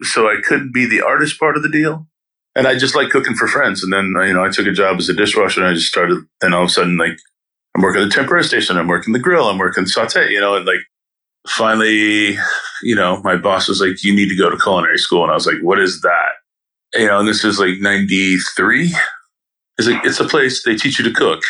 so 0.01 0.27
I 0.27 0.41
couldn't 0.43 0.73
be 0.73 0.85
the 0.85 1.01
artist 1.01 1.39
part 1.39 1.55
of 1.55 1.63
the 1.63 1.69
deal 1.69 2.07
and 2.55 2.67
I 2.67 2.77
just 2.77 2.95
like 2.95 3.09
cooking 3.09 3.35
for 3.35 3.47
friends. 3.47 3.83
And 3.83 3.93
then, 3.93 4.13
you 4.27 4.33
know, 4.33 4.43
I 4.43 4.49
took 4.49 4.67
a 4.67 4.71
job 4.71 4.97
as 4.97 5.09
a 5.09 5.13
dishwasher 5.13 5.61
and 5.61 5.69
I 5.69 5.73
just 5.73 5.87
started, 5.87 6.23
then 6.41 6.53
all 6.53 6.63
of 6.63 6.67
a 6.67 6.71
sudden, 6.71 6.97
like, 6.97 7.17
I'm 7.75 7.81
working 7.81 8.01
at 8.01 8.05
the 8.09 8.13
tempura 8.13 8.43
station, 8.43 8.77
I'm 8.77 8.87
working 8.87 9.13
the 9.13 9.19
grill, 9.19 9.47
I'm 9.47 9.57
working 9.57 9.85
saute, 9.85 10.29
you 10.29 10.39
know, 10.39 10.55
and 10.55 10.65
like, 10.65 10.81
finally, 11.47 12.37
you 12.83 12.95
know, 12.95 13.21
my 13.23 13.35
boss 13.35 13.67
was 13.67 13.79
like, 13.79 14.03
you 14.03 14.13
need 14.13 14.29
to 14.29 14.35
go 14.35 14.49
to 14.49 14.57
culinary 14.57 14.97
school. 14.97 15.23
And 15.23 15.31
I 15.31 15.35
was 15.35 15.47
like, 15.47 15.61
what 15.61 15.79
is 15.79 16.01
that? 16.01 16.31
You 16.93 17.07
know, 17.07 17.19
and 17.19 17.27
this 17.27 17.43
is 17.43 17.59
like 17.59 17.79
93. 17.79 18.93
It's 19.77 19.87
like, 19.87 20.05
it's 20.05 20.19
a 20.19 20.27
place 20.27 20.63
they 20.63 20.75
teach 20.75 20.99
you 20.99 21.05
to 21.05 21.13
cook. 21.13 21.41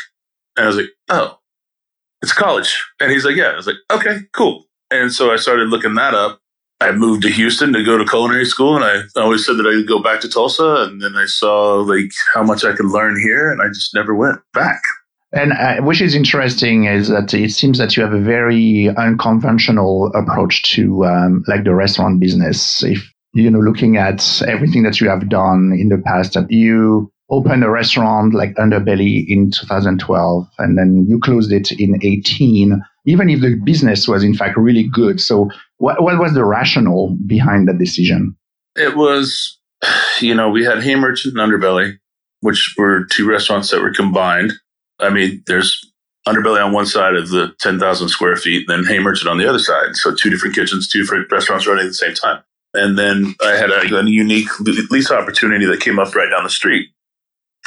And 0.55 0.65
I 0.65 0.67
was 0.67 0.77
like, 0.77 0.89
oh, 1.09 1.39
it's 2.21 2.33
college. 2.33 2.79
And 2.99 3.11
he's 3.11 3.25
like, 3.25 3.35
yeah. 3.35 3.49
I 3.49 3.55
was 3.55 3.67
like, 3.67 3.77
okay, 3.91 4.19
cool. 4.33 4.65
And 4.91 5.11
so 5.11 5.31
I 5.31 5.37
started 5.37 5.69
looking 5.69 5.95
that 5.95 6.13
up 6.13 6.40
I 6.81 6.91
moved 6.91 7.21
to 7.21 7.29
Houston 7.29 7.73
to 7.73 7.83
go 7.83 7.97
to 7.97 8.05
culinary 8.05 8.45
school, 8.45 8.75
and 8.75 8.83
I 8.83 9.21
always 9.21 9.45
said 9.45 9.57
that 9.57 9.67
I'd 9.67 9.87
go 9.87 10.01
back 10.01 10.19
to 10.21 10.29
Tulsa. 10.29 10.87
And 10.87 10.99
then 10.99 11.15
I 11.15 11.25
saw 11.25 11.75
like 11.75 12.11
how 12.33 12.41
much 12.43 12.65
I 12.65 12.73
could 12.73 12.87
learn 12.87 13.21
here, 13.21 13.51
and 13.51 13.61
I 13.61 13.67
just 13.67 13.93
never 13.93 14.15
went 14.15 14.39
back. 14.53 14.81
And 15.31 15.53
uh, 15.53 15.77
which 15.83 16.01
is 16.01 16.15
interesting 16.15 16.85
is 16.85 17.07
that 17.07 17.33
it 17.33 17.51
seems 17.51 17.77
that 17.77 17.95
you 17.95 18.03
have 18.03 18.13
a 18.13 18.19
very 18.19 18.89
unconventional 18.97 20.11
approach 20.13 20.63
to 20.73 21.05
um, 21.05 21.43
like 21.47 21.63
the 21.63 21.75
restaurant 21.75 22.19
business. 22.19 22.83
If 22.83 23.07
you 23.33 23.49
know, 23.49 23.59
looking 23.59 23.97
at 23.97 24.41
everything 24.47 24.83
that 24.83 24.99
you 24.99 25.07
have 25.07 25.29
done 25.29 25.77
in 25.79 25.89
the 25.89 26.01
past, 26.03 26.33
that 26.33 26.51
you 26.51 27.11
opened 27.29 27.63
a 27.63 27.69
restaurant 27.69 28.33
like 28.33 28.55
Underbelly 28.55 29.23
in 29.27 29.51
2012, 29.51 30.47
and 30.57 30.77
then 30.77 31.05
you 31.07 31.19
closed 31.19 31.51
it 31.51 31.71
in 31.71 31.99
18 32.03 32.83
even 33.05 33.29
if 33.29 33.41
the 33.41 33.55
business 33.63 34.07
was 34.07 34.23
in 34.23 34.33
fact 34.33 34.57
really 34.57 34.87
good. 34.87 35.19
So, 35.19 35.49
what, 35.77 36.01
what 36.01 36.19
was 36.19 36.33
the 36.33 36.45
rationale 36.45 37.15
behind 37.25 37.67
that 37.67 37.79
decision? 37.79 38.35
It 38.75 38.95
was, 38.95 39.59
you 40.19 40.35
know, 40.35 40.49
we 40.49 40.63
had 40.63 40.83
Hay 40.83 40.95
Merchant 40.95 41.37
and 41.37 41.51
Underbelly, 41.51 41.97
which 42.41 42.75
were 42.77 43.05
two 43.05 43.27
restaurants 43.27 43.71
that 43.71 43.81
were 43.81 43.93
combined. 43.93 44.53
I 44.99 45.09
mean, 45.09 45.43
there's 45.47 45.83
Underbelly 46.27 46.63
on 46.63 46.71
one 46.71 46.85
side 46.85 47.15
of 47.15 47.29
the 47.29 47.53
10,000 47.59 48.09
square 48.09 48.35
feet, 48.35 48.69
and 48.69 48.85
then 48.85 48.93
Hay 48.93 48.99
Merchant 48.99 49.29
on 49.29 49.39
the 49.39 49.49
other 49.49 49.59
side. 49.59 49.95
So 49.95 50.13
two 50.13 50.29
different 50.29 50.55
kitchens, 50.55 50.87
two 50.87 51.01
different 51.01 51.31
restaurants 51.31 51.65
running 51.65 51.85
at 51.85 51.89
the 51.89 51.93
same 51.95 52.13
time. 52.13 52.43
And 52.73 52.97
then 52.97 53.35
I 53.43 53.51
had 53.51 53.69
a, 53.69 53.81
a 53.81 54.05
unique 54.05 54.47
lease 54.89 55.11
opportunity 55.11 55.65
that 55.65 55.81
came 55.81 55.99
up 55.99 56.15
right 56.15 56.29
down 56.29 56.43
the 56.43 56.49
street. 56.49 56.89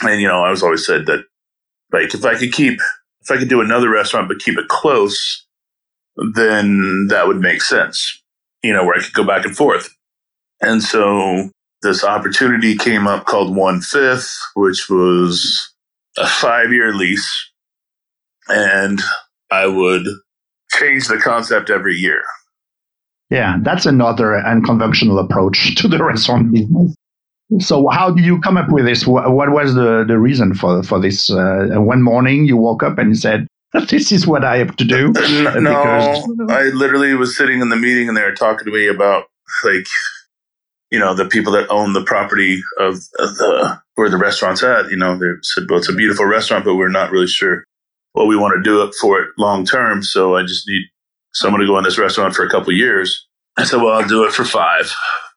And, 0.02 0.20
you 0.20 0.28
know, 0.28 0.42
I 0.42 0.50
was 0.50 0.62
always 0.62 0.86
said 0.86 1.06
that, 1.06 1.24
like, 1.92 2.14
if 2.14 2.24
I 2.24 2.36
could 2.36 2.52
keep, 2.52 2.80
if 3.25 3.31
I 3.31 3.38
could 3.38 3.49
do 3.49 3.61
another 3.61 3.90
restaurant, 3.90 4.28
but 4.28 4.38
keep 4.38 4.59
it 4.59 4.69
close, 4.69 5.47
then 6.35 7.07
that 7.09 7.26
would 7.26 7.40
make 7.40 7.62
sense, 7.62 8.23
you 8.62 8.73
know, 8.73 8.85
where 8.85 8.97
I 8.97 9.02
could 9.02 9.14
go 9.14 9.25
back 9.25 9.45
and 9.45 9.57
forth. 9.57 9.88
And 10.61 10.83
so 10.83 11.50
this 11.83 12.04
opportunity 12.04 12.76
came 12.76 13.07
up 13.07 13.25
called 13.25 13.57
One 13.57 13.81
Fifth, 13.81 14.38
which 14.54 14.88
was 14.88 15.73
a 16.16 16.26
five 16.26 16.73
year 16.73 16.95
lease 16.95 17.50
and 18.49 19.00
I 19.50 19.66
would 19.66 20.07
change 20.73 21.09
the 21.09 21.19
concept 21.19 21.71
every 21.71 21.95
year. 21.95 22.23
Yeah, 23.31 23.57
that's 23.62 23.87
another 23.87 24.37
unconventional 24.37 25.19
approach 25.19 25.76
to 25.76 25.88
the 25.88 26.02
restaurant 26.02 26.52
business. 26.52 26.95
So, 27.61 27.88
how 27.88 28.11
did 28.11 28.25
you 28.25 28.40
come 28.40 28.56
up 28.56 28.70
with 28.70 28.84
this? 28.84 29.06
What, 29.06 29.30
was 29.30 29.75
the, 29.75 30.04
the 30.06 30.18
reason 30.18 30.54
for 30.54 30.82
for 30.82 31.00
this? 31.00 31.30
Uh, 31.30 31.68
one 31.75 32.02
morning, 32.02 32.46
you 32.46 32.56
woke 32.56 32.82
up 32.82 32.99
and 32.99 33.11
you 33.11 33.14
said, 33.14 33.46
"This 33.88 34.12
is 34.12 34.26
what 34.26 34.44
I 34.44 34.58
have 34.58 34.76
to 34.76 34.84
do." 34.84 35.12
No, 35.61 36.25
because, 36.26 36.50
I 36.50 36.64
literally 36.75 37.14
was 37.14 37.37
sitting 37.37 37.61
in 37.61 37.68
the 37.68 37.76
meeting 37.76 38.08
and 38.08 38.16
they 38.16 38.23
were 38.23 38.34
talking 38.34 38.64
to 38.64 38.73
me 38.73 38.88
about 38.88 39.25
like, 39.62 39.87
you 40.90 40.99
know, 40.99 41.14
the 41.14 41.26
people 41.26 41.52
that 41.52 41.68
own 41.70 41.92
the 41.92 42.04
property 42.04 42.62
of, 42.78 42.94
of 43.18 43.37
the 43.37 43.80
where 43.94 44.11
the 44.11 44.16
restaurant's 44.16 44.62
at. 44.62 44.90
You 44.90 44.96
know, 44.96 45.16
they 45.16 45.26
said, 45.42 45.64
"Well, 45.68 45.78
it's 45.78 45.88
a 45.88 45.94
beautiful 45.94 46.26
restaurant, 46.26 46.64
but 46.64 46.75
we're 46.75 46.88
not 46.88 47.11
really 47.11 47.28
sure 47.28 47.64
well, 48.14 48.26
we 48.26 48.37
want 48.37 48.54
to 48.56 48.62
do 48.62 48.82
it 48.82 48.94
for 49.00 49.20
it 49.20 49.30
long 49.38 49.66
term. 49.66 50.02
So 50.02 50.37
I 50.37 50.42
just 50.42 50.68
need 50.68 50.82
someone 51.32 51.61
to 51.61 51.66
go 51.66 51.76
in 51.78 51.84
this 51.84 51.99
restaurant 51.99 52.34
for 52.34 52.44
a 52.44 52.50
couple 52.50 52.73
years. 52.73 53.26
I 53.56 53.64
said, 53.64 53.82
well, 53.82 54.00
I'll 54.00 54.08
do 54.08 54.25
it 54.25 54.32
for 54.32 54.44
five, 54.44 54.92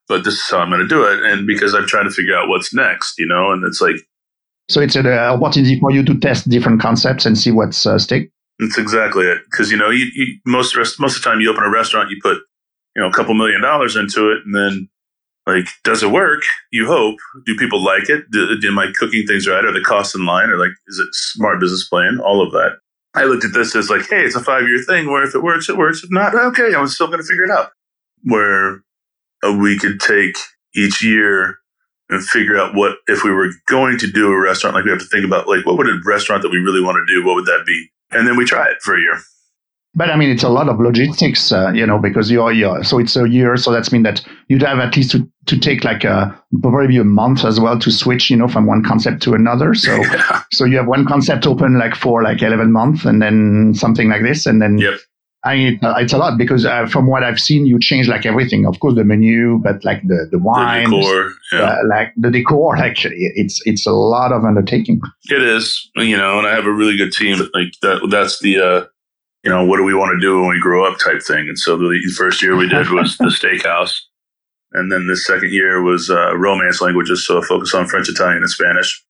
but 0.08 0.24
this 0.24 0.36
is 0.36 0.46
how 0.50 0.60
I'm 0.60 0.70
going 0.70 0.82
to 0.82 0.88
do 0.88 1.04
it. 1.04 1.24
And 1.24 1.46
because 1.46 1.74
I'm 1.74 1.88
trying 1.88 2.06
to 2.06 2.12
figure 2.12 2.36
out 2.36 2.50
what's 2.50 2.74
next, 2.74 3.16
you 3.18 3.28
know, 3.28 3.52
and 3.52 3.64
it's 3.66 3.82
like. 3.82 3.96
So 4.70 4.82
it's 4.82 4.96
an 4.96 5.08
opportunity 5.08 5.80
for 5.80 5.92
you 5.92 6.04
to 6.04 6.20
test 6.20 6.50
different 6.50 6.82
concepts 6.82 7.26
and 7.26 7.38
see 7.38 7.52
what's 7.52 7.86
uh, 7.86 7.98
stick. 7.98 8.32
That's 8.60 8.78
exactly 8.78 9.26
it. 9.26 9.40
Because, 9.50 9.72
you 9.72 9.78
know, 9.78 9.90
you, 9.90 10.08
you, 10.14 10.40
most, 10.46 10.76
rest, 10.76 11.00
most 11.00 11.16
of 11.16 11.24
the 11.24 11.30
time 11.30 11.40
you 11.40 11.50
open 11.50 11.64
a 11.64 11.70
restaurant, 11.70 12.10
you 12.10 12.18
put, 12.22 12.38
you 12.96 13.02
know, 13.02 13.08
a 13.08 13.14
couple 13.14 13.34
million 13.34 13.62
dollars 13.62 13.96
into 13.96 14.32
it 14.32 14.40
and 14.46 14.54
then 14.54 14.90
like, 15.48 15.68
does 15.86 16.04
it 16.04 16.12
work? 16.12 16.42
You 16.72 16.88
hope. 16.88 17.18
Do 17.46 17.56
people 17.56 17.84
like 17.84 18.10
it? 18.10 18.30
Do, 18.32 18.58
am 18.68 18.78
I 18.78 18.92
cooking 19.00 19.26
things 19.26 19.48
right? 19.48 19.64
Are 19.64 19.72
the 19.72 19.82
costs 19.82 20.14
in 20.14 20.26
line? 20.26 20.50
Or 20.50 20.58
like, 20.58 20.72
is 20.88 21.00
it 21.00 21.08
smart 21.14 21.62
business 21.62 21.88
plan? 21.88 22.20
All 22.20 22.46
of 22.46 22.52
that. 22.52 22.72
I 23.14 23.24
looked 23.24 23.46
at 23.46 23.54
this 23.54 23.74
as 23.76 23.90
like, 23.90 24.08
hey, 24.10 24.24
it's 24.26 24.36
a 24.36 24.44
five 24.44 24.64
year 24.64 24.84
thing 24.84 25.08
where 25.10 25.24
if 25.24 25.34
it 25.34 25.42
works, 25.42 25.70
it 25.70 25.78
works. 25.78 26.04
If 26.04 26.12
not, 26.12 26.36
okay, 26.36 26.76
I'm 26.76 26.88
still 26.88 27.08
going 27.08 27.20
to 27.20 27.26
figure 27.26 27.46
it 27.46 27.50
out. 27.50 27.72
Where 28.24 28.74
uh, 28.74 28.78
we 29.44 29.78
could 29.78 30.00
take 30.00 30.36
each 30.76 31.04
year 31.04 31.58
and 32.10 32.24
figure 32.24 32.58
out 32.58 32.74
what, 32.74 32.98
if 33.08 33.24
we 33.24 33.32
were 33.32 33.50
going 33.68 33.98
to 34.00 34.10
do 34.10 34.32
a 34.32 34.40
restaurant, 34.40 34.76
like 34.76 34.86
we 34.86 34.92
have 34.92 35.00
to 35.00 35.06
think 35.06 35.26
about 35.26 35.48
like, 35.48 35.66
what 35.66 35.78
would 35.78 35.88
a 35.88 36.00
restaurant 36.06 36.42
that 36.42 36.50
we 36.50 36.58
really 36.58 36.82
want 36.82 36.98
to 36.98 37.14
do? 37.14 37.26
What 37.26 37.36
would 37.36 37.46
that 37.46 37.64
be? 37.66 37.88
And 38.12 38.28
then 38.28 38.38
we 38.38 38.46
try 38.46 38.68
it 38.70 38.78
for 38.82 38.96
a 38.96 39.00
year. 39.00 39.20
But 39.94 40.12
I 40.12 40.16
mean, 40.16 40.30
it's 40.30 40.44
a 40.44 40.50
lot 40.50 40.70
of 40.70 40.80
logistics, 40.80 41.52
uh, 41.52 41.72
you 41.74 41.86
know, 41.86 41.98
because 41.98 42.30
you're, 42.30 42.52
you're, 42.52 42.84
so 42.84 43.00
it's 43.00 43.16
a 43.16 43.28
year. 43.28 43.58
So 43.58 43.72
that's 43.72 43.92
mean 43.92 44.04
that 44.04 44.24
you'd 44.48 44.62
have 44.62 44.78
at 44.78 44.96
least 44.96 45.12
to, 45.12 45.28
to 45.48 45.60
take 45.60 45.84
like 45.84 46.04
a, 46.04 46.40
probably 46.62 46.98
a 46.98 47.04
month 47.04 47.44
as 47.44 47.60
well 47.60 47.80
to 47.80 47.92
switch, 47.92 48.30
you 48.30 48.38
know, 48.38 48.48
from 48.48 48.68
one 48.68 48.84
concept 48.84 49.24
to 49.24 49.34
another. 49.34 49.74
So, 49.74 49.96
yeah. 49.96 50.44
so 50.52 50.66
you 50.66 50.78
have 50.78 50.88
one 50.88 51.06
concept 51.06 51.48
open 51.48 51.80
like 51.80 51.96
for 51.96 52.22
like 52.22 52.44
11 52.44 52.72
months 52.72 53.06
and 53.06 53.22
then 53.22 53.74
something 53.74 54.08
like 54.08 54.22
this. 54.22 54.46
And 54.46 54.62
then 54.62 54.78
yep. 54.78 55.00
I 55.44 55.56
mean, 55.56 55.80
it's 55.82 56.14
a 56.14 56.18
lot 56.18 56.38
because 56.38 56.66
uh, 56.66 56.88
from 56.88 57.08
what 57.08 57.24
I've 57.24 57.40
seen, 57.40 57.66
you 57.66 57.80
change 57.80 58.08
like 58.08 58.26
everything. 58.26 58.66
Of 58.66 58.80
course, 58.80 58.96
the 58.96 59.04
menu, 59.04 59.60
but 59.64 59.86
like 59.86 60.02
the 60.08 60.28
the 60.32 60.40
wine, 60.40 60.92
yeah. 60.92 61.60
uh, 61.60 61.78
like 61.88 62.14
the 62.18 62.32
decor. 62.32 62.76
Like 62.78 62.98
it's 63.04 63.62
it's 63.66 63.86
a 63.86 63.92
lot 63.92 64.32
of 64.32 64.44
undertaking. 64.44 65.00
It 65.26 65.42
is, 65.42 65.90
you 65.96 66.18
know, 66.18 66.40
and 66.40 66.48
I 66.48 66.56
have 66.56 66.66
a 66.66 66.74
really 66.74 66.98
good 66.98 67.14
team. 67.14 67.38
Like 67.54 67.74
that. 67.82 68.08
That's 68.10 68.40
the 68.40 68.60
uh, 68.60 68.86
you 69.44 69.54
know, 69.54 69.64
what 69.64 69.78
do 69.78 69.84
we 69.84 69.94
want 69.94 70.12
to 70.14 70.20
do 70.20 70.42
when 70.42 70.50
we 70.50 70.60
grow 70.60 70.86
up 70.86 71.00
type 71.00 71.22
thing. 71.22 71.48
And 71.48 71.58
so 71.58 71.78
the 71.78 72.00
first 72.18 72.42
year 72.42 72.58
we 72.58 72.68
did 72.68 72.90
was 72.90 73.18
the 73.18 73.26
steakhouse. 73.26 73.98
And 74.74 74.92
then 74.92 75.08
the 75.08 75.16
second 75.16 75.54
year 75.54 75.82
was 75.82 76.10
uh, 76.10 76.36
romance 76.36 76.82
languages, 76.82 77.26
so 77.26 77.42
focus 77.42 77.74
on 77.74 77.88
French, 77.88 78.10
Italian, 78.10 78.40
and 78.40 78.50
Spanish. 78.50 79.02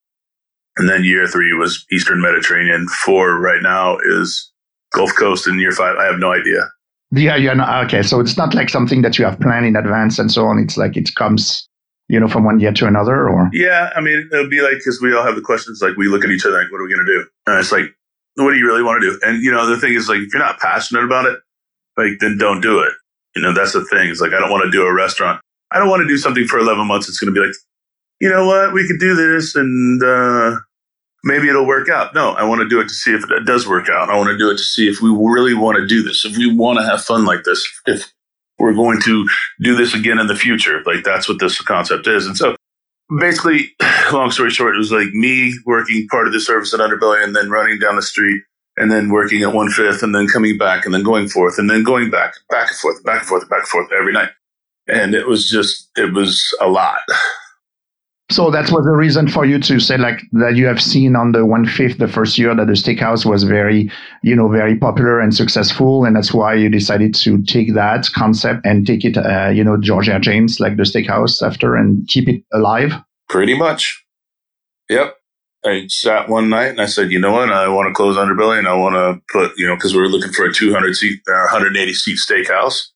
And 0.78 0.88
then 0.88 1.04
year 1.04 1.28
three 1.28 1.54
was 1.54 1.84
Eastern 1.92 2.22
Mediterranean. 2.22 2.88
Four 3.04 3.40
right 3.40 3.64
now 3.64 3.98
is 3.98 4.52
Gulf 4.98 5.16
Coast, 5.16 5.48
and 5.48 5.60
year 5.60 5.72
five, 5.72 5.96
I 5.98 6.06
have 6.06 6.20
no 6.20 6.34
idea. 6.34 6.70
Yeah, 7.12 7.38
yeah, 7.38 7.54
no, 7.54 7.66
okay. 7.86 8.02
So 8.04 8.20
it's 8.20 8.38
not 8.38 8.54
like 8.54 8.70
something 8.70 9.02
that 9.04 9.18
you 9.18 9.26
have 9.26 9.40
planned 9.40 9.66
in 9.66 9.76
advance 9.76 10.20
and 10.20 10.32
so 10.32 10.46
on. 10.46 10.60
It's 10.60 10.76
like 10.76 10.98
it 10.98 11.16
comes, 11.16 11.70
you 12.10 12.20
know, 12.20 12.28
from 12.28 12.44
one 12.44 12.60
year 12.60 12.74
to 12.74 12.88
another, 12.88 13.30
or 13.30 13.50
yeah. 13.54 13.92
I 13.96 14.02
mean, 14.02 14.28
it 14.32 14.36
would 14.36 14.50
be 14.50 14.62
like 14.62 14.78
because 14.78 15.00
we 15.02 15.16
all 15.16 15.24
have 15.24 15.36
the 15.36 15.42
questions. 15.42 15.82
Like 15.82 15.96
we 15.96 16.08
look 16.08 16.26
at 16.26 16.32
each 16.32 16.46
other, 16.46 16.58
like, 16.58 16.72
what 16.72 16.82
are 16.82 16.84
we 16.84 16.94
going 16.94 17.06
to 17.06 17.12
do? 17.12 17.26
And 17.46 17.60
it's 17.60 17.72
like 17.72 17.94
what 18.38 18.52
do 18.52 18.58
you 18.58 18.68
really 18.68 18.84
want 18.84 19.02
to 19.02 19.10
do? 19.10 19.20
And 19.24 19.44
you 19.44 19.52
know, 19.52 19.66
the 19.66 19.78
thing 19.78 19.94
is 19.94 20.08
like 20.08 20.20
if 20.20 20.34
you're 20.34 20.44
not 20.44 20.60
passionate 20.60 21.04
about 21.04 21.26
it, 21.26 21.40
like 21.98 22.20
then 22.20 22.38
don't 22.38 22.62
do 22.62 22.80
it. 22.80 22.94
You 23.36 23.42
know, 23.42 23.54
that's 23.54 23.74
the 23.74 23.84
thing. 23.86 24.10
It's 24.10 24.22
like 24.22 24.34
I 24.34 24.40
don't 24.40 24.52
want 24.52 24.64
to 24.66 24.72
do 24.72 24.84
a 24.84 24.94
restaurant. 24.94 25.42
I 25.72 25.80
don't 25.80 25.90
want 25.90 26.02
to 26.02 26.08
do 26.08 26.18
something 26.18 26.46
for 26.46 26.60
11 26.60 26.88
months. 26.88 27.10
It's 27.10 27.20
going 27.20 27.34
to 27.34 27.40
be 27.40 27.46
like, 27.46 27.56
you 28.22 28.30
know 28.30 28.46
what, 28.46 28.74
we 28.74 28.88
could 28.88 29.00
do 29.00 29.16
this 29.16 29.56
and 29.56 30.02
uh, 30.02 30.58
maybe 31.28 31.50
it'll 31.50 31.68
work 31.68 31.90
out. 31.90 32.16
No, 32.16 32.32
I 32.32 32.44
want 32.46 32.62
to 32.62 32.70
do 32.70 32.80
it 32.80 32.88
to 32.88 32.94
see 32.94 33.14
if 33.14 33.30
it 33.30 33.46
does 33.46 33.68
work 33.68 33.90
out. 33.90 34.10
I 34.10 34.18
want 34.18 34.30
to 34.30 34.38
do 34.38 34.50
it 34.50 34.58
to 34.58 34.64
see 34.64 34.88
if 34.88 35.02
we 35.02 35.10
really 35.10 35.54
want 35.54 35.78
to 35.78 35.86
do 35.86 36.02
this, 36.02 36.26
if 36.26 36.38
we 36.38 36.52
want 36.52 36.80
to 36.80 36.86
have 36.86 37.04
fun 37.04 37.26
like 37.26 37.44
this, 37.44 37.68
if 37.86 38.12
we're 38.58 38.74
going 38.74 39.00
to 39.02 39.28
do 39.62 39.76
this 39.76 39.94
again 39.94 40.20
in 40.20 40.28
the 40.28 40.36
future. 40.36 40.82
Like 40.86 41.04
that's 41.04 41.30
what 41.30 41.40
this 41.40 41.62
concept 41.62 42.08
is. 42.08 42.26
And 42.26 42.38
so 42.38 42.56
basically, 43.20 43.76
long 44.12 44.32
story 44.32 44.50
short, 44.50 44.76
it 44.76 44.80
was 44.80 44.92
like 44.92 45.10
me 45.12 45.54
working 45.66 46.08
part 46.10 46.28
of 46.28 46.34
the 46.34 46.40
service 46.40 46.74
at 46.74 46.80
Underbelly 46.80 47.24
and 47.24 47.36
then 47.36 47.50
running 47.50 47.78
down 47.78 47.96
the 47.96 48.02
street 48.02 48.42
and 48.78 48.92
then 48.92 49.10
working 49.10 49.42
at 49.44 49.54
one 49.54 49.70
fifth 49.70 50.04
and 50.04 50.16
then 50.16 50.28
coming 50.28 50.58
back 50.58 50.86
and 50.86 50.94
then 50.94 51.04
going 51.04 51.28
forth 51.28 51.58
and 51.58 51.70
then 51.70 51.84
going 51.84 52.10
back, 52.10 52.34
back 52.50 52.70
and 52.70 52.78
forth, 52.78 53.04
back 53.04 53.20
and 53.20 53.28
forth, 53.28 53.50
back 53.50 53.60
and 53.60 53.68
forth 53.68 53.90
every 53.98 54.14
night. 54.14 54.30
And 54.88 55.14
it 55.14 55.28
was 55.28 55.50
just, 55.50 55.90
it 55.98 56.14
was 56.14 56.56
a 56.62 56.68
lot. 56.68 57.00
So 58.30 58.52
that 58.52 58.70
was 58.72 58.84
the 58.84 58.92
reason 58.92 59.30
for 59.30 59.46
you 59.46 59.58
to 59.60 59.80
say 59.80 59.98
like 59.98 60.22
that 60.34 60.58
you 60.58 60.66
have 60.66 60.82
seen 60.82 61.16
on 61.16 61.32
the 61.32 61.46
one 61.46 61.66
fifth 61.66 61.98
the 61.98 62.10
first 62.10 62.38
year 62.38 62.54
that 62.54 62.68
the 62.68 62.74
steakhouse 62.74 63.26
was 63.26 63.44
very, 63.44 63.90
you 64.22 64.36
know, 64.36 64.50
very 64.50 64.76
popular 64.78 65.22
and 65.22 65.34
successful, 65.34 66.04
and 66.04 66.16
that's 66.16 66.34
why 66.34 66.54
you 66.54 66.70
decided 66.70 67.16
to 67.16 67.42
take 67.44 67.74
that 67.74 68.06
concept 68.14 68.66
and 68.66 68.86
take 68.86 69.06
it, 69.06 69.18
uh, 69.18 69.48
you 69.48 69.64
know, 69.64 69.78
Georgia 69.78 70.20
James 70.20 70.60
like 70.60 70.76
the 70.76 70.84
steakhouse 70.84 71.42
after 71.42 71.76
and 71.76 72.06
keep 72.10 72.28
it 72.28 72.44
alive. 72.52 72.92
Pretty 73.30 73.58
much. 73.58 74.04
Yep. 74.90 75.16
I 75.66 75.86
sat 75.88 76.28
one 76.28 76.50
night 76.50 76.68
and 76.68 76.82
I 76.82 76.86
said, 76.86 77.12
you 77.12 77.20
know 77.20 77.32
what? 77.32 77.50
I 77.50 77.68
want 77.70 77.88
to 77.88 77.94
close 77.94 78.18
Underbelly 78.18 78.60
and 78.60 78.68
I 78.68 78.74
want 78.74 78.96
to 78.96 79.22
put, 79.32 79.58
you 79.58 79.66
know, 79.66 79.76
because 79.76 79.94
we 79.94 80.02
were 80.02 80.08
looking 80.08 80.32
for 80.32 80.46
a 80.46 80.54
200 80.54 80.96
seat 80.96 81.22
or 81.28 81.44
180 81.44 81.94
seat 81.94 82.18
steakhouse 82.18 82.88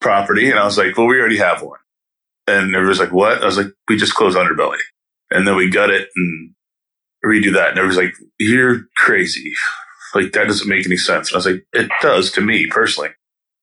property, 0.00 0.50
and 0.50 0.58
I 0.58 0.64
was 0.64 0.76
like, 0.78 0.96
well, 0.96 1.06
we 1.06 1.20
already 1.20 1.38
have 1.38 1.62
one. 1.62 1.78
And 2.46 2.74
everybody's 2.74 3.00
like, 3.00 3.12
what? 3.12 3.42
I 3.42 3.46
was 3.46 3.56
like, 3.56 3.68
we 3.88 3.96
just 3.96 4.14
closed 4.14 4.36
Underbelly. 4.36 4.78
And 5.30 5.46
then 5.46 5.56
we 5.56 5.70
gut 5.70 5.90
it 5.90 6.08
and 6.14 6.54
redo 7.24 7.52
that. 7.54 7.70
And 7.70 7.78
everybody's 7.78 7.96
like, 7.96 8.14
you're 8.38 8.84
crazy. 8.96 9.52
Like, 10.14 10.32
that 10.32 10.46
doesn't 10.46 10.68
make 10.68 10.84
any 10.86 10.96
sense. 10.96 11.30
And 11.30 11.36
I 11.36 11.38
was 11.38 11.46
like, 11.46 11.64
it 11.72 11.90
does 12.02 12.30
to 12.32 12.40
me 12.40 12.66
personally. 12.66 13.10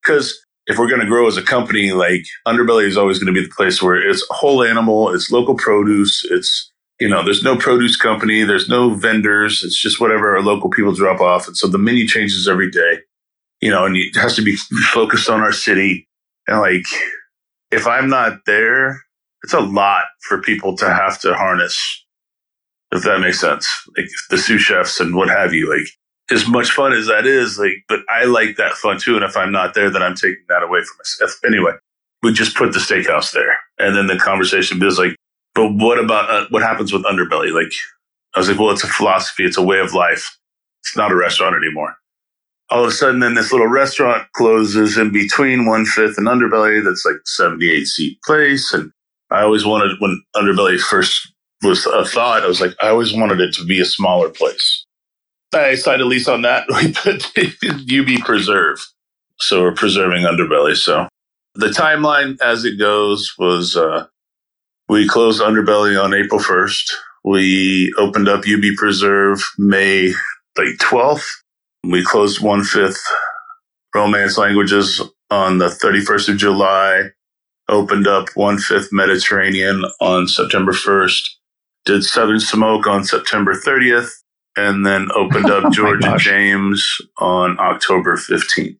Because 0.01 0.39
if 0.69 0.77
we're 0.77 0.87
going 0.87 1.01
to 1.01 1.07
grow 1.07 1.27
as 1.27 1.37
a 1.37 1.43
company, 1.43 1.91
like 1.91 2.23
Underbelly 2.47 2.85
is 2.85 2.97
always 2.97 3.19
going 3.19 3.33
to 3.33 3.39
be 3.39 3.45
the 3.45 3.53
place 3.53 3.81
where 3.81 3.97
it's 3.97 4.25
whole 4.29 4.63
animal, 4.63 5.13
it's 5.13 5.31
local 5.31 5.55
produce, 5.55 6.25
it's, 6.29 6.71
you 6.99 7.09
know, 7.09 7.23
there's 7.23 7.43
no 7.43 7.57
produce 7.57 7.95
company, 7.95 8.43
there's 8.43 8.69
no 8.69 8.93
vendors, 8.93 9.63
it's 9.63 9.81
just 9.81 9.99
whatever 9.99 10.35
our 10.35 10.43
local 10.43 10.69
people 10.69 10.93
drop 10.93 11.21
off. 11.21 11.47
And 11.47 11.57
so 11.57 11.67
the 11.67 11.77
menu 11.77 12.07
changes 12.07 12.47
every 12.47 12.69
day, 12.69 12.99
you 13.61 13.71
know, 13.71 13.85
and 13.85 13.95
it 13.95 14.15
has 14.15 14.35
to 14.35 14.43
be 14.43 14.55
focused 14.93 15.29
on 15.29 15.41
our 15.41 15.51
city. 15.51 16.07
And 16.47 16.59
like, 16.59 16.85
if 17.71 17.87
I'm 17.87 18.09
not 18.09 18.45
there, 18.45 19.01
it's 19.43 19.53
a 19.53 19.59
lot 19.59 20.05
for 20.21 20.41
people 20.41 20.75
to 20.77 20.89
have 20.89 21.19
to 21.21 21.33
harness, 21.33 22.05
if 22.91 23.03
that 23.03 23.19
makes 23.19 23.39
sense. 23.39 23.67
Like 23.97 24.07
the 24.29 24.37
sous 24.37 24.61
chefs 24.61 24.99
and 24.99 25.15
what 25.15 25.29
have 25.29 25.53
you. 25.53 25.69
Like 25.69 25.87
as 26.31 26.47
much 26.47 26.71
fun 26.71 26.93
as 26.93 27.07
that 27.07 27.25
is, 27.25 27.57
like, 27.57 27.83
but 27.87 28.01
I 28.09 28.25
like 28.25 28.57
that 28.57 28.73
fun 28.73 28.99
too. 28.99 29.15
And 29.15 29.23
if 29.23 29.37
I'm 29.37 29.51
not 29.51 29.73
there, 29.73 29.89
then 29.89 30.03
I'm 30.03 30.15
taking 30.15 30.43
that 30.49 30.63
away 30.63 30.81
from 30.81 30.97
myself. 30.97 31.39
Anyway, 31.45 31.73
we 32.21 32.33
just 32.33 32.55
put 32.55 32.73
the 32.73 32.79
steakhouse 32.79 33.31
there. 33.31 33.57
And 33.77 33.95
then 33.95 34.07
the 34.07 34.17
conversation 34.17 34.79
was 34.79 34.99
like, 34.99 35.15
but 35.55 35.73
what 35.73 35.99
about 35.99 36.29
uh, 36.29 36.45
what 36.49 36.61
happens 36.61 36.93
with 36.93 37.03
Underbelly? 37.03 37.51
Like, 37.51 37.71
I 38.35 38.39
was 38.39 38.49
like, 38.49 38.59
well, 38.59 38.71
it's 38.71 38.83
a 38.83 38.87
philosophy. 38.87 39.43
It's 39.43 39.57
a 39.57 39.63
way 39.63 39.79
of 39.79 39.93
life. 39.93 40.37
It's 40.81 40.95
not 40.95 41.11
a 41.11 41.15
restaurant 41.15 41.55
anymore 41.55 41.95
all 42.71 42.83
of 42.83 42.89
a 42.89 42.91
sudden 42.91 43.19
then 43.19 43.35
this 43.35 43.51
little 43.51 43.67
restaurant 43.67 44.27
closes 44.33 44.97
in 44.97 45.11
between 45.11 45.65
one 45.65 45.85
fifth 45.85 46.17
and 46.17 46.27
underbelly 46.27 46.83
that's 46.83 47.05
like 47.05 47.17
78 47.25 47.85
seat 47.85 48.17
place 48.25 48.73
and 48.73 48.91
i 49.31 49.41
always 49.41 49.65
wanted 49.65 49.97
when 49.99 50.21
underbelly 50.35 50.79
first 50.79 51.31
was 51.63 51.85
a 51.87 52.05
thought 52.05 52.43
i 52.43 52.47
was 52.47 52.61
like 52.61 52.75
i 52.81 52.87
always 52.89 53.13
wanted 53.13 53.39
it 53.39 53.53
to 53.53 53.65
be 53.65 53.79
a 53.79 53.85
smaller 53.85 54.29
place 54.29 54.85
I 55.53 55.75
signed 55.75 56.01
a 56.01 56.05
lease 56.05 56.27
on 56.27 56.43
that. 56.43 56.67
We 56.69 56.93
put 56.93 57.25
UB 57.91 58.25
Preserve. 58.25 58.79
So 59.39 59.61
we're 59.61 59.73
preserving 59.73 60.23
Underbelly. 60.23 60.75
So 60.75 61.07
the 61.55 61.67
timeline 61.67 62.37
as 62.41 62.65
it 62.65 62.77
goes 62.77 63.33
was 63.39 63.75
uh, 63.75 64.05
we 64.87 65.07
closed 65.07 65.41
Underbelly 65.41 66.01
on 66.01 66.13
April 66.13 66.39
1st. 66.39 66.91
We 67.23 67.93
opened 67.97 68.27
up 68.27 68.43
UB 68.47 68.75
Preserve 68.77 69.41
May 69.57 70.13
like 70.57 70.77
12th. 70.79 71.25
We 71.83 72.03
closed 72.03 72.41
one 72.41 72.63
fifth 72.63 73.01
Romance 73.95 74.37
Languages 74.37 75.01
on 75.29 75.57
the 75.57 75.69
31st 75.69 76.29
of 76.29 76.37
July. 76.37 77.03
Opened 77.67 78.07
up 78.07 78.29
one 78.35 78.57
fifth 78.57 78.89
Mediterranean 78.91 79.83
on 80.01 80.27
September 80.27 80.71
1st. 80.71 81.29
Did 81.85 82.03
Southern 82.03 82.39
Smoke 82.39 82.87
on 82.87 83.03
September 83.03 83.53
30th 83.53 84.11
and 84.57 84.85
then 84.85 85.09
opened 85.15 85.45
up 85.49 85.71
Georgia 85.71 86.15
James 86.17 86.85
on 87.17 87.57
October 87.59 88.15
15th. 88.15 88.77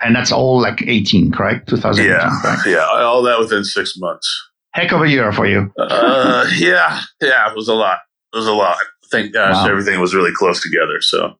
And 0.00 0.14
that's 0.14 0.30
all 0.30 0.60
like 0.60 0.82
18, 0.82 1.32
correct? 1.32 1.68
2018, 1.68 2.10
yeah, 2.10 2.38
correct? 2.42 2.66
Yeah, 2.66 2.86
all 2.86 3.22
that 3.22 3.38
within 3.38 3.64
six 3.64 3.96
months. 3.96 4.28
Heck 4.74 4.92
of 4.92 5.00
a 5.00 5.08
year 5.08 5.32
for 5.32 5.46
you. 5.46 5.72
uh, 5.78 6.46
yeah, 6.56 7.00
yeah, 7.22 7.50
it 7.50 7.56
was 7.56 7.68
a 7.68 7.74
lot. 7.74 7.98
It 8.34 8.36
was 8.36 8.46
a 8.46 8.52
lot. 8.52 8.76
Thank 9.10 9.32
gosh, 9.32 9.54
wow. 9.54 9.66
everything 9.66 10.00
was 10.00 10.14
really 10.14 10.32
close 10.34 10.60
together. 10.60 11.00
So, 11.00 11.38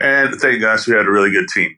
and 0.00 0.34
thank 0.36 0.60
gosh, 0.60 0.86
we 0.86 0.94
had 0.94 1.06
a 1.06 1.10
really 1.10 1.30
good 1.30 1.48
team. 1.48 1.76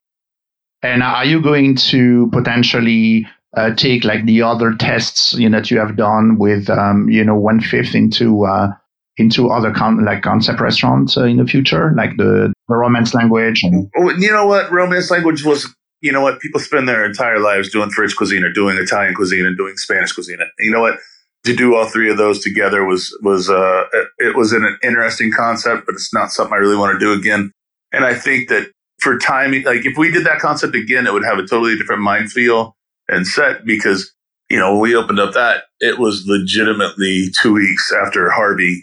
And 0.82 1.02
are 1.02 1.24
you 1.24 1.40
going 1.40 1.76
to 1.76 2.28
potentially 2.32 3.26
uh, 3.56 3.74
take 3.74 4.04
like 4.04 4.24
the 4.24 4.42
other 4.42 4.74
tests 4.74 5.34
you 5.34 5.48
know 5.48 5.58
that 5.58 5.70
you 5.70 5.78
have 5.78 5.96
done 5.96 6.38
with 6.38 6.68
um, 6.70 7.08
you 7.08 7.24
know 7.24 7.36
one 7.36 7.60
fifth 7.60 7.94
into 7.94 8.44
uh, 8.44 8.72
into 9.16 9.50
other 9.50 9.72
con- 9.72 10.04
like 10.04 10.22
concept 10.22 10.60
restaurants 10.60 11.16
uh, 11.16 11.24
in 11.24 11.36
the 11.36 11.44
future, 11.44 11.92
like 11.96 12.16
the, 12.16 12.52
the 12.68 12.74
romance 12.74 13.14
language? 13.14 13.62
And- 13.62 13.90
oh, 13.96 14.10
you 14.10 14.32
know 14.32 14.46
what, 14.46 14.70
romance 14.70 15.10
language 15.10 15.44
was. 15.44 15.68
You 16.00 16.10
know 16.10 16.20
what, 16.20 16.40
people 16.40 16.58
spend 16.58 16.88
their 16.88 17.04
entire 17.04 17.38
lives 17.38 17.70
doing 17.70 17.90
French 17.90 18.16
cuisine 18.16 18.42
or 18.42 18.52
doing 18.52 18.76
Italian 18.76 19.14
cuisine 19.14 19.46
and 19.46 19.56
doing 19.56 19.76
Spanish 19.76 20.10
cuisine. 20.12 20.40
And 20.40 20.50
you 20.58 20.72
know 20.72 20.80
what? 20.80 20.98
To 21.44 21.54
do 21.54 21.76
all 21.76 21.86
three 21.86 22.10
of 22.10 22.16
those 22.16 22.40
together 22.40 22.84
was 22.84 23.16
was 23.22 23.48
uh, 23.48 23.84
it 24.18 24.36
was 24.36 24.52
an 24.52 24.78
interesting 24.82 25.30
concept, 25.30 25.86
but 25.86 25.94
it's 25.94 26.12
not 26.12 26.32
something 26.32 26.52
I 26.52 26.56
really 26.56 26.76
want 26.76 26.98
to 26.98 26.98
do 26.98 27.12
again. 27.12 27.52
And 27.92 28.04
I 28.04 28.14
think 28.14 28.48
that 28.48 28.70
for 29.00 29.18
timing, 29.18 29.64
like 29.64 29.84
if 29.84 29.96
we 29.98 30.10
did 30.10 30.26
that 30.26 30.38
concept 30.38 30.74
again, 30.74 31.06
it 31.06 31.12
would 31.12 31.24
have 31.24 31.38
a 31.38 31.46
totally 31.46 31.76
different 31.76 32.02
mind 32.02 32.32
feel 32.32 32.76
and 33.08 33.26
set 33.26 33.64
because 33.64 34.12
you 34.48 34.58
know 34.58 34.72
when 34.72 34.80
we 34.80 34.94
opened 34.94 35.18
up 35.18 35.34
that 35.34 35.64
it 35.80 35.98
was 35.98 36.24
legitimately 36.26 37.28
two 37.40 37.54
weeks 37.54 37.92
after 37.92 38.30
Harvey 38.30 38.82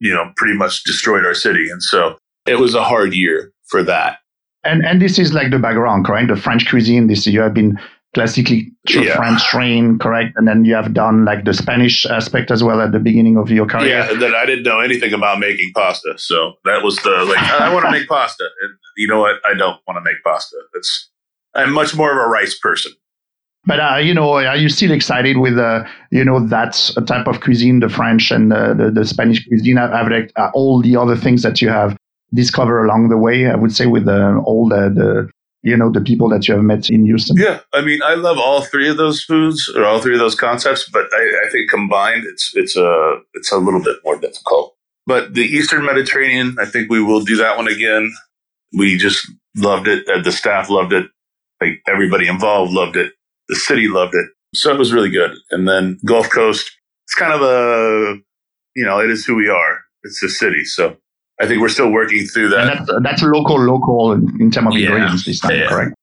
you 0.00 0.12
know, 0.12 0.32
pretty 0.36 0.56
much 0.56 0.82
destroyed 0.84 1.24
our 1.24 1.34
city. 1.34 1.70
And 1.70 1.82
so 1.82 2.16
it 2.46 2.58
was 2.58 2.74
a 2.74 2.82
hard 2.82 3.14
year 3.14 3.52
for 3.68 3.82
that. 3.84 4.18
And 4.64 4.84
and 4.84 5.00
this 5.00 5.18
is 5.18 5.32
like 5.32 5.50
the 5.50 5.58
background, 5.58 6.04
correct? 6.04 6.28
The 6.28 6.36
French 6.36 6.68
cuisine. 6.68 7.06
This 7.06 7.26
you 7.26 7.40
have 7.40 7.54
been 7.54 7.78
classically 8.14 8.72
yeah. 8.88 9.16
French 9.16 9.42
train, 9.44 9.98
correct? 9.98 10.32
And 10.36 10.46
then 10.48 10.64
you 10.64 10.74
have 10.74 10.92
done 10.92 11.24
like 11.24 11.44
the 11.44 11.54
Spanish 11.54 12.06
aspect 12.06 12.50
as 12.50 12.62
well 12.64 12.80
at 12.80 12.92
the 12.92 12.98
beginning 12.98 13.36
of 13.36 13.50
your 13.50 13.66
career. 13.66 13.88
Yeah, 13.88 14.10
and 14.10 14.20
then 14.20 14.34
I 14.34 14.46
didn't 14.46 14.64
know 14.64 14.80
anything 14.80 15.12
about 15.12 15.38
making 15.38 15.70
pasta, 15.74 16.14
so 16.16 16.54
that 16.64 16.82
was 16.82 16.96
the 16.98 17.24
like 17.24 17.38
I 17.38 17.72
want 17.72 17.86
to 17.86 17.90
make 17.92 18.08
pasta, 18.08 18.44
and 18.44 18.78
you 18.96 19.08
know 19.08 19.20
what? 19.20 19.36
I 19.46 19.54
don't 19.54 19.80
want 19.86 19.96
to 19.96 20.02
make 20.02 20.22
pasta. 20.24 20.56
It's 20.74 21.10
I'm 21.54 21.72
much 21.72 21.94
more 21.94 22.10
of 22.10 22.16
a 22.16 22.28
rice 22.28 22.58
person. 22.58 22.92
But 23.66 23.78
uh, 23.78 23.96
you 23.96 24.14
know, 24.14 24.32
are 24.32 24.56
you 24.56 24.68
still 24.68 24.90
excited 24.90 25.36
with 25.36 25.58
uh, 25.58 25.84
you 26.10 26.24
know 26.24 26.44
that 26.48 26.90
type 27.06 27.26
of 27.26 27.40
cuisine, 27.40 27.80
the 27.80 27.88
French 27.88 28.30
and 28.30 28.50
the, 28.50 28.74
the, 28.76 28.90
the 28.90 29.04
Spanish 29.04 29.46
cuisine? 29.46 29.76
Have 29.76 30.08
like 30.08 30.32
uh, 30.36 30.50
all 30.54 30.80
the 30.80 30.96
other 30.96 31.16
things 31.16 31.42
that 31.42 31.60
you 31.60 31.68
have 31.68 31.96
discovered 32.32 32.84
along 32.84 33.10
the 33.10 33.18
way? 33.18 33.46
I 33.46 33.56
would 33.56 33.72
say 33.72 33.86
with 33.86 34.08
uh, 34.08 34.40
all 34.44 34.68
the, 34.68 34.90
the 34.94 35.30
you 35.62 35.76
know 35.76 35.90
the 35.90 36.00
people 36.00 36.28
that 36.30 36.48
you 36.48 36.54
have 36.54 36.64
met 36.64 36.88
in 36.90 37.04
Houston. 37.04 37.36
Yeah, 37.36 37.60
I 37.72 37.82
mean, 37.82 38.00
I 38.02 38.14
love 38.14 38.38
all 38.38 38.62
three 38.62 38.88
of 38.88 38.96
those 38.96 39.22
foods 39.22 39.70
or 39.76 39.84
all 39.84 40.00
three 40.00 40.14
of 40.14 40.20
those 40.20 40.34
concepts, 40.34 40.88
but 40.88 41.06
I, 41.12 41.46
I 41.46 41.50
think 41.50 41.70
combined, 41.70 42.24
it's 42.24 42.52
it's 42.54 42.76
a 42.76 43.20
it's 43.34 43.52
a 43.52 43.58
little 43.58 43.82
bit 43.82 43.96
more 44.04 44.18
difficult. 44.18 44.76
But 45.06 45.34
the 45.34 45.42
Eastern 45.42 45.84
Mediterranean, 45.84 46.56
I 46.60 46.66
think 46.66 46.90
we 46.90 47.02
will 47.02 47.20
do 47.20 47.36
that 47.36 47.56
one 47.56 47.68
again. 47.68 48.12
We 48.76 48.96
just 48.96 49.30
loved 49.56 49.88
it. 49.88 50.08
Uh, 50.08 50.22
the 50.22 50.30
staff 50.30 50.70
loved 50.70 50.92
it. 50.92 51.10
Like 51.60 51.82
everybody 51.88 52.28
involved 52.28 52.72
loved 52.72 52.96
it 52.96 53.12
the 53.50 53.56
city 53.56 53.88
loved 53.88 54.14
it. 54.14 54.26
So 54.54 54.72
it 54.72 54.78
was 54.78 54.92
really 54.92 55.10
good. 55.10 55.32
And 55.50 55.68
then 55.68 55.98
Gulf 56.06 56.30
Coast, 56.30 56.70
it's 57.04 57.14
kind 57.14 57.32
of 57.32 57.42
a, 57.42 58.14
you 58.74 58.86
know, 58.86 59.00
it 59.00 59.10
is 59.10 59.24
who 59.26 59.34
we 59.34 59.48
are. 59.48 59.80
It's 60.04 60.22
a 60.22 60.28
city. 60.28 60.64
So 60.64 60.96
I 61.40 61.46
think 61.46 61.60
we're 61.60 61.68
still 61.68 61.90
working 61.90 62.26
through 62.26 62.50
that. 62.50 62.60
And 62.60 62.88
that's, 62.88 63.02
that's 63.02 63.22
local, 63.22 63.58
local 63.58 64.12
in, 64.12 64.50
terms 64.50 64.74
of 64.74 64.80
yeah. 64.80 64.88
ingredients 64.88 65.24
this 65.24 65.40
time, 65.40 65.58
yeah. 65.58 65.68
correct? 65.68 65.94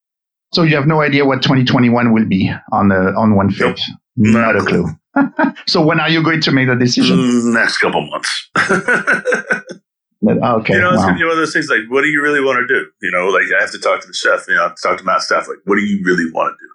So 0.53 0.63
you 0.63 0.75
have 0.75 0.87
no 0.87 1.01
idea 1.01 1.25
what 1.25 1.43
2021 1.43 2.13
will 2.13 2.25
be 2.25 2.51
on 2.71 2.87
the 2.87 3.13
on 3.15 3.35
one 3.35 3.51
fit. 3.51 3.67
Nope. 3.67 3.77
Not 4.15 4.55
a 4.55 4.61
clue. 4.61 4.87
so 5.67 5.85
when 5.85 5.99
are 5.99 6.09
you 6.09 6.23
going 6.23 6.41
to 6.41 6.51
make 6.51 6.67
the 6.67 6.75
decision? 6.75 7.17
Mm, 7.17 7.53
next 7.53 7.77
couple 7.77 8.09
months. 8.09 8.49
okay. 8.57 10.73
You 10.73 10.79
know, 10.79 10.93
it's 10.93 11.03
wow. 11.03 11.13
one 11.13 11.21
of 11.21 11.37
those 11.37 11.53
things 11.53 11.69
like, 11.69 11.81
what 11.89 12.01
do 12.01 12.07
you 12.07 12.21
really 12.21 12.41
want 12.41 12.59
to 12.59 12.67
do? 12.67 12.87
You 13.01 13.11
know, 13.11 13.27
like 13.27 13.45
I 13.55 13.61
have 13.61 13.71
to 13.71 13.79
talk 13.79 14.01
to 14.01 14.07
the 14.07 14.13
chef, 14.13 14.47
you 14.47 14.55
know, 14.55 14.61
I 14.61 14.67
have 14.67 14.75
to 14.75 14.81
talk 14.81 14.97
to 14.97 15.03
my 15.03 15.19
staff, 15.19 15.47
like, 15.47 15.59
what 15.65 15.75
do 15.75 15.81
you 15.81 16.03
really 16.03 16.31
want 16.31 16.57
to 16.57 16.65
do? 16.65 16.71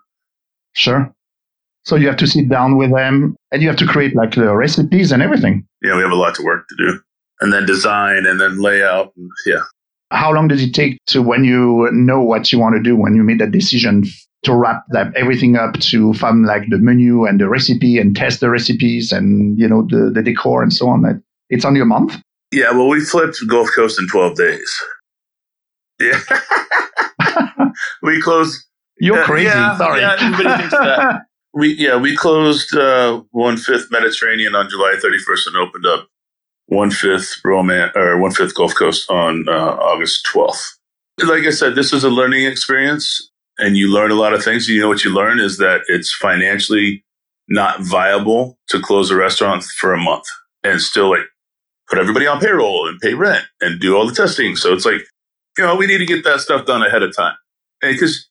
Sure. 0.74 1.14
So 1.84 1.96
you 1.96 2.06
have 2.06 2.16
to 2.18 2.26
sit 2.26 2.48
down 2.48 2.76
with 2.76 2.92
them 2.92 3.36
and 3.50 3.60
you 3.60 3.68
have 3.68 3.76
to 3.78 3.86
create 3.86 4.14
like 4.14 4.34
the 4.34 4.54
recipes 4.54 5.10
and 5.10 5.22
everything. 5.22 5.66
Yeah, 5.82 5.96
we 5.96 6.02
have 6.02 6.12
a 6.12 6.16
lot 6.16 6.34
to 6.36 6.44
work 6.44 6.68
to 6.68 6.76
do. 6.76 7.00
And 7.42 7.52
then 7.52 7.66
design 7.66 8.26
and 8.26 8.40
then 8.40 8.60
layout. 8.60 9.12
And, 9.16 9.30
yeah. 9.46 9.60
How 10.10 10.32
long 10.32 10.48
does 10.48 10.62
it 10.62 10.74
take 10.74 10.98
to 11.06 11.22
when 11.22 11.44
you 11.44 11.88
know 11.92 12.20
what 12.22 12.52
you 12.52 12.58
want 12.58 12.76
to 12.76 12.82
do, 12.82 12.96
when 12.96 13.14
you 13.14 13.22
made 13.22 13.40
that 13.40 13.50
decision 13.50 14.04
to 14.44 14.54
wrap 14.54 14.84
that 14.90 15.14
everything 15.16 15.56
up 15.56 15.78
to 15.78 16.12
find 16.14 16.44
like 16.44 16.68
the 16.68 16.78
menu 16.78 17.24
and 17.24 17.40
the 17.40 17.48
recipe 17.48 17.98
and 17.98 18.14
test 18.14 18.40
the 18.40 18.50
recipes 18.50 19.12
and, 19.12 19.58
you 19.58 19.68
know, 19.68 19.86
the, 19.88 20.10
the 20.14 20.22
decor 20.22 20.62
and 20.62 20.72
so 20.72 20.88
on? 20.88 21.22
It's 21.50 21.64
only 21.64 21.80
a 21.80 21.84
month? 21.84 22.20
Yeah, 22.52 22.72
well, 22.72 22.88
we 22.88 23.00
flipped 23.00 23.38
Gulf 23.48 23.70
Coast 23.74 23.98
in 23.98 24.08
12 24.08 24.36
days. 24.36 24.82
Yeah. 26.00 26.20
we 28.02 28.20
closed 28.20 28.64
you're 29.02 29.24
crazy. 29.24 29.46
Yeah, 29.46 29.76
Sorry. 29.76 30.00
Yeah. 30.00 31.18
We 31.54 31.74
yeah 31.74 31.98
we 31.98 32.16
closed 32.16 32.74
uh, 32.74 33.20
one 33.30 33.58
fifth 33.58 33.88
Mediterranean 33.90 34.54
on 34.54 34.70
July 34.70 34.94
31st 34.96 35.48
and 35.48 35.56
opened 35.58 35.84
up 35.84 36.08
one 36.66 36.90
fifth 36.90 37.40
Roman 37.44 37.90
or 37.94 38.18
one 38.18 38.32
fifth 38.32 38.54
Gulf 38.54 38.74
Coast 38.74 39.10
on 39.10 39.48
uh, 39.48 39.52
August 39.52 40.26
12th. 40.32 40.62
Like 41.24 41.44
I 41.44 41.50
said, 41.50 41.74
this 41.74 41.92
is 41.92 42.04
a 42.04 42.10
learning 42.10 42.46
experience, 42.46 43.30
and 43.58 43.76
you 43.76 43.92
learn 43.92 44.10
a 44.10 44.14
lot 44.14 44.32
of 44.32 44.42
things. 44.42 44.68
You 44.68 44.80
know 44.80 44.88
what 44.88 45.04
you 45.04 45.12
learn 45.12 45.38
is 45.38 45.58
that 45.58 45.82
it's 45.88 46.14
financially 46.14 47.04
not 47.48 47.80
viable 47.80 48.58
to 48.68 48.80
close 48.80 49.10
a 49.10 49.16
restaurant 49.16 49.62
for 49.64 49.92
a 49.92 50.00
month 50.00 50.24
and 50.64 50.80
still 50.80 51.10
like 51.10 51.26
put 51.88 51.98
everybody 51.98 52.26
on 52.26 52.40
payroll 52.40 52.88
and 52.88 52.98
pay 53.00 53.14
rent 53.14 53.44
and 53.60 53.80
do 53.80 53.96
all 53.96 54.06
the 54.06 54.14
testing. 54.14 54.56
So 54.56 54.72
it's 54.72 54.86
like 54.86 55.02
you 55.58 55.64
know 55.64 55.76
we 55.76 55.86
need 55.86 55.98
to 55.98 56.06
get 56.06 56.24
that 56.24 56.40
stuff 56.40 56.66
done 56.66 56.82
ahead 56.82 57.02
of 57.02 57.14
time, 57.14 57.36
and 57.82 57.94
because 57.94 58.28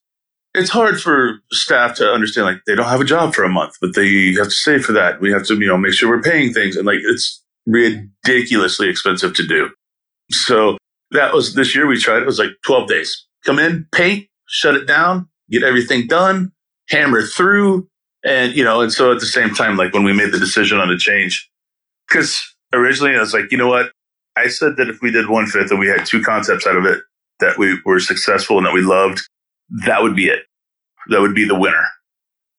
it's 0.53 0.69
hard 0.69 0.99
for 0.99 1.39
staff 1.51 1.95
to 1.95 2.11
understand 2.11 2.47
like 2.47 2.61
they 2.67 2.75
don't 2.75 2.87
have 2.87 3.01
a 3.01 3.05
job 3.05 3.33
for 3.33 3.43
a 3.43 3.49
month, 3.49 3.75
but 3.79 3.95
they 3.95 4.33
have 4.33 4.47
to 4.47 4.51
save 4.51 4.83
for 4.83 4.91
that. 4.93 5.21
We 5.21 5.31
have 5.31 5.45
to, 5.45 5.55
you 5.55 5.67
know, 5.67 5.77
make 5.77 5.93
sure 5.93 6.09
we're 6.09 6.21
paying 6.21 6.51
things 6.51 6.75
and 6.75 6.85
like 6.85 6.99
it's 7.03 7.41
ridiculously 7.71 8.89
expensive 8.89 9.34
to 9.36 9.47
do. 9.47 9.69
So 10.29 10.77
that 11.12 11.34
was 11.34 11.55
this 11.55 11.75
year 11.75 11.88
we 11.88 11.99
tried. 11.99 12.21
It 12.21 12.25
was 12.25 12.39
like 12.39 12.51
12 12.65 12.88
days. 12.88 13.25
Come 13.45 13.60
in, 13.60 13.88
paint, 13.93 14.27
shut 14.47 14.75
it 14.75 14.86
down, 14.86 15.27
get 15.49 15.63
everything 15.63 16.07
done, 16.07 16.51
hammer 16.89 17.23
through. 17.23 17.88
And, 18.23 18.55
you 18.55 18.63
know, 18.63 18.81
and 18.81 18.91
so 18.91 19.12
at 19.12 19.19
the 19.19 19.25
same 19.25 19.53
time, 19.53 19.77
like 19.77 19.93
when 19.93 20.03
we 20.03 20.13
made 20.13 20.31
the 20.31 20.39
decision 20.39 20.79
on 20.79 20.89
the 20.89 20.97
change, 20.97 21.49
because 22.07 22.39
originally 22.73 23.15
I 23.15 23.19
was 23.19 23.34
like, 23.34 23.51
you 23.51 23.57
know 23.57 23.67
what? 23.67 23.91
I 24.38 24.47
said 24.47 24.77
that 24.77 24.89
if 24.89 25.01
we 25.01 25.12
did 25.12 25.27
one 25.29 25.47
fifth 25.47 25.71
and 25.71 25.79
we 25.79 25.88
had 25.88 26.05
two 26.05 26.21
concepts 26.21 26.67
out 26.67 26.77
of 26.77 26.86
it 26.86 27.01
that 27.39 27.57
we 27.57 27.79
were 27.84 27.99
successful 27.99 28.57
and 28.57 28.65
that 28.65 28.73
we 28.73 28.81
loved, 28.81 29.21
that 29.86 30.03
would 30.03 30.15
be 30.15 30.27
it. 30.27 30.43
That 31.10 31.21
would 31.21 31.34
be 31.34 31.47
the 31.47 31.60
winner. 31.60 31.84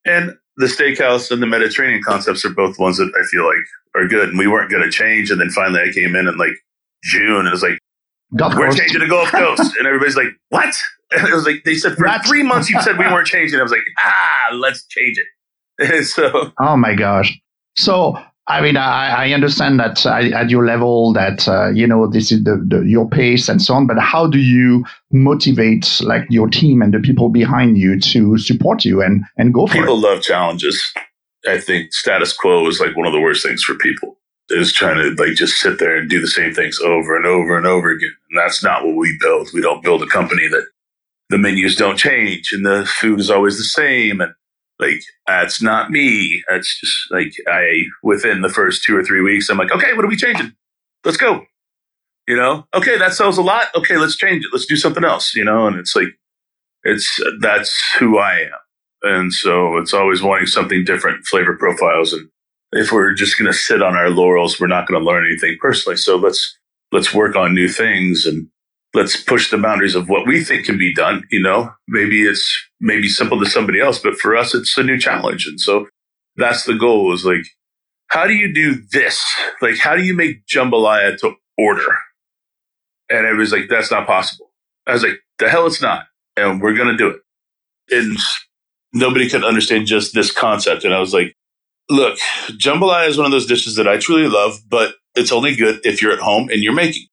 And 0.05 0.37
the 0.63 0.69
steakhouse 0.69 1.31
and 1.33 1.43
the 1.43 1.47
Mediterranean 1.47 2.03
concepts 2.03 2.45
are 2.45 2.51
both 2.51 2.79
ones 2.79 2.97
that 2.99 3.13
I 3.21 3.27
feel 3.27 3.45
like 3.45 3.57
are 3.97 4.07
good. 4.07 4.29
And 4.29 4.39
we 4.39 4.47
weren't 4.47 4.71
going 4.71 4.85
to 4.85 4.91
change. 4.91 5.31
And 5.31 5.41
then 5.41 5.51
finally 5.51 5.81
I 5.81 5.93
came 5.93 6.15
in 6.15 6.29
in 6.29 6.37
like 6.37 6.55
June 7.03 7.41
and 7.41 7.49
it 7.49 7.51
was 7.51 7.63
like, 7.63 7.79
Gulf 8.37 8.55
we're 8.55 8.67
Coast. 8.67 8.79
changing 8.79 9.01
to 9.01 9.09
Gulf 9.09 9.31
Coast. 9.31 9.77
and 9.79 9.87
everybody's 9.87 10.17
like, 10.17 10.29
what? 10.49 10.75
And 11.15 11.29
it 11.29 11.35
was 11.35 11.45
like, 11.45 11.63
they 11.67 11.75
said 11.75 11.95
for 11.95 12.09
three 12.25 12.43
months 12.43 12.71
you 12.71 12.81
said 12.81 12.97
we 12.97 13.05
weren't 13.13 13.27
changing. 13.27 13.61
I 13.61 13.63
was 13.63 13.71
like, 13.71 13.85
ah, 14.03 14.55
let's 14.55 14.87
change 14.87 15.19
it. 15.79 16.05
so, 16.07 16.53
oh 16.59 16.75
my 16.79 16.95
gosh. 16.95 17.39
So 17.77 18.17
I 18.49 18.61
mean, 18.61 18.77
I, 18.77 19.29
I 19.29 19.33
understand 19.33 19.79
that 19.79 20.05
at 20.05 20.51
your 20.51 20.67
level 20.67 21.13
that 21.13 21.47
uh, 21.47 21.71
you 21.71 21.87
know 21.87 22.09
this 22.09 22.33
is 22.33 22.43
the, 22.43 22.65
the, 22.67 22.81
your 22.81 23.09
pace 23.09 23.49
and 23.49 23.63
so 23.63 23.75
on. 23.75 23.87
But 23.87 23.99
how 24.01 24.27
do 24.27 24.39
you 24.39 24.85
motivate 25.13 26.01
like 26.03 26.25
your 26.29 26.49
team 26.49 26.83
and 26.83 26.93
the 26.93 26.99
people 26.99 27.29
behind 27.29 27.79
you 27.79 28.01
to 28.01 28.37
support 28.39 28.85
you 28.85 29.01
and 29.01 29.25
and 29.37 29.55
go 29.55 29.67
for 29.67 29.75
people 29.75 29.83
it? 29.83 29.87
People 29.87 30.01
love 30.01 30.23
challenges. 30.23 30.83
I 31.49 31.59
think 31.59 31.93
status 31.93 32.33
quo 32.33 32.67
is 32.69 32.81
like 32.81 32.97
one 32.97 33.07
of 33.07 33.13
the 33.13 33.21
worst 33.21 33.45
things 33.45 33.63
for 33.63 33.75
people. 33.75 34.17
is 34.51 34.73
trying 34.73 34.97
to 34.97 35.23
like 35.23 35.35
just 35.35 35.61
sit 35.61 35.79
there 35.79 35.97
and 35.97 36.11
do 36.11 36.21
the 36.21 36.27
same 36.27 36.53
things 36.53 36.79
over 36.81 37.17
and 37.17 37.27
over 37.27 37.57
and 37.57 37.67
over 37.67 37.91
again. 37.91 38.13
And 38.31 38.39
that's 38.39 38.63
not 38.63 38.85
what 38.85 38.97
we 38.97 39.17
build. 39.21 39.51
We 39.55 39.61
don't 39.61 39.83
build 39.83 40.03
a 40.03 40.07
company 40.07 40.49
that 40.49 40.67
the 41.31 41.39
menus 41.39 41.77
don't 41.77 41.97
change 41.97 42.53
and 42.53 42.67
the 42.67 42.87
food 42.87 43.21
is 43.21 43.31
always 43.31 43.57
the 43.57 43.65
same. 43.65 44.21
And 44.21 44.33
like, 44.79 45.01
that's 45.27 45.63
not 45.63 45.91
me. 45.91 46.43
That's 46.49 46.81
just 46.81 47.11
like 47.11 47.33
I, 47.49 47.83
within 48.03 48.43
the 48.43 48.49
first 48.49 48.85
two 48.85 48.97
or 48.97 49.05
three 49.05 49.21
weeks, 49.21 49.49
I'm 49.49 49.59
like, 49.59 49.73
okay, 49.73 49.93
what 49.95 50.05
are 50.05 50.09
we 50.09 50.17
changing? 50.17 50.53
Let's 51.05 51.17
go. 51.17 51.45
You 52.29 52.37
know, 52.37 52.67
okay, 52.75 52.99
that 52.99 53.15
sells 53.15 53.37
a 53.37 53.43
lot. 53.43 53.67
Okay, 53.75 53.97
let's 53.97 54.17
change 54.17 54.45
it. 54.45 54.51
Let's 54.53 54.67
do 54.67 54.77
something 54.77 55.05
else, 55.05 55.35
you 55.35 55.45
know? 55.45 55.67
And 55.67 55.77
it's 55.77 55.97
like, 55.97 56.09
it's, 56.85 57.21
that's 57.41 57.77
who 57.99 58.19
I 58.19 58.41
am. 58.41 58.51
And 59.03 59.33
so 59.33 59.77
it's 59.79 59.93
always 59.93 60.23
wanting 60.23 60.47
something 60.47 60.85
different, 60.85 61.27
flavor 61.27 61.57
profiles. 61.57 62.13
And 62.13 62.29
if 62.73 62.93
we're 62.93 63.13
just 63.13 63.37
going 63.39 63.51
to 63.51 63.57
sit 63.57 63.83
on 63.83 63.97
our 63.97 64.09
laurels, 64.09 64.61
we're 64.61 64.69
not 64.69 64.87
going 64.87 65.01
to 65.01 65.07
learn 65.07 65.27
anything 65.27 65.59
personally. 65.61 65.97
So 65.97 66.17
let's, 66.17 66.57
let's 66.93 67.13
work 67.13 67.35
on 67.35 67.55
new 67.55 67.69
things 67.69 68.25
and 68.25 68.47
let's 68.95 69.23
push 69.23 69.51
the 69.51 69.59
boundaries 69.59 69.95
of 69.95 70.09
what 70.09 70.27
we 70.27 70.45
think 70.45 70.67
can 70.67 70.79
be 70.79 70.95
done. 70.95 71.25
You 71.31 71.43
know, 71.43 71.73
maybe 71.89 72.23
it's 72.23 72.53
maybe 72.81 73.09
simple 73.09 73.39
to 73.41 73.47
somebody 73.47 73.81
else, 73.81 73.99
but 73.99 74.17
for 74.17 74.37
us, 74.37 74.55
it's 74.55 74.77
a 74.77 74.83
new 74.83 74.99
challenge. 74.99 75.47
And 75.47 75.61
so 75.61 75.87
that's 76.37 76.65
the 76.65 76.75
goal 76.75 77.13
is 77.13 77.25
like, 77.25 77.45
how 78.09 78.27
do 78.27 78.35
you 78.35 78.53
do 78.53 78.83
this? 78.93 79.25
Like, 79.61 79.79
how 79.79 79.97
do 79.97 80.03
you 80.03 80.15
make 80.15 80.47
jambalaya 80.47 81.19
to 81.21 81.35
order? 81.57 81.97
And 83.09 83.27
it 83.27 83.37
was 83.37 83.53
like, 83.53 83.69
that's 83.69 83.91
not 83.91 84.07
possible. 84.07 84.51
I 84.87 84.93
was 84.93 85.03
like, 85.03 85.19
the 85.39 85.49
hell 85.49 85.67
it's 85.67 85.83
not. 85.83 86.05
And 86.37 86.61
we're 86.61 86.75
going 86.75 86.89
to 86.89 86.97
do 86.97 87.09
it. 87.09 87.21
And 87.91 88.17
nobody 88.93 89.29
could 89.29 89.45
understand 89.45 89.87
just 89.87 90.15
this 90.15 90.31
concept. 90.31 90.85
And 90.85 90.95
I 90.95 91.01
was 91.01 91.15
like, 91.15 91.35
look, 91.91 92.19
jambalaya 92.53 93.09
is 93.09 93.17
one 93.17 93.27
of 93.27 93.33
those 93.33 93.47
dishes 93.47 93.77
that 93.77 93.89
I 93.89 93.99
truly 93.99 94.29
love, 94.29 94.59
but 94.69 94.95
it's 95.15 95.33
only 95.33 95.55
good 95.55 95.81
if 95.85 96.01
you're 96.01 96.13
at 96.13 96.21
home 96.21 96.49
and 96.51 96.63
you're 96.63 96.73
making 96.73 97.07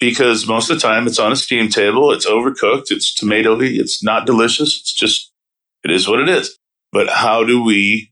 because 0.00 0.48
most 0.48 0.70
of 0.70 0.80
the 0.80 0.80
time 0.80 1.06
it's 1.06 1.18
on 1.18 1.30
a 1.30 1.36
steam 1.36 1.68
table, 1.68 2.10
it's 2.10 2.26
overcooked, 2.26 2.86
it's 2.90 3.14
tomatoey, 3.14 3.78
it's 3.78 4.02
not 4.02 4.26
delicious. 4.26 4.80
It's 4.80 4.94
just, 4.94 5.30
it 5.84 5.90
is 5.90 6.08
what 6.08 6.20
it 6.20 6.28
is. 6.28 6.58
But 6.90 7.08
how 7.08 7.44
do 7.44 7.62
we 7.62 8.10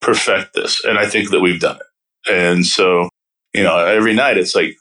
perfect 0.00 0.54
this? 0.54 0.82
And 0.84 0.98
I 0.98 1.06
think 1.06 1.30
that 1.30 1.40
we've 1.40 1.60
done 1.60 1.76
it. 1.76 2.32
And 2.32 2.66
so, 2.66 3.08
you 3.52 3.62
know, 3.62 3.76
every 3.78 4.14
night 4.14 4.38
it's 4.38 4.54
like 4.54 4.74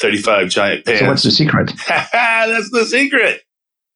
35 0.00 0.50
giant 0.50 0.84
pans. 0.84 1.00
So 1.00 1.06
what's 1.06 1.22
the 1.22 1.30
secret? 1.30 1.72
That's 1.88 2.70
the 2.70 2.84
secret. 2.84 3.42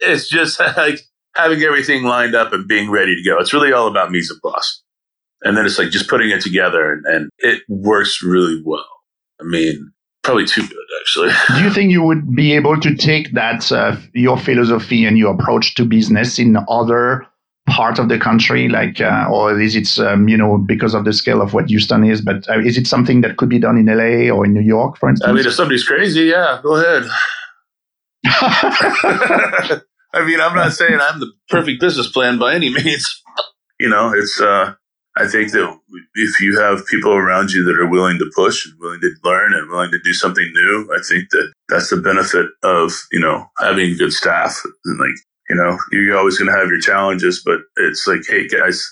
It's 0.01 0.29
just 0.29 0.59
like 0.77 1.01
having 1.37 1.63
everything 1.63 2.05
lined 2.05 2.35
up 2.35 2.53
and 2.55 2.67
being 2.67 2.91
ready 2.91 3.15
to 3.15 3.23
go. 3.23 3.39
It's 3.39 3.53
really 3.53 3.73
all 3.73 3.87
about 3.87 4.11
mise 4.11 4.31
en 4.33 4.41
place. 4.43 4.83
And 5.43 5.57
then 5.57 5.67
it's 5.67 5.79
like 5.79 5.91
just 5.91 6.09
putting 6.09 6.31
it 6.31 6.41
together 6.43 6.93
and, 6.93 7.05
and 7.07 7.31
it 7.39 7.63
works 7.69 8.23
really 8.23 8.63
well. 8.65 8.89
I 9.41 9.45
mean, 9.45 9.93
probably 10.23 10.47
too 10.47 10.67
good 10.67 10.87
actually. 11.01 11.31
Do 11.57 11.65
you 11.65 11.71
think 11.71 11.91
you 11.91 12.03
would 12.03 12.35
be 12.35 12.53
able 12.53 12.81
to 12.81 12.95
take 12.95 13.33
that 13.33 13.71
uh, 13.73 13.97
your 14.15 14.39
philosophy 14.39 15.05
and 15.05 15.17
your 15.19 15.35
approach 15.35 15.75
to 15.77 15.85
business 15.85 16.39
in 16.39 16.57
other 16.69 17.27
part 17.67 17.99
of 17.99 18.09
the 18.09 18.19
country, 18.19 18.69
like, 18.69 19.01
uh, 19.01 19.29
or 19.31 19.59
is 19.61 19.77
it 19.77 19.99
um, 20.05 20.29
you 20.29 20.37
know 20.37 20.59
because 20.59 20.95
of 20.95 21.05
the 21.05 21.13
scale 21.13 21.41
of 21.41 21.55
what 21.55 21.69
Houston 21.69 22.05
is? 22.05 22.21
But 22.21 22.49
uh, 22.49 22.59
is 22.61 22.77
it 22.77 22.87
something 22.87 23.21
that 23.23 23.37
could 23.37 23.49
be 23.49 23.59
done 23.59 23.79
in 23.79 23.87
LA 23.87 24.35
or 24.35 24.45
in 24.45 24.53
New 24.53 24.61
York, 24.61 24.99
for 24.99 25.09
instance? 25.09 25.29
I 25.29 25.33
mean, 25.33 25.47
if 25.47 25.55
somebody's 25.55 25.85
crazy, 25.85 26.23
yeah, 26.23 26.61
go 26.63 26.77
ahead. 26.77 27.05
I 30.13 30.25
mean, 30.25 30.41
I'm 30.41 30.55
not 30.55 30.73
saying 30.73 30.99
I'm 31.01 31.21
the 31.21 31.33
perfect 31.49 31.81
business 31.81 32.11
plan 32.11 32.39
by 32.39 32.55
any 32.55 32.73
means. 32.73 33.23
You 33.79 33.89
know, 33.89 34.13
it's 34.15 34.41
uh, 34.41 34.75
I 35.17 35.27
think 35.27 35.51
that 35.53 35.79
if 36.15 36.41
you 36.41 36.59
have 36.61 36.87
people 36.87 37.13
around 37.13 37.51
you 37.51 37.65
that 37.65 37.79
are 37.79 37.91
willing 37.91 38.19
to 38.19 38.31
push 38.35 38.65
and 38.65 38.79
willing 38.79 39.01
to 39.01 39.11
learn 39.25 39.55
and 39.55 39.69
willing 39.69 39.91
to 39.91 39.99
do 40.05 40.13
something 40.13 40.49
new, 40.55 40.89
I 40.97 41.03
think 41.03 41.31
that 41.31 41.53
that's 41.69 41.91
the 41.91 41.97
benefit 41.97 42.47
of, 42.63 42.93
you 43.11 43.19
know, 43.19 43.47
having 43.59 43.97
good 43.97 44.13
staff. 44.13 44.61
And 44.85 45.01
like, 45.01 45.17
you 45.49 45.57
know, 45.57 45.77
you're 45.91 46.17
always 46.17 46.39
going 46.39 46.51
to 46.51 46.57
have 46.57 46.69
your 46.69 46.81
challenges, 46.81 47.43
but 47.45 47.59
it's 47.77 48.07
like, 48.07 48.21
hey 48.29 48.47
guys, 48.47 48.83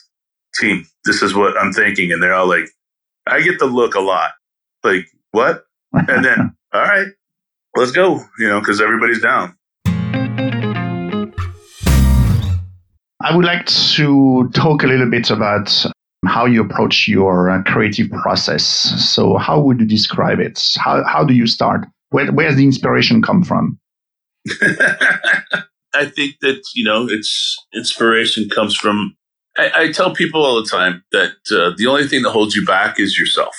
team, 0.58 0.84
this 1.04 1.22
is 1.22 1.34
what 1.34 1.56
I'm 1.56 1.72
thinking. 1.72 2.10
And 2.10 2.20
they're 2.20 2.34
all 2.34 2.48
like, 2.48 2.68
I 3.26 3.40
get 3.40 3.60
the 3.60 3.66
look 3.66 3.94
a 3.94 4.00
lot. 4.00 4.32
Like, 4.82 5.06
what? 5.30 5.66
And 5.92 6.24
then, 6.24 6.56
all 6.72 6.82
right, 6.82 7.06
let's 7.76 7.92
go, 7.92 8.20
you 8.40 8.48
know, 8.48 8.58
because 8.58 8.80
everybody's 8.80 9.22
down. 9.22 9.54
I 13.20 13.34
would 13.36 13.44
like 13.44 13.66
to 13.66 14.48
talk 14.54 14.82
a 14.82 14.86
little 14.86 15.10
bit 15.10 15.30
about 15.30 15.86
how 16.26 16.46
you 16.46 16.62
approach 16.62 17.06
your 17.06 17.50
uh, 17.50 17.62
creative 17.62 18.10
process. 18.10 18.64
So, 18.64 19.36
how 19.36 19.60
would 19.60 19.80
you 19.80 19.86
describe 19.86 20.40
it? 20.40 20.60
How, 20.76 21.04
how 21.04 21.24
do 21.24 21.34
you 21.34 21.46
start? 21.46 21.86
Where, 22.10 22.32
where's 22.32 22.56
the 22.56 22.64
inspiration 22.64 23.22
come 23.22 23.44
from? 23.44 23.78
I 25.94 26.06
think 26.06 26.36
that, 26.40 26.62
you 26.74 26.84
know, 26.84 27.06
it's 27.08 27.56
inspiration 27.74 28.48
comes 28.48 28.76
from, 28.76 29.16
I, 29.56 29.70
I 29.74 29.92
tell 29.92 30.14
people 30.14 30.44
all 30.44 30.60
the 30.60 30.68
time 30.68 31.04
that 31.12 31.32
uh, 31.50 31.74
the 31.76 31.86
only 31.86 32.06
thing 32.06 32.22
that 32.22 32.30
holds 32.30 32.54
you 32.54 32.64
back 32.64 32.98
is 32.98 33.18
yourself. 33.18 33.56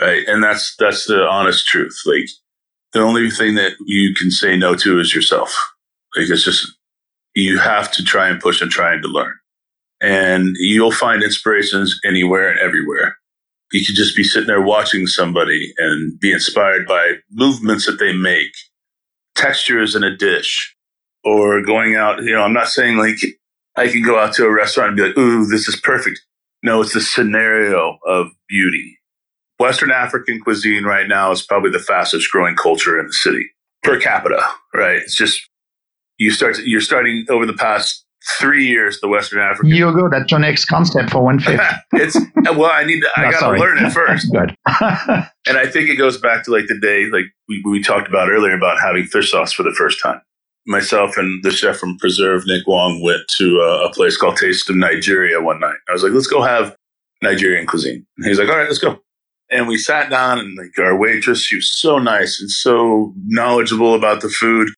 Right. 0.00 0.26
And 0.26 0.42
that's, 0.42 0.74
that's 0.78 1.06
the 1.06 1.26
honest 1.26 1.66
truth. 1.66 1.98
Like 2.04 2.28
the 2.92 3.00
only 3.00 3.30
thing 3.30 3.54
that 3.54 3.72
you 3.86 4.14
can 4.14 4.30
say 4.30 4.56
no 4.56 4.74
to 4.76 5.00
is 5.00 5.14
yourself. 5.14 5.56
Like 6.14 6.28
it's 6.28 6.44
just, 6.44 6.66
you 7.34 7.58
have 7.58 7.90
to 7.92 8.04
try 8.04 8.28
and 8.28 8.40
push 8.40 8.60
and 8.60 8.70
trying 8.70 9.00
to 9.02 9.08
learn 9.08 9.34
and 10.00 10.54
you'll 10.58 10.92
find 10.92 11.22
inspirations 11.22 11.98
anywhere 12.04 12.50
and 12.50 12.58
everywhere. 12.58 13.16
You 13.72 13.84
could 13.84 13.96
just 13.96 14.16
be 14.16 14.22
sitting 14.22 14.46
there 14.46 14.62
watching 14.62 15.06
somebody 15.06 15.72
and 15.78 16.18
be 16.20 16.32
inspired 16.32 16.86
by 16.86 17.14
movements 17.30 17.86
that 17.86 17.98
they 17.98 18.12
make, 18.12 18.52
textures 19.34 19.96
in 19.96 20.04
a 20.04 20.16
dish, 20.16 20.74
or 21.24 21.62
going 21.62 21.96
out. 21.96 22.22
You 22.22 22.32
know, 22.32 22.42
I'm 22.42 22.52
not 22.52 22.68
saying 22.68 22.96
like 22.96 23.18
I 23.76 23.88
can 23.88 24.02
go 24.02 24.18
out 24.18 24.34
to 24.34 24.44
a 24.46 24.52
restaurant 24.52 24.90
and 24.90 24.96
be 24.96 25.02
like, 25.02 25.18
ooh, 25.18 25.46
this 25.46 25.68
is 25.68 25.76
perfect. 25.76 26.20
No, 26.62 26.80
it's 26.80 26.94
the 26.94 27.00
scenario 27.00 27.98
of 28.06 28.28
beauty. 28.48 28.98
Western 29.58 29.90
African 29.90 30.40
cuisine 30.40 30.84
right 30.84 31.08
now 31.08 31.32
is 31.32 31.42
probably 31.42 31.70
the 31.70 31.78
fastest 31.78 32.30
growing 32.30 32.54
culture 32.56 33.00
in 33.00 33.06
the 33.06 33.12
city 33.12 33.44
per 33.82 33.98
capita, 33.98 34.42
right? 34.74 34.96
It's 34.96 35.16
just, 35.16 35.40
you 36.18 36.30
start, 36.30 36.56
to, 36.56 36.68
you're 36.68 36.80
starting 36.80 37.26
over 37.28 37.46
the 37.46 37.52
past 37.54 38.05
three 38.38 38.66
years 38.66 39.00
the 39.00 39.08
Western 39.08 39.40
African. 39.40 39.74
You 39.74 39.92
go. 39.92 40.08
That's 40.10 40.30
your 40.30 40.40
next 40.40 40.66
concept 40.66 41.10
for 41.10 41.22
one 41.22 41.38
fifth. 41.38 41.60
it's 41.92 42.18
well, 42.44 42.70
I 42.72 42.84
need 42.84 43.00
to. 43.00 43.08
I 43.16 43.26
no, 43.26 43.30
got 43.30 43.52
to 43.52 43.58
learn 43.58 43.84
it 43.84 43.90
first. 43.92 44.30
Good. 44.32 44.54
and 45.46 45.58
I 45.58 45.66
think 45.66 45.88
it 45.88 45.96
goes 45.96 46.18
back 46.18 46.44
to 46.44 46.50
like 46.50 46.66
the 46.68 46.78
day, 46.78 47.06
like 47.06 47.26
we, 47.48 47.62
we 47.64 47.82
talked 47.82 48.08
about 48.08 48.30
earlier 48.30 48.54
about 48.54 48.78
having 48.80 49.04
fish 49.04 49.30
sauce 49.30 49.52
for 49.52 49.62
the 49.62 49.72
first 49.72 50.02
time. 50.02 50.20
Myself 50.66 51.16
and 51.16 51.44
the 51.44 51.52
chef 51.52 51.76
from 51.76 51.96
Preserve, 51.98 52.42
Nick 52.46 52.66
Wong, 52.66 53.00
went 53.00 53.22
to 53.36 53.60
a, 53.60 53.86
a 53.86 53.92
place 53.92 54.16
called 54.16 54.36
Taste 54.36 54.68
of 54.68 54.76
Nigeria 54.76 55.40
one 55.40 55.60
night. 55.60 55.76
I 55.88 55.92
was 55.92 56.02
like, 56.02 56.12
let's 56.12 56.26
go 56.26 56.42
have 56.42 56.74
Nigerian 57.22 57.66
cuisine. 57.66 58.04
And 58.18 58.26
he's 58.26 58.38
like, 58.38 58.48
all 58.48 58.56
right, 58.56 58.66
let's 58.66 58.78
go. 58.78 58.98
And 59.48 59.68
we 59.68 59.78
sat 59.78 60.10
down 60.10 60.40
and 60.40 60.56
like 60.56 60.76
our 60.78 60.96
waitress, 60.96 61.40
she 61.40 61.54
was 61.54 61.72
so 61.72 61.98
nice 62.00 62.40
and 62.40 62.50
so 62.50 63.14
knowledgeable 63.26 63.94
about 63.94 64.22
the 64.22 64.28
food. 64.28 64.68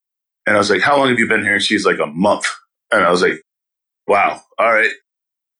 And 0.46 0.56
I 0.56 0.58
was 0.58 0.70
like, 0.70 0.82
how 0.82 0.98
long 0.98 1.08
have 1.08 1.18
you 1.18 1.26
been 1.26 1.42
here? 1.42 1.58
she's 1.58 1.86
like, 1.86 1.98
a 1.98 2.06
month. 2.06 2.46
And 2.90 3.04
I 3.04 3.10
was 3.10 3.22
like, 3.22 3.42
wow, 4.06 4.40
all 4.58 4.72
right. 4.72 4.90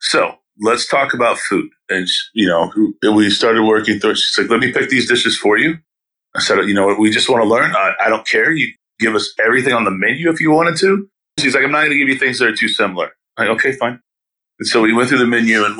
So 0.00 0.36
let's 0.60 0.88
talk 0.88 1.14
about 1.14 1.38
food. 1.38 1.68
And, 1.88 2.08
you 2.34 2.46
know, 2.46 2.72
we 3.12 3.30
started 3.30 3.62
working 3.64 3.98
through 3.98 4.12
it. 4.12 4.18
She's 4.18 4.38
like, 4.38 4.50
let 4.50 4.60
me 4.60 4.72
pick 4.72 4.90
these 4.90 5.08
dishes 5.08 5.36
for 5.36 5.58
you. 5.58 5.76
I 6.34 6.40
said, 6.40 6.58
you 6.66 6.74
know 6.74 6.86
what? 6.86 6.98
We 6.98 7.10
just 7.10 7.28
want 7.28 7.42
to 7.42 7.48
learn. 7.48 7.74
I, 7.74 7.92
I 8.06 8.08
don't 8.08 8.26
care. 8.26 8.52
You 8.52 8.72
give 8.98 9.14
us 9.14 9.32
everything 9.44 9.72
on 9.72 9.84
the 9.84 9.90
menu 9.90 10.30
if 10.30 10.40
you 10.40 10.50
wanted 10.50 10.76
to. 10.78 11.08
She's 11.38 11.54
like, 11.54 11.64
I'm 11.64 11.70
not 11.70 11.80
going 11.80 11.90
to 11.90 11.98
give 11.98 12.08
you 12.08 12.18
things 12.18 12.38
that 12.38 12.48
are 12.48 12.56
too 12.56 12.68
similar. 12.68 13.12
I'm 13.36 13.48
like, 13.48 13.56
okay, 13.58 13.72
fine. 13.72 14.00
And 14.58 14.66
so 14.66 14.82
we 14.82 14.92
went 14.92 15.08
through 15.08 15.18
the 15.18 15.26
menu 15.26 15.64
and 15.64 15.78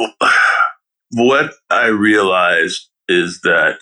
what 1.13 1.53
I 1.71 1.87
realized 1.87 2.89
is 3.09 3.41
that, 3.43 3.79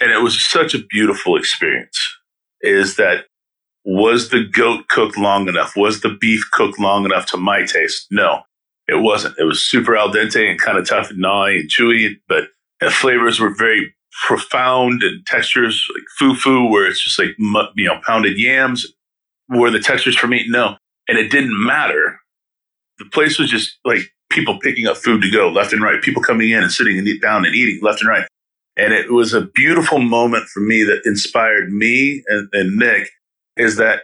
and 0.00 0.12
it 0.12 0.22
was 0.22 0.48
such 0.50 0.74
a 0.74 0.84
beautiful 0.90 1.36
experience, 1.36 1.98
is 2.60 2.96
that 2.96 3.24
was 3.84 4.30
the 4.30 4.44
goat 4.44 4.88
cooked 4.88 5.18
long 5.18 5.48
enough? 5.48 5.76
Was 5.76 6.00
the 6.00 6.16
beef 6.20 6.42
cooked 6.52 6.78
long 6.78 7.04
enough 7.04 7.26
to 7.26 7.36
my 7.36 7.64
taste? 7.64 8.06
No, 8.10 8.40
it 8.88 9.02
wasn't. 9.02 9.38
It 9.38 9.44
was 9.44 9.64
super 9.64 9.96
al 9.96 10.10
dente 10.10 10.48
and 10.48 10.60
kind 10.60 10.78
of 10.78 10.88
tough 10.88 11.10
and 11.10 11.18
gnarly 11.18 11.60
and 11.60 11.70
chewy, 11.70 12.16
but 12.28 12.44
the 12.80 12.90
flavors 12.90 13.40
were 13.40 13.54
very 13.54 13.94
profound 14.26 15.02
and 15.02 15.24
textures 15.26 15.86
like 15.94 16.04
fufu, 16.20 16.70
where 16.70 16.86
it's 16.86 17.02
just 17.02 17.18
like, 17.18 17.36
you 17.38 17.86
know, 17.86 18.00
pounded 18.06 18.38
yams. 18.38 18.86
Were 19.48 19.70
the 19.70 19.80
textures 19.80 20.16
for 20.16 20.26
me? 20.26 20.44
No. 20.48 20.76
And 21.08 21.18
it 21.18 21.30
didn't 21.30 21.66
matter. 21.66 22.20
The 22.98 23.04
place 23.06 23.38
was 23.38 23.50
just 23.50 23.78
like 23.84 24.10
people 24.30 24.58
picking 24.60 24.86
up 24.86 24.96
food 24.96 25.20
to 25.22 25.30
go 25.30 25.50
left 25.50 25.72
and 25.72 25.82
right, 25.82 26.00
people 26.00 26.22
coming 26.22 26.50
in 26.50 26.62
and 26.62 26.72
sitting 26.72 26.98
and 26.98 27.20
down 27.20 27.44
and 27.44 27.54
eating 27.54 27.80
left 27.82 28.00
and 28.00 28.08
right. 28.08 28.26
And 28.76 28.92
it 28.92 29.12
was 29.12 29.34
a 29.34 29.42
beautiful 29.42 29.98
moment 29.98 30.46
for 30.46 30.60
me 30.60 30.82
that 30.84 31.02
inspired 31.04 31.72
me 31.72 32.22
and, 32.28 32.48
and 32.52 32.76
Nick 32.76 33.10
is 33.56 33.76
that 33.76 34.02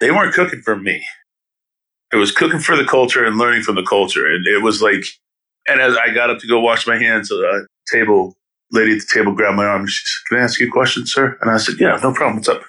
they 0.00 0.10
weren't 0.10 0.34
cooking 0.34 0.62
for 0.62 0.76
me. 0.76 1.02
It 2.12 2.16
was 2.16 2.32
cooking 2.32 2.60
for 2.60 2.76
the 2.76 2.84
culture 2.84 3.24
and 3.24 3.38
learning 3.38 3.62
from 3.62 3.74
the 3.74 3.84
culture. 3.84 4.26
And 4.26 4.46
it 4.46 4.62
was 4.62 4.80
like, 4.80 5.04
and 5.66 5.80
as 5.80 5.96
I 5.96 6.12
got 6.14 6.30
up 6.30 6.38
to 6.38 6.48
go 6.48 6.60
wash 6.60 6.86
my 6.86 6.96
hands 6.96 7.30
a 7.30 7.66
table 7.92 8.36
lady 8.70 8.92
at 8.92 9.00
the 9.00 9.08
table 9.12 9.32
grabbed 9.32 9.56
my 9.56 9.64
arm. 9.64 9.86
She 9.86 10.04
said, 10.04 10.28
"Can 10.28 10.38
I 10.38 10.44
ask 10.44 10.60
you 10.60 10.68
a 10.68 10.70
question, 10.72 11.06
sir?" 11.06 11.38
And 11.40 11.50
I 11.50 11.58
said, 11.58 11.76
"Yeah, 11.78 11.98
no 12.02 12.12
problem. 12.12 12.36
What's 12.36 12.48
up?" 12.48 12.62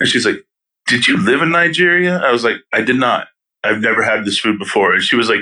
And 0.00 0.08
she's 0.08 0.26
like, 0.26 0.44
"Did 0.86 1.06
you 1.08 1.18
live 1.18 1.42
in 1.42 1.50
Nigeria?" 1.50 2.18
I 2.18 2.30
was 2.32 2.44
like, 2.44 2.56
"I 2.72 2.82
did 2.82 2.96
not. 2.96 3.28
I've 3.64 3.80
never 3.80 4.02
had 4.02 4.24
this 4.24 4.38
food 4.38 4.58
before." 4.58 4.94
And 4.94 5.02
she 5.02 5.16
was 5.16 5.28
like, 5.28 5.40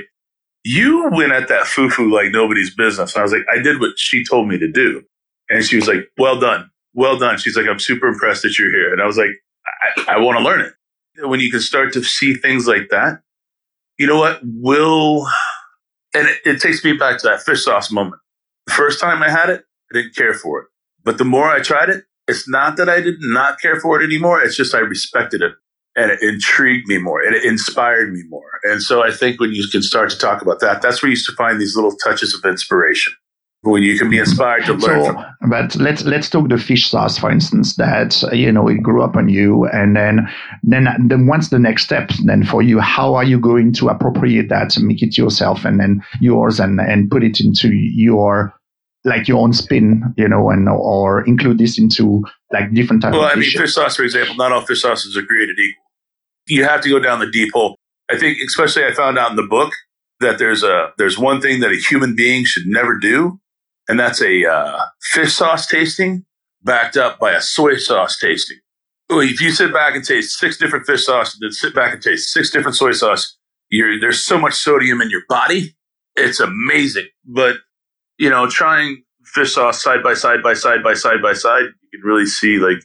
"You 0.64 1.08
went 1.12 1.32
at 1.32 1.48
that 1.48 1.64
fufu 1.64 2.10
like 2.10 2.32
nobody's 2.32 2.74
business." 2.74 3.14
And 3.14 3.20
I 3.20 3.22
was 3.22 3.32
like, 3.32 3.46
"I 3.52 3.58
did 3.60 3.80
what 3.80 3.98
she 3.98 4.24
told 4.24 4.48
me 4.48 4.58
to 4.58 4.70
do." 4.70 5.02
And 5.50 5.64
she 5.64 5.76
was 5.76 5.88
like, 5.88 6.08
"Well 6.18 6.38
done, 6.38 6.70
well 6.94 7.18
done." 7.18 7.38
She's 7.38 7.56
like, 7.56 7.66
"I'm 7.66 7.80
super 7.80 8.08
impressed 8.08 8.42
that 8.42 8.58
you're 8.58 8.70
here." 8.70 8.92
And 8.92 9.02
I 9.02 9.06
was 9.06 9.18
like, 9.18 9.30
"I, 10.08 10.16
I 10.16 10.18
want 10.18 10.38
to 10.38 10.44
learn 10.44 10.60
it." 10.60 10.72
When 11.26 11.40
you 11.40 11.50
can 11.50 11.60
start 11.60 11.92
to 11.92 12.02
see 12.02 12.34
things 12.34 12.66
like 12.66 12.88
that, 12.90 13.20
you 13.98 14.06
know 14.06 14.18
what? 14.18 14.40
Will 14.42 15.28
and 16.14 16.28
it, 16.28 16.38
it 16.44 16.60
takes 16.60 16.84
me 16.84 16.92
back 16.94 17.18
to 17.18 17.28
that 17.28 17.42
fish 17.42 17.64
sauce 17.64 17.90
moment. 17.90 18.20
The 18.66 18.72
first 18.72 19.00
time 19.00 19.22
I 19.22 19.30
had 19.30 19.50
it, 19.50 19.64
I 19.92 19.98
didn't 19.98 20.14
care 20.14 20.34
for 20.34 20.60
it. 20.60 20.68
But 21.04 21.18
the 21.18 21.24
more 21.24 21.48
I 21.48 21.60
tried 21.60 21.90
it, 21.90 22.04
it's 22.28 22.48
not 22.48 22.76
that 22.78 22.88
I 22.88 23.00
did 23.00 23.16
not 23.20 23.60
care 23.60 23.80
for 23.80 24.00
it 24.00 24.04
anymore. 24.04 24.40
It's 24.42 24.56
just 24.56 24.74
I 24.74 24.78
respected 24.78 25.42
it 25.42 25.52
and 25.96 26.10
it 26.10 26.22
intrigued 26.22 26.88
me 26.88 26.98
more 26.98 27.22
and 27.22 27.34
it 27.34 27.44
inspired 27.44 28.12
me 28.12 28.22
more. 28.28 28.60
And 28.64 28.82
so 28.82 29.02
I 29.02 29.10
think 29.10 29.40
when 29.40 29.52
you 29.52 29.66
can 29.70 29.82
start 29.82 30.10
to 30.10 30.18
talk 30.18 30.40
about 30.40 30.60
that, 30.60 30.80
that's 30.80 31.02
where 31.02 31.08
you 31.08 31.14
used 31.14 31.26
to 31.26 31.36
find 31.36 31.60
these 31.60 31.76
little 31.76 31.94
touches 31.96 32.34
of 32.34 32.48
inspiration 32.48 33.12
when 33.64 33.82
you 33.82 33.98
can 33.98 34.10
be 34.10 34.18
inspired 34.18 34.64
to 34.66 34.74
learn 34.74 35.04
so, 35.04 35.12
from. 35.12 35.24
But 35.48 35.76
let's 35.76 36.04
let's 36.04 36.28
talk 36.28 36.48
the 36.48 36.58
fish 36.58 36.88
sauce, 36.88 37.18
for 37.18 37.30
instance. 37.30 37.76
That 37.76 38.22
you 38.32 38.52
know 38.52 38.68
it 38.68 38.82
grew 38.82 39.02
up 39.02 39.16
on 39.16 39.28
you, 39.28 39.66
and 39.66 39.96
then 39.96 40.28
then 40.62 40.88
then 41.08 41.26
what's 41.26 41.48
the 41.48 41.58
next 41.58 41.84
step 41.84 42.10
then 42.24 42.44
for 42.44 42.62
you? 42.62 42.80
How 42.80 43.14
are 43.14 43.24
you 43.24 43.38
going 43.38 43.72
to 43.74 43.88
appropriate 43.88 44.48
that, 44.48 44.76
and 44.76 44.86
make 44.86 45.02
it 45.02 45.18
yourself, 45.18 45.64
and 45.64 45.80
then 45.80 46.04
yours, 46.20 46.60
and 46.60 46.80
and 46.80 47.10
put 47.10 47.24
it 47.24 47.40
into 47.40 47.72
your 47.72 48.54
like 49.04 49.28
your 49.28 49.38
own 49.38 49.52
spin, 49.52 50.02
you 50.16 50.28
know, 50.28 50.50
and 50.50 50.68
or 50.68 51.26
include 51.26 51.58
this 51.58 51.78
into 51.78 52.24
like 52.52 52.72
different 52.72 53.02
types. 53.02 53.12
Well, 53.12 53.26
of 53.26 53.32
I 53.32 53.34
mean, 53.34 53.50
fish 53.50 53.74
sauce, 53.74 53.96
for 53.96 54.02
example, 54.02 54.34
not 54.36 54.52
all 54.52 54.62
fish 54.62 54.82
sauces 54.82 55.16
are 55.16 55.22
created 55.22 55.58
equal. 55.58 55.84
You 56.46 56.64
have 56.64 56.80
to 56.82 56.90
go 56.90 56.98
down 56.98 57.20
the 57.20 57.30
deep 57.30 57.52
hole. 57.52 57.76
I 58.10 58.18
think, 58.18 58.38
especially, 58.46 58.84
I 58.84 58.92
found 58.92 59.18
out 59.18 59.30
in 59.30 59.36
the 59.36 59.46
book 59.48 59.72
that 60.20 60.38
there's 60.38 60.62
a 60.62 60.92
there's 60.98 61.18
one 61.18 61.40
thing 61.40 61.60
that 61.60 61.70
a 61.70 61.76
human 61.76 62.14
being 62.14 62.44
should 62.44 62.66
never 62.66 62.98
do, 62.98 63.40
and 63.88 63.98
that's 63.98 64.22
a 64.22 64.46
uh, 64.46 64.78
fish 65.12 65.34
sauce 65.34 65.66
tasting 65.66 66.24
backed 66.62 66.96
up 66.96 67.18
by 67.18 67.32
a 67.32 67.40
soy 67.40 67.76
sauce 67.76 68.18
tasting. 68.18 68.58
If 69.10 69.40
you 69.40 69.50
sit 69.50 69.72
back 69.72 69.94
and 69.94 70.04
taste 70.04 70.38
six 70.38 70.56
different 70.56 70.86
fish 70.86 71.04
sauce, 71.04 71.36
then 71.40 71.52
sit 71.52 71.74
back 71.74 71.92
and 71.92 72.02
taste 72.02 72.32
six 72.32 72.50
different 72.50 72.76
soy 72.76 72.92
sauce, 72.92 73.36
you're, 73.68 74.00
there's 74.00 74.24
so 74.24 74.38
much 74.38 74.54
sodium 74.54 75.00
in 75.00 75.10
your 75.10 75.22
body. 75.28 75.76
It's 76.16 76.40
amazing. 76.40 77.08
But, 77.24 77.56
you 78.18 78.30
know, 78.30 78.48
trying 78.48 79.04
fish 79.24 79.54
sauce 79.54 79.82
side 79.82 80.02
by 80.02 80.14
side 80.14 80.42
by 80.42 80.54
side 80.54 80.82
by 80.82 80.94
side 80.94 81.20
by 81.22 81.34
side, 81.34 81.64
you 81.92 82.00
can 82.00 82.08
really 82.08 82.26
see 82.26 82.58
like 82.58 82.78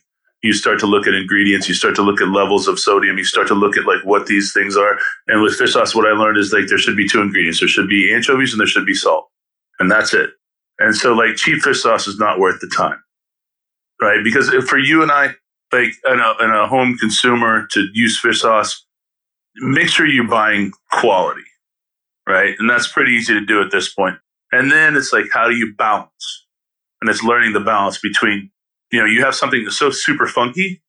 you 0.43 0.53
start 0.53 0.79
to 0.79 0.85
look 0.85 1.07
at 1.07 1.13
ingredients, 1.13 1.67
you 1.67 1.75
start 1.75 1.95
to 1.95 2.01
look 2.01 2.21
at 2.21 2.29
levels 2.29 2.67
of 2.67 2.79
sodium, 2.79 3.17
you 3.17 3.23
start 3.23 3.47
to 3.47 3.53
look 3.53 3.77
at 3.77 3.85
like 3.85 4.03
what 4.03 4.25
these 4.25 4.53
things 4.53 4.75
are. 4.75 4.97
And 5.27 5.41
with 5.41 5.55
fish 5.55 5.73
sauce, 5.73 5.95
what 5.95 6.05
I 6.05 6.11
learned 6.11 6.37
is 6.37 6.51
like 6.51 6.67
there 6.67 6.77
should 6.77 6.97
be 6.97 7.07
two 7.07 7.21
ingredients. 7.21 7.59
There 7.59 7.69
should 7.69 7.89
be 7.89 8.13
anchovies 8.13 8.51
and 8.51 8.59
there 8.59 8.67
should 8.67 8.85
be 8.85 8.93
salt. 8.93 9.29
And 9.79 9.89
that's 9.89 10.13
it. 10.13 10.31
And 10.79 10.95
so 10.95 11.13
like 11.13 11.35
cheap 11.35 11.61
fish 11.61 11.81
sauce 11.81 12.07
is 12.07 12.17
not 12.17 12.39
worth 12.39 12.59
the 12.61 12.71
time. 12.75 13.01
Right? 14.01 14.23
Because 14.23 14.49
for 14.67 14.77
you 14.77 15.03
and 15.03 15.11
I, 15.11 15.35
like 15.71 15.91
and 16.05 16.21
a, 16.21 16.33
and 16.39 16.55
a 16.55 16.67
home 16.67 16.97
consumer 16.97 17.67
to 17.71 17.87
use 17.93 18.19
fish 18.19 18.41
sauce, 18.41 18.85
make 19.57 19.89
sure 19.89 20.07
you're 20.07 20.27
buying 20.27 20.71
quality. 20.91 21.43
Right? 22.27 22.55
And 22.59 22.69
that's 22.69 22.91
pretty 22.91 23.11
easy 23.13 23.33
to 23.33 23.45
do 23.45 23.61
at 23.61 23.71
this 23.71 23.93
point. 23.93 24.15
And 24.51 24.71
then 24.71 24.95
it's 24.95 25.13
like, 25.13 25.25
how 25.31 25.47
do 25.47 25.55
you 25.55 25.73
balance? 25.77 26.45
And 27.01 27.09
it's 27.09 27.23
learning 27.23 27.53
the 27.53 27.59
balance 27.59 27.99
between, 27.99 28.51
you 28.91 28.99
know, 28.99 29.05
you 29.05 29.23
have 29.23 29.35
something 29.35 29.63
that's 29.63 29.77
so 29.77 29.91
super 29.91 30.27
funky 30.27 30.81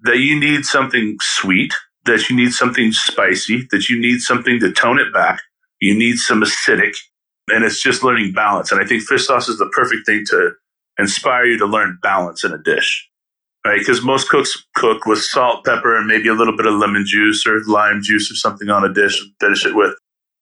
that 0.00 0.18
you 0.18 0.38
need 0.38 0.64
something 0.64 1.16
sweet, 1.20 1.74
that 2.04 2.28
you 2.28 2.36
need 2.36 2.52
something 2.52 2.92
spicy, 2.92 3.66
that 3.70 3.88
you 3.88 4.00
need 4.00 4.20
something 4.20 4.60
to 4.60 4.72
tone 4.72 4.98
it 4.98 5.12
back. 5.12 5.42
You 5.80 5.96
need 5.96 6.16
some 6.16 6.42
acidic. 6.42 6.94
And 7.50 7.64
it's 7.64 7.82
just 7.82 8.04
learning 8.04 8.32
balance. 8.32 8.72
And 8.72 8.80
I 8.80 8.86
think 8.86 9.02
fish 9.02 9.26
sauce 9.26 9.48
is 9.48 9.58
the 9.58 9.70
perfect 9.74 10.06
thing 10.06 10.24
to 10.30 10.52
inspire 10.98 11.46
you 11.46 11.58
to 11.58 11.66
learn 11.66 11.98
balance 12.02 12.44
in 12.44 12.52
a 12.52 12.58
dish. 12.58 13.08
Right? 13.66 13.78
Because 13.80 14.02
most 14.02 14.28
cooks 14.30 14.56
cook 14.76 15.06
with 15.06 15.20
salt, 15.20 15.64
pepper, 15.64 15.96
and 15.96 16.06
maybe 16.06 16.28
a 16.28 16.34
little 16.34 16.56
bit 16.56 16.66
of 16.66 16.74
lemon 16.74 17.04
juice 17.06 17.46
or 17.46 17.62
lime 17.66 18.00
juice 18.02 18.30
or 18.30 18.34
something 18.36 18.70
on 18.70 18.84
a 18.84 18.92
dish 18.92 19.22
finish 19.40 19.66
it 19.66 19.74
with. 19.74 19.94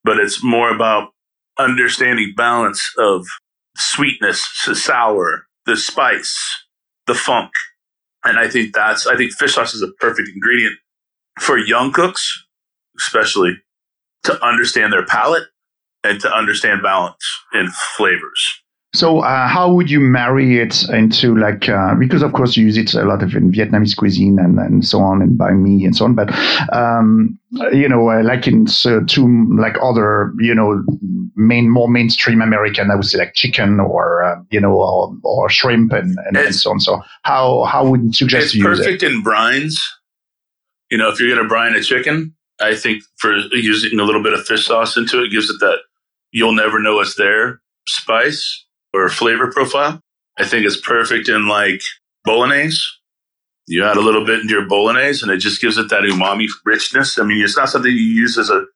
But 0.04 0.18
it's 0.18 0.44
more 0.44 0.74
about 0.74 1.10
understanding 1.58 2.34
balance 2.36 2.82
of 2.98 3.26
sweetness, 3.76 4.44
s- 4.68 4.82
sour, 4.82 5.46
the 5.66 5.76
spice, 5.76 6.36
the 7.06 7.14
funk. 7.14 7.50
And 8.24 8.38
I 8.38 8.48
think 8.48 8.74
that's, 8.74 9.06
I 9.06 9.16
think 9.16 9.32
fish 9.32 9.54
sauce 9.54 9.74
is 9.74 9.82
a 9.82 9.92
perfect 10.00 10.28
ingredient 10.28 10.76
for 11.40 11.58
young 11.58 11.92
cooks, 11.92 12.44
especially 12.98 13.56
to 14.24 14.44
understand 14.44 14.92
their 14.92 15.06
palate 15.06 15.44
and 16.06 16.20
to 16.20 16.32
understand 16.32 16.82
balance 16.82 17.24
in 17.52 17.68
flavors. 17.96 18.62
So, 18.94 19.20
uh, 19.20 19.46
how 19.46 19.70
would 19.74 19.90
you 19.90 20.00
marry 20.00 20.58
it 20.58 20.88
into 20.88 21.36
like 21.36 21.68
uh, 21.68 21.94
because 21.96 22.22
of 22.22 22.32
course 22.32 22.56
you 22.56 22.64
use 22.64 22.78
it 22.78 22.94
a 22.94 23.04
lot 23.04 23.22
of 23.22 23.34
in 23.34 23.52
Vietnamese 23.52 23.94
cuisine 23.94 24.38
and, 24.38 24.58
and 24.58 24.86
so 24.86 25.00
on 25.00 25.20
and 25.20 25.36
by 25.36 25.52
me 25.52 25.84
and 25.84 25.94
so 25.94 26.06
on, 26.06 26.14
but 26.14 26.30
um, 26.72 27.38
you 27.72 27.88
know 27.88 28.08
uh, 28.08 28.22
like 28.22 28.46
in 28.46 28.66
so 28.66 29.04
to 29.04 29.56
like 29.58 29.76
other 29.82 30.32
you 30.38 30.54
know 30.54 30.82
main 31.34 31.68
more 31.68 31.88
mainstream 31.88 32.40
American 32.40 32.90
I 32.90 32.94
would 32.94 33.04
say 33.04 33.18
like 33.18 33.34
chicken 33.34 33.80
or 33.80 34.22
uh, 34.22 34.40
you 34.50 34.60
know 34.60 34.72
or, 34.72 35.14
or 35.24 35.50
shrimp 35.50 35.92
and, 35.92 36.16
and, 36.26 36.36
and 36.36 36.54
so 36.54 36.70
on. 36.70 36.80
So 36.80 37.02
how 37.22 37.64
how 37.64 37.86
would 37.86 38.02
you 38.02 38.12
suggest 38.14 38.44
It's 38.44 38.52
to 38.52 38.58
use 38.60 38.78
it? 38.78 38.82
perfect 38.82 39.02
in 39.02 39.22
brines. 39.22 39.74
You 40.90 40.96
know, 40.96 41.10
if 41.10 41.20
you're 41.20 41.28
going 41.28 41.42
to 41.42 41.48
brine 41.48 41.74
a 41.74 41.82
chicken, 41.82 42.34
I 42.60 42.74
think 42.76 43.02
for 43.18 43.36
using 43.52 43.98
a 43.98 44.04
little 44.04 44.22
bit 44.22 44.32
of 44.32 44.46
fish 44.46 44.66
sauce 44.66 44.96
into 44.96 45.22
it 45.22 45.30
gives 45.30 45.50
it 45.50 45.58
that 45.60 45.80
you'll 46.36 46.54
never 46.54 46.78
know 46.78 47.00
it's 47.00 47.14
there 47.16 47.62
spice 47.88 48.66
or 48.92 49.08
flavor 49.08 49.50
profile. 49.50 50.02
I 50.38 50.44
think 50.44 50.66
it's 50.66 50.78
perfect 50.78 51.30
in 51.30 51.48
like 51.48 51.80
bolognese. 52.26 52.78
You 53.66 53.86
add 53.86 53.96
a 53.96 54.02
little 54.02 54.24
bit 54.24 54.40
into 54.40 54.52
your 54.52 54.68
bolognese 54.68 55.22
and 55.22 55.32
it 55.32 55.38
just 55.38 55.62
gives 55.62 55.78
it 55.78 55.88
that 55.88 56.02
umami 56.02 56.46
richness. 56.66 57.18
I 57.18 57.24
mean, 57.24 57.42
it's 57.42 57.56
not 57.56 57.70
something 57.70 57.90
you 57.90 57.96
use 57.96 58.36
as 58.36 58.50
a, 58.50 58.66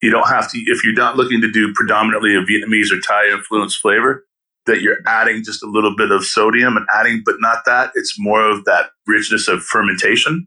you 0.00 0.12
don't 0.12 0.28
have 0.28 0.48
to, 0.52 0.58
if 0.58 0.84
you're 0.84 0.94
not 0.94 1.16
looking 1.16 1.40
to 1.40 1.50
do 1.50 1.72
predominantly 1.74 2.36
a 2.36 2.42
Vietnamese 2.42 2.92
or 2.92 3.00
Thai 3.00 3.32
influenced 3.32 3.80
flavor, 3.80 4.24
that 4.66 4.80
you're 4.80 4.98
adding 5.08 5.42
just 5.42 5.64
a 5.64 5.68
little 5.68 5.96
bit 5.96 6.12
of 6.12 6.24
sodium 6.24 6.76
and 6.76 6.86
adding, 6.94 7.22
but 7.24 7.36
not 7.40 7.64
that. 7.66 7.90
It's 7.96 8.14
more 8.16 8.48
of 8.48 8.64
that 8.66 8.90
richness 9.08 9.48
of 9.48 9.64
fermentation 9.64 10.46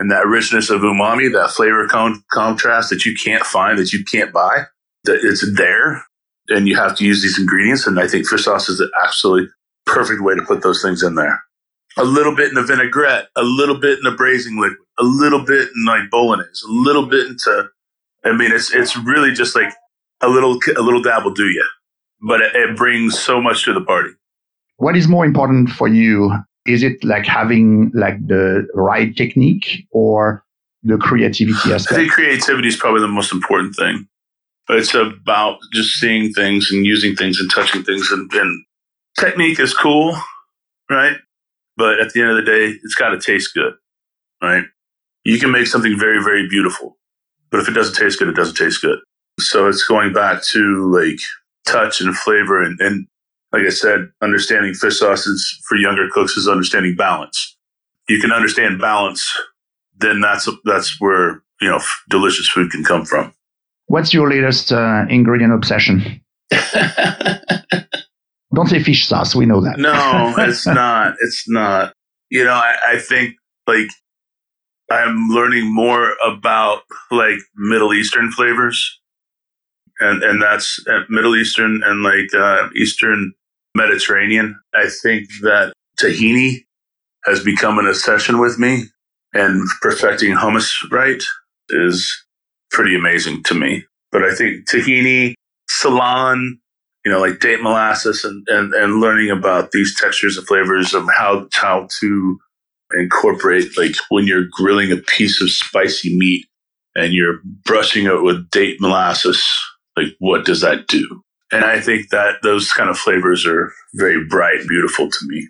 and 0.00 0.10
that 0.10 0.26
richness 0.26 0.70
of 0.70 0.80
umami, 0.80 1.32
that 1.32 1.50
flavor 1.50 1.86
con- 1.86 2.24
contrast 2.32 2.90
that 2.90 3.04
you 3.04 3.14
can't 3.14 3.44
find, 3.44 3.78
that 3.78 3.92
you 3.92 4.02
can't 4.10 4.32
buy, 4.32 4.64
that 5.04 5.20
it's 5.22 5.44
there 5.56 6.02
and 6.48 6.68
you 6.68 6.76
have 6.76 6.96
to 6.96 7.04
use 7.04 7.22
these 7.22 7.38
ingredients. 7.38 7.86
And 7.86 7.98
I 7.98 8.06
think 8.06 8.26
fish 8.26 8.44
sauce 8.44 8.68
is 8.68 8.80
an 8.80 8.90
absolutely 9.04 9.48
perfect 9.86 10.22
way 10.22 10.34
to 10.34 10.42
put 10.42 10.62
those 10.62 10.82
things 10.82 11.02
in 11.02 11.14
there. 11.14 11.42
A 11.96 12.04
little 12.04 12.34
bit 12.34 12.48
in 12.48 12.54
the 12.54 12.62
vinaigrette, 12.62 13.28
a 13.36 13.42
little 13.42 13.78
bit 13.78 13.98
in 13.98 14.04
the 14.04 14.16
braising 14.16 14.60
liquid, 14.60 14.78
a 14.98 15.04
little 15.04 15.44
bit 15.44 15.68
in 15.74 15.84
like 15.86 16.10
bolognese, 16.10 16.64
a 16.68 16.72
little 16.72 17.06
bit 17.06 17.26
into, 17.26 17.68
I 18.24 18.36
mean, 18.36 18.52
it's, 18.52 18.72
it's 18.72 18.96
really 18.96 19.32
just 19.32 19.56
like 19.56 19.72
a 20.20 20.28
little, 20.28 20.58
a 20.76 20.82
little 20.82 21.02
dab 21.02 21.24
will 21.24 21.34
do 21.34 21.46
you, 21.46 21.66
but 22.28 22.40
it, 22.40 22.54
it 22.54 22.76
brings 22.76 23.18
so 23.18 23.40
much 23.40 23.64
to 23.64 23.72
the 23.72 23.80
party. 23.80 24.10
What 24.76 24.96
is 24.96 25.08
more 25.08 25.24
important 25.24 25.70
for 25.70 25.88
you? 25.88 26.32
Is 26.66 26.82
it 26.82 27.02
like 27.02 27.26
having 27.26 27.90
like 27.94 28.24
the 28.26 28.68
right 28.74 29.16
technique 29.16 29.86
or 29.90 30.44
the 30.82 30.96
creativity 30.96 31.72
aspect? 31.72 31.92
I 31.92 31.96
think 32.02 32.12
creativity 32.12 32.68
is 32.68 32.76
probably 32.76 33.00
the 33.00 33.08
most 33.08 33.32
important 33.32 33.74
thing. 33.74 34.06
It's 34.68 34.94
about 34.94 35.58
just 35.72 35.94
seeing 35.94 36.32
things 36.32 36.70
and 36.70 36.86
using 36.86 37.16
things 37.16 37.40
and 37.40 37.50
touching 37.50 37.82
things. 37.82 38.10
And, 38.12 38.32
and 38.32 38.64
technique 39.18 39.58
is 39.58 39.74
cool, 39.74 40.16
right? 40.88 41.16
But 41.76 41.98
at 42.00 42.12
the 42.12 42.20
end 42.20 42.30
of 42.30 42.36
the 42.36 42.50
day, 42.50 42.74
it's 42.82 42.94
got 42.94 43.10
to 43.10 43.20
taste 43.20 43.54
good, 43.54 43.72
right? 44.42 44.64
You 45.24 45.38
can 45.38 45.50
make 45.50 45.66
something 45.66 45.98
very, 45.98 46.22
very 46.22 46.48
beautiful, 46.48 46.98
but 47.50 47.60
if 47.60 47.68
it 47.68 47.72
doesn't 47.72 47.96
taste 47.96 48.18
good, 48.18 48.28
it 48.28 48.36
doesn't 48.36 48.56
taste 48.56 48.80
good. 48.82 48.98
So 49.38 49.66
it's 49.66 49.82
going 49.82 50.12
back 50.12 50.42
to 50.52 50.92
like 50.94 51.20
touch 51.66 52.00
and 52.00 52.16
flavor. 52.16 52.62
And, 52.62 52.78
and 52.80 53.06
like 53.52 53.62
I 53.62 53.70
said, 53.70 54.10
understanding 54.22 54.74
fish 54.74 54.98
sauces 54.98 55.58
for 55.68 55.76
younger 55.76 56.08
cooks 56.12 56.36
is 56.36 56.46
understanding 56.46 56.94
balance. 56.96 57.56
You 58.08 58.20
can 58.20 58.32
understand 58.32 58.80
balance, 58.80 59.28
then 59.96 60.20
that's, 60.20 60.48
that's 60.64 61.00
where, 61.00 61.42
you 61.60 61.68
know, 61.68 61.80
delicious 62.08 62.48
food 62.48 62.70
can 62.70 62.84
come 62.84 63.04
from. 63.04 63.34
What's 63.90 64.14
your 64.14 64.30
latest 64.30 64.70
uh, 64.70 65.04
ingredient 65.08 65.52
obsession? 65.52 66.22
Don't 68.54 68.68
say 68.68 68.80
fish 68.80 69.04
sauce. 69.04 69.34
We 69.34 69.46
know 69.46 69.60
that. 69.62 69.78
no, 69.78 70.32
it's 70.38 70.64
not. 70.64 71.16
It's 71.18 71.48
not. 71.48 71.92
You 72.30 72.44
know, 72.44 72.52
I, 72.52 72.76
I 72.86 72.98
think 73.00 73.34
like 73.66 73.88
I'm 74.92 75.26
learning 75.30 75.74
more 75.74 76.14
about 76.24 76.82
like 77.10 77.40
Middle 77.56 77.92
Eastern 77.92 78.30
flavors, 78.30 79.00
and 79.98 80.22
and 80.22 80.40
that's 80.40 80.78
uh, 80.88 81.00
Middle 81.08 81.34
Eastern 81.34 81.82
and 81.84 82.04
like 82.04 82.32
uh, 82.32 82.68
Eastern 82.76 83.32
Mediterranean. 83.74 84.56
I 84.72 84.88
think 85.02 85.26
that 85.42 85.72
tahini 85.98 86.64
has 87.24 87.42
become 87.42 87.80
an 87.80 87.88
obsession 87.88 88.38
with 88.38 88.56
me 88.56 88.84
and 89.34 89.68
perfecting 89.82 90.36
hummus 90.36 90.72
right 90.92 91.20
is 91.70 92.08
pretty 92.70 92.94
amazing 92.94 93.42
to 93.44 93.54
me. 93.54 93.84
But 94.12 94.22
I 94.22 94.34
think 94.34 94.68
tahini, 94.68 95.34
silan, 95.68 96.58
you 97.04 97.12
know, 97.12 97.20
like 97.20 97.40
date 97.40 97.62
molasses 97.62 98.24
and, 98.24 98.46
and, 98.48 98.74
and 98.74 99.00
learning 99.00 99.30
about 99.30 99.72
these 99.72 99.98
textures 99.98 100.36
and 100.36 100.46
flavors 100.46 100.94
of 100.94 101.08
how, 101.16 101.46
how 101.54 101.88
to 102.00 102.38
incorporate, 102.92 103.76
like 103.78 103.94
when 104.08 104.26
you're 104.26 104.48
grilling 104.50 104.92
a 104.92 104.96
piece 104.96 105.40
of 105.40 105.50
spicy 105.50 106.16
meat 106.18 106.46
and 106.94 107.12
you're 107.12 107.38
brushing 107.64 108.06
it 108.06 108.22
with 108.22 108.50
date 108.50 108.80
molasses, 108.80 109.42
like 109.96 110.08
what 110.18 110.44
does 110.44 110.60
that 110.60 110.88
do? 110.88 111.22
And 111.52 111.64
I 111.64 111.80
think 111.80 112.10
that 112.10 112.36
those 112.42 112.72
kind 112.72 112.90
of 112.90 112.98
flavors 112.98 113.46
are 113.46 113.72
very 113.94 114.24
bright 114.24 114.60
and 114.60 114.68
beautiful 114.68 115.08
to 115.10 115.18
me. 115.26 115.48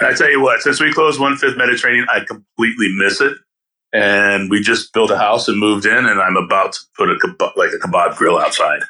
And 0.00 0.08
I 0.08 0.14
tell 0.14 0.30
you 0.30 0.40
what, 0.40 0.60
since 0.62 0.80
we 0.80 0.92
closed 0.92 1.20
One 1.20 1.36
Fifth 1.36 1.56
Mediterranean, 1.56 2.06
I 2.12 2.20
completely 2.20 2.88
miss 2.96 3.20
it. 3.20 3.36
And 3.92 4.50
we 4.50 4.60
just 4.60 4.92
built 4.92 5.10
a 5.10 5.16
house 5.16 5.48
and 5.48 5.58
moved 5.58 5.86
in, 5.86 6.06
and 6.06 6.20
I'm 6.20 6.36
about 6.36 6.74
to 6.74 6.80
put 6.96 7.10
a 7.10 7.14
kebab, 7.14 7.56
like 7.56 7.70
a 7.72 7.78
kebab 7.78 8.16
grill 8.16 8.38
outside 8.38 8.82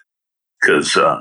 because 0.61 0.96
uh, 0.96 1.20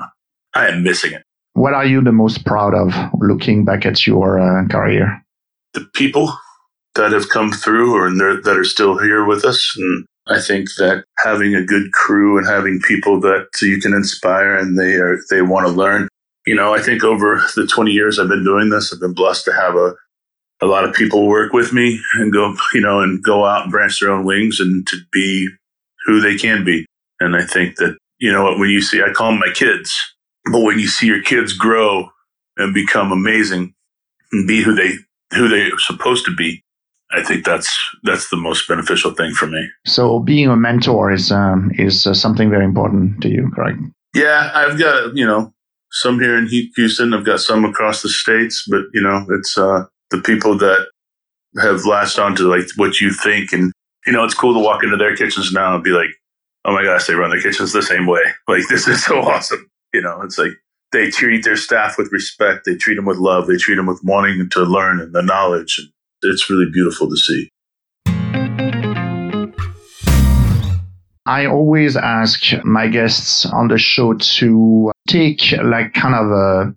I 0.56 0.68
am 0.68 0.84
missing 0.84 1.14
it. 1.14 1.24
What 1.54 1.74
are 1.74 1.86
you 1.86 2.02
the 2.02 2.12
most 2.12 2.46
proud 2.46 2.74
of 2.74 2.94
looking 3.20 3.66
back 3.66 3.86
at 3.86 4.06
your 4.06 4.40
uh, 4.40 4.68
career? 4.68 5.24
The 5.74 5.88
people 5.94 6.32
that 6.96 7.12
have 7.12 7.30
come 7.30 7.52
through 7.52 7.96
or 7.96 8.10
that 8.10 8.58
are 8.58 8.64
still 8.64 8.98
here 8.98 9.24
with 9.26 9.46
us. 9.46 9.76
And 9.78 10.06
I 10.28 10.42
think 10.42 10.68
that 10.78 11.06
having 11.24 11.56
a 11.56 11.64
good 11.64 11.92
crew 11.94 12.38
and 12.38 12.46
having 12.46 12.82
people 12.82 13.20
that 13.22 13.48
you 13.62 13.80
can 13.80 13.94
inspire 13.94 14.58
and 14.58 14.78
they 14.78 14.96
are, 14.96 15.18
they 15.30 15.42
want 15.42 15.68
to 15.68 15.74
learn. 15.74 16.08
You 16.46 16.56
know, 16.56 16.74
I 16.74 16.82
think 16.82 17.04
over 17.04 17.42
the 17.56 17.68
20 17.68 17.92
years 17.92 18.20
I've 18.20 18.30
been 18.30 18.44
doing 18.44 18.70
this, 18.70 18.92
I've 18.92 19.00
been 19.00 19.14
blessed 19.14 19.46
to 19.46 19.54
have 19.54 19.76
a, 19.76 19.94
a 20.62 20.66
lot 20.66 20.84
of 20.84 20.94
people 20.96 21.28
work 21.28 21.54
with 21.54 21.74
me 21.74 22.00
and 22.16 22.34
go, 22.34 22.56
you 22.74 22.82
know, 22.82 23.02
and 23.02 23.24
go 23.24 23.46
out 23.46 23.64
and 23.64 23.72
branch 23.72 24.00
their 24.00 24.12
own 24.12 24.26
wings 24.26 24.60
and 24.60 24.86
to 24.88 24.98
be 25.12 25.48
who 26.06 26.20
they 26.20 26.38
can 26.38 26.64
be. 26.64 26.86
And 27.20 27.36
I 27.36 27.46
think 27.46 27.76
that, 27.78 27.98
you 28.20 28.32
know, 28.32 28.56
when 28.58 28.70
you 28.70 28.82
see, 28.82 29.02
I 29.02 29.12
call 29.12 29.32
them 29.32 29.40
my 29.40 29.52
kids, 29.54 29.94
but 30.52 30.62
when 30.62 30.80
you 30.80 30.88
see 30.88 31.08
your 31.08 31.22
kids 31.22 31.54
grow 31.54 32.10
and 32.58 32.74
become 32.74 33.12
amazing 33.12 33.74
and 34.32 34.48
be 34.48 34.64
who 34.64 34.74
they, 34.74 34.94
who 35.36 35.48
they're 35.48 35.78
supposed 35.80 36.26
to 36.26 36.36
be, 36.36 36.64
I 37.12 37.24
think 37.24 37.46
that's 37.46 37.74
that's 38.04 38.30
the 38.30 38.38
most 38.38 38.68
beneficial 38.68 39.12
thing 39.14 39.34
for 39.34 39.48
me. 39.48 39.70
So 39.86 40.20
being 40.20 40.50
a 40.50 40.58
mentor 40.58 41.12
is 41.12 41.32
um, 41.32 41.72
is 41.76 42.06
uh, 42.06 42.14
something 42.14 42.50
very 42.50 42.66
important 42.66 43.22
to 43.22 43.30
you, 43.30 43.50
correct? 43.56 43.80
Yeah, 44.14 44.52
I've 44.54 44.78
got 44.78 45.16
you 45.16 45.26
know 45.26 45.54
some 45.92 46.20
here 46.20 46.38
in 46.38 46.48
Houston. 46.48 47.14
I've 47.14 47.26
got 47.26 47.40
some 47.40 47.64
across 47.64 48.02
the 48.02 48.10
states, 48.10 48.66
but 48.70 48.82
you 48.94 49.02
know 49.02 49.26
it's 49.30 49.58
uh, 49.58 49.86
the 50.12 50.20
people 50.20 50.58
that 50.58 50.88
have 51.62 51.86
latched 51.86 52.20
onto 52.20 52.50
like 52.50 52.66
what 52.76 53.00
you 53.00 53.12
think, 53.12 53.52
and 53.52 53.72
you 54.06 54.14
know 54.14 54.24
it's 54.24 54.34
cool 54.34 54.54
to 54.54 54.60
walk 54.60 54.84
into 54.84 54.98
their 54.98 55.16
kitchens 55.16 55.52
now 55.52 55.76
and 55.76 55.84
be 55.84 55.92
like, 55.92 56.10
oh 56.66 56.74
my 56.74 56.84
gosh, 56.84 57.08
they 57.08 57.16
run 57.16 57.30
their 57.30 57.42
kitchens 57.42 57.74
the 57.74 57.82
same 57.82 58.06
way. 58.06 58.22
Like 58.48 58.64
this 58.70 58.88
is 58.88 59.04
so 59.04 59.20
awesome. 59.22 59.70
You 59.94 60.02
know, 60.02 60.22
it's 60.22 60.38
like 60.38 60.52
they 60.92 61.10
treat 61.10 61.44
their 61.44 61.58
staff 61.58 61.98
with 61.98 62.12
respect. 62.12 62.66
They 62.66 62.76
treat 62.76 62.96
them 62.96 63.06
with 63.06 63.18
love. 63.18 63.48
They 63.48 63.58
treat 63.58 63.76
them 63.76 63.88
with 63.88 64.00
wanting 64.04 64.50
to 64.50 64.62
learn 64.62 65.00
and 65.00 65.14
the 65.14 65.22
knowledge. 65.22 65.82
It's 66.22 66.50
really 66.50 66.70
beautiful 66.72 67.10
to 67.10 67.18
see. 67.18 67.50
I 71.26 71.46
always 71.46 71.98
ask 71.98 72.42
my 72.64 72.88
guests 72.88 73.46
on 73.46 73.68
the 73.68 73.78
show 73.78 74.14
to 74.14 74.92
take 75.10 75.52
like 75.62 75.94
kind 75.94 76.16
of 76.16 76.32
a 76.32 76.74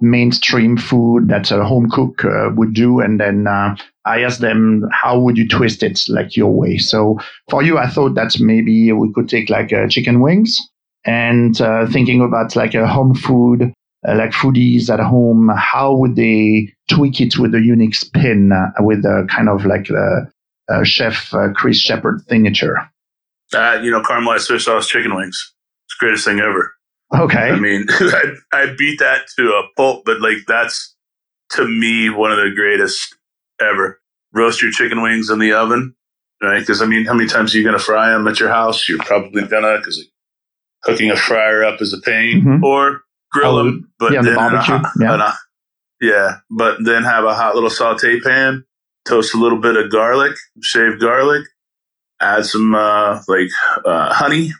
mainstream 0.00 0.76
food 0.76 1.28
that 1.28 1.50
a 1.50 1.64
home 1.64 1.88
cook 1.90 2.24
uh, 2.24 2.50
would 2.54 2.74
do 2.74 3.00
and 3.00 3.20
then 3.20 3.46
uh, 3.46 3.76
i 4.06 4.22
asked 4.22 4.40
them 4.40 4.88
how 4.92 5.18
would 5.18 5.36
you 5.36 5.46
twist 5.46 5.82
it 5.82 6.00
like 6.08 6.36
your 6.36 6.50
way 6.50 6.78
so 6.78 7.18
for 7.48 7.62
you 7.62 7.78
i 7.78 7.86
thought 7.86 8.14
that 8.14 8.38
maybe 8.40 8.92
we 8.92 9.12
could 9.12 9.28
take 9.28 9.50
like 9.50 9.72
uh, 9.72 9.86
chicken 9.88 10.20
wings 10.20 10.58
and 11.04 11.60
uh, 11.60 11.86
thinking 11.86 12.20
about 12.20 12.56
like 12.56 12.74
a 12.74 12.86
home 12.86 13.14
food 13.14 13.72
uh, 14.08 14.14
like 14.16 14.30
foodies 14.30 14.88
at 14.88 15.00
home, 15.00 15.50
how 15.54 15.94
would 15.94 16.16
they 16.16 16.72
tweak 16.90 17.20
it 17.20 17.38
with 17.38 17.54
a 17.54 17.60
unique 17.60 17.94
spin 17.94 18.50
uh, 18.50 18.70
with 18.82 19.04
a 19.04 19.26
kind 19.28 19.48
of 19.48 19.66
like 19.66 19.88
the 19.88 20.26
uh, 20.70 20.82
chef 20.84 21.34
Chris 21.54 21.78
Shepherd 21.78 22.22
signature? 22.28 22.76
You 23.52 23.90
know, 23.90 24.00
caramelized 24.02 24.48
fish 24.48 24.64
sauce 24.64 24.88
chicken 24.88 25.14
wings. 25.14 25.52
It's 25.84 25.96
the 25.98 26.06
greatest 26.06 26.24
thing 26.24 26.40
ever. 26.40 26.72
Okay. 27.18 27.50
I 27.50 27.58
mean, 27.58 27.86
I, 27.90 28.24
I 28.52 28.74
beat 28.76 28.98
that 29.00 29.22
to 29.36 29.48
a 29.48 29.62
pulp, 29.76 30.04
but 30.04 30.20
like 30.20 30.38
that's 30.46 30.94
to 31.52 31.66
me 31.66 32.10
one 32.10 32.32
of 32.32 32.38
the 32.38 32.52
greatest 32.54 33.16
ever. 33.60 34.00
Roast 34.32 34.62
your 34.62 34.70
chicken 34.70 35.02
wings 35.02 35.28
in 35.28 35.40
the 35.40 35.52
oven, 35.52 35.94
right? 36.40 36.60
Because 36.60 36.80
I 36.80 36.86
mean, 36.86 37.04
how 37.04 37.14
many 37.14 37.28
times 37.28 37.54
are 37.54 37.58
you 37.58 37.64
going 37.64 37.76
to 37.76 37.84
fry 37.84 38.10
them 38.10 38.28
at 38.28 38.38
your 38.38 38.48
house? 38.48 38.88
You're 38.88 38.98
probably 38.98 39.42
gonna 39.42 39.78
because 39.78 39.98
like, 39.98 40.06
hooking 40.84 41.10
a 41.10 41.16
fryer 41.16 41.64
up 41.64 41.82
is 41.82 41.92
a 41.92 42.00
pain, 42.00 42.42
mm-hmm. 42.42 42.64
or 42.64 43.02
grill 43.32 43.56
them, 43.56 43.90
but 43.98 44.12
yeah, 44.12 44.22
then 44.22 44.34
the 44.34 44.36
barbecue. 44.36 44.74
A, 44.74 44.92
yeah. 45.00 45.30
A, 45.30 45.32
yeah, 46.00 46.36
but 46.48 46.78
then 46.84 47.02
have 47.02 47.24
a 47.24 47.34
hot 47.34 47.54
little 47.54 47.70
saute 47.70 48.20
pan, 48.20 48.64
toast 49.04 49.34
a 49.34 49.38
little 49.38 49.58
bit 49.58 49.76
of 49.76 49.90
garlic, 49.90 50.36
shaved 50.62 51.00
garlic, 51.00 51.44
add 52.20 52.46
some 52.46 52.74
uh, 52.74 53.20
like 53.28 53.48
uh, 53.84 54.12
honey 54.12 54.52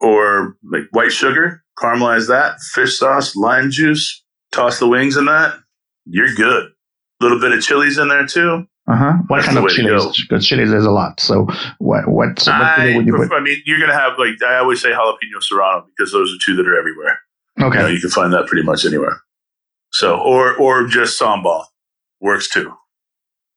or 0.00 0.56
like 0.64 0.84
white 0.92 1.12
sugar, 1.12 1.62
caramelize 1.80 2.28
that, 2.28 2.60
fish 2.72 2.98
sauce, 2.98 3.36
lime 3.36 3.70
juice, 3.70 4.22
toss 4.52 4.78
the 4.78 4.88
wings 4.88 5.16
in 5.16 5.26
that. 5.26 5.58
You're 6.06 6.34
good. 6.34 6.66
A 6.66 7.24
little 7.24 7.40
bit 7.40 7.52
of 7.52 7.62
chilies 7.62 7.98
in 7.98 8.08
there 8.08 8.26
too. 8.26 8.66
Uh 8.88 8.96
huh. 8.96 9.12
What 9.28 9.42
That's 9.42 9.54
kind 9.54 9.58
of 9.58 9.70
chilies? 9.70 10.22
Because 10.22 10.46
chilies 10.46 10.70
there's 10.70 10.86
a 10.86 10.90
lot. 10.90 11.20
So 11.20 11.46
what 11.78 12.08
what, 12.08 12.38
so 12.40 12.52
what 12.52 12.60
I, 12.62 12.96
would 12.96 13.06
you 13.06 13.14
put? 13.16 13.32
I 13.32 13.40
mean, 13.40 13.62
you're 13.66 13.78
gonna 13.78 13.98
have 13.98 14.18
like 14.18 14.42
I 14.46 14.56
always 14.58 14.80
say 14.80 14.90
jalapeno 14.90 15.40
serrano 15.40 15.86
because 15.86 16.12
those 16.12 16.34
are 16.34 16.38
two 16.44 16.56
that 16.56 16.66
are 16.66 16.78
everywhere. 16.78 17.18
Okay. 17.60 17.78
You, 17.78 17.82
know, 17.82 17.88
you 17.88 18.00
can 18.00 18.10
find 18.10 18.32
that 18.32 18.46
pretty 18.46 18.64
much 18.64 18.84
anywhere. 18.84 19.20
So, 19.92 20.18
or, 20.18 20.56
or 20.56 20.86
just 20.86 21.20
sambal 21.20 21.64
works 22.20 22.48
too. 22.48 22.72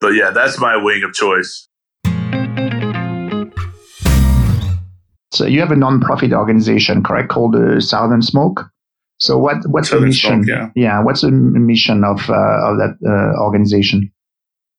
But 0.02 0.10
yeah, 0.10 0.32
that's 0.32 0.60
my 0.60 0.76
wing 0.76 1.04
of 1.04 1.14
choice. 1.14 1.68
So 5.34 5.46
you 5.46 5.60
have 5.62 5.72
a 5.72 5.76
non-profit 5.76 6.32
organization, 6.32 7.04
correct, 7.04 7.30
called 7.30 7.54
the 7.54 7.82
Southern 7.82 8.22
Smoke. 8.22 8.70
So 9.20 9.38
what 9.38 9.58
what's 9.68 9.90
Southern 9.90 10.04
the 10.04 10.08
mission? 10.08 10.44
Smoke, 10.44 10.72
yeah. 10.76 10.84
yeah, 10.84 11.04
what's 11.04 11.22
the 11.22 11.32
mission 11.32 12.04
of 12.04 12.30
uh, 12.30 12.70
of 12.70 12.78
that 12.78 12.98
uh, 13.06 13.42
organization? 13.42 14.12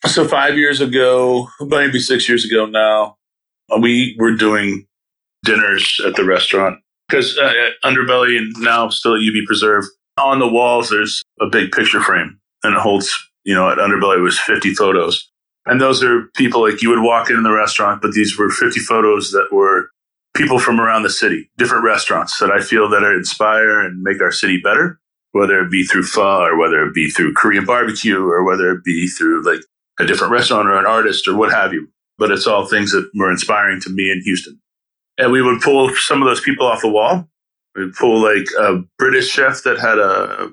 So 0.06 0.28
five 0.28 0.56
years 0.56 0.80
ago, 0.80 1.48
maybe 1.60 1.98
six 1.98 2.28
years 2.28 2.44
ago 2.44 2.66
now, 2.66 3.16
we 3.80 4.16
were 4.18 4.34
doing 4.34 4.86
dinners 5.44 6.00
at 6.06 6.14
the 6.14 6.24
restaurant 6.24 6.78
because 7.08 7.36
uh, 7.38 7.52
Underbelly 7.82 8.36
and 8.36 8.52
now 8.58 8.90
still 8.90 9.14
at 9.14 9.20
UB 9.20 9.44
Preserve, 9.46 9.84
on 10.18 10.38
the 10.38 10.48
walls 10.48 10.90
there's 10.90 11.22
a 11.40 11.46
big 11.46 11.72
picture 11.72 12.00
frame, 12.00 12.38
and 12.62 12.74
it 12.74 12.80
holds 12.80 13.12
you 13.44 13.54
know 13.54 13.70
at 13.70 13.78
Underbelly 13.78 14.18
it 14.18 14.22
was 14.22 14.38
50 14.38 14.74
photos, 14.74 15.28
and 15.66 15.80
those 15.80 16.02
are 16.02 16.28
people 16.36 16.62
like 16.68 16.82
you 16.82 16.90
would 16.90 17.02
walk 17.02 17.30
in 17.30 17.42
the 17.42 17.52
restaurant, 17.52 18.02
but 18.02 18.12
these 18.12 18.38
were 18.38 18.50
50 18.50 18.78
photos 18.80 19.30
that 19.32 19.48
were 19.50 19.83
people 20.34 20.58
from 20.58 20.80
around 20.80 21.02
the 21.02 21.10
city, 21.10 21.50
different 21.56 21.84
restaurants 21.84 22.38
that 22.40 22.50
I 22.50 22.60
feel 22.60 22.88
that 22.90 23.04
are 23.04 23.14
inspire 23.14 23.80
and 23.80 24.02
make 24.02 24.20
our 24.20 24.32
city 24.32 24.60
better, 24.62 24.98
whether 25.32 25.60
it 25.60 25.70
be 25.70 25.84
through 25.84 26.04
pho 26.04 26.42
or 26.42 26.58
whether 26.58 26.84
it 26.84 26.94
be 26.94 27.08
through 27.10 27.34
Korean 27.34 27.64
barbecue 27.64 28.20
or 28.20 28.44
whether 28.44 28.70
it 28.72 28.84
be 28.84 29.06
through 29.06 29.44
like 29.44 29.60
a 29.98 30.06
different 30.06 30.32
restaurant 30.32 30.68
or 30.68 30.78
an 30.78 30.86
artist 30.86 31.28
or 31.28 31.36
what 31.36 31.52
have 31.52 31.72
you. 31.72 31.88
But 32.18 32.30
it's 32.30 32.46
all 32.46 32.66
things 32.66 32.92
that 32.92 33.10
were 33.14 33.30
inspiring 33.30 33.80
to 33.82 33.90
me 33.90 34.10
in 34.10 34.20
Houston 34.24 34.60
and 35.18 35.32
we 35.32 35.42
would 35.42 35.60
pull 35.60 35.90
some 35.94 36.22
of 36.22 36.28
those 36.28 36.40
people 36.40 36.66
off 36.66 36.82
the 36.82 36.88
wall. 36.88 37.28
We'd 37.74 37.94
pull 37.94 38.22
like 38.22 38.46
a 38.58 38.82
British 38.98 39.28
chef 39.28 39.62
that 39.64 39.78
had 39.78 39.98
a 39.98 40.50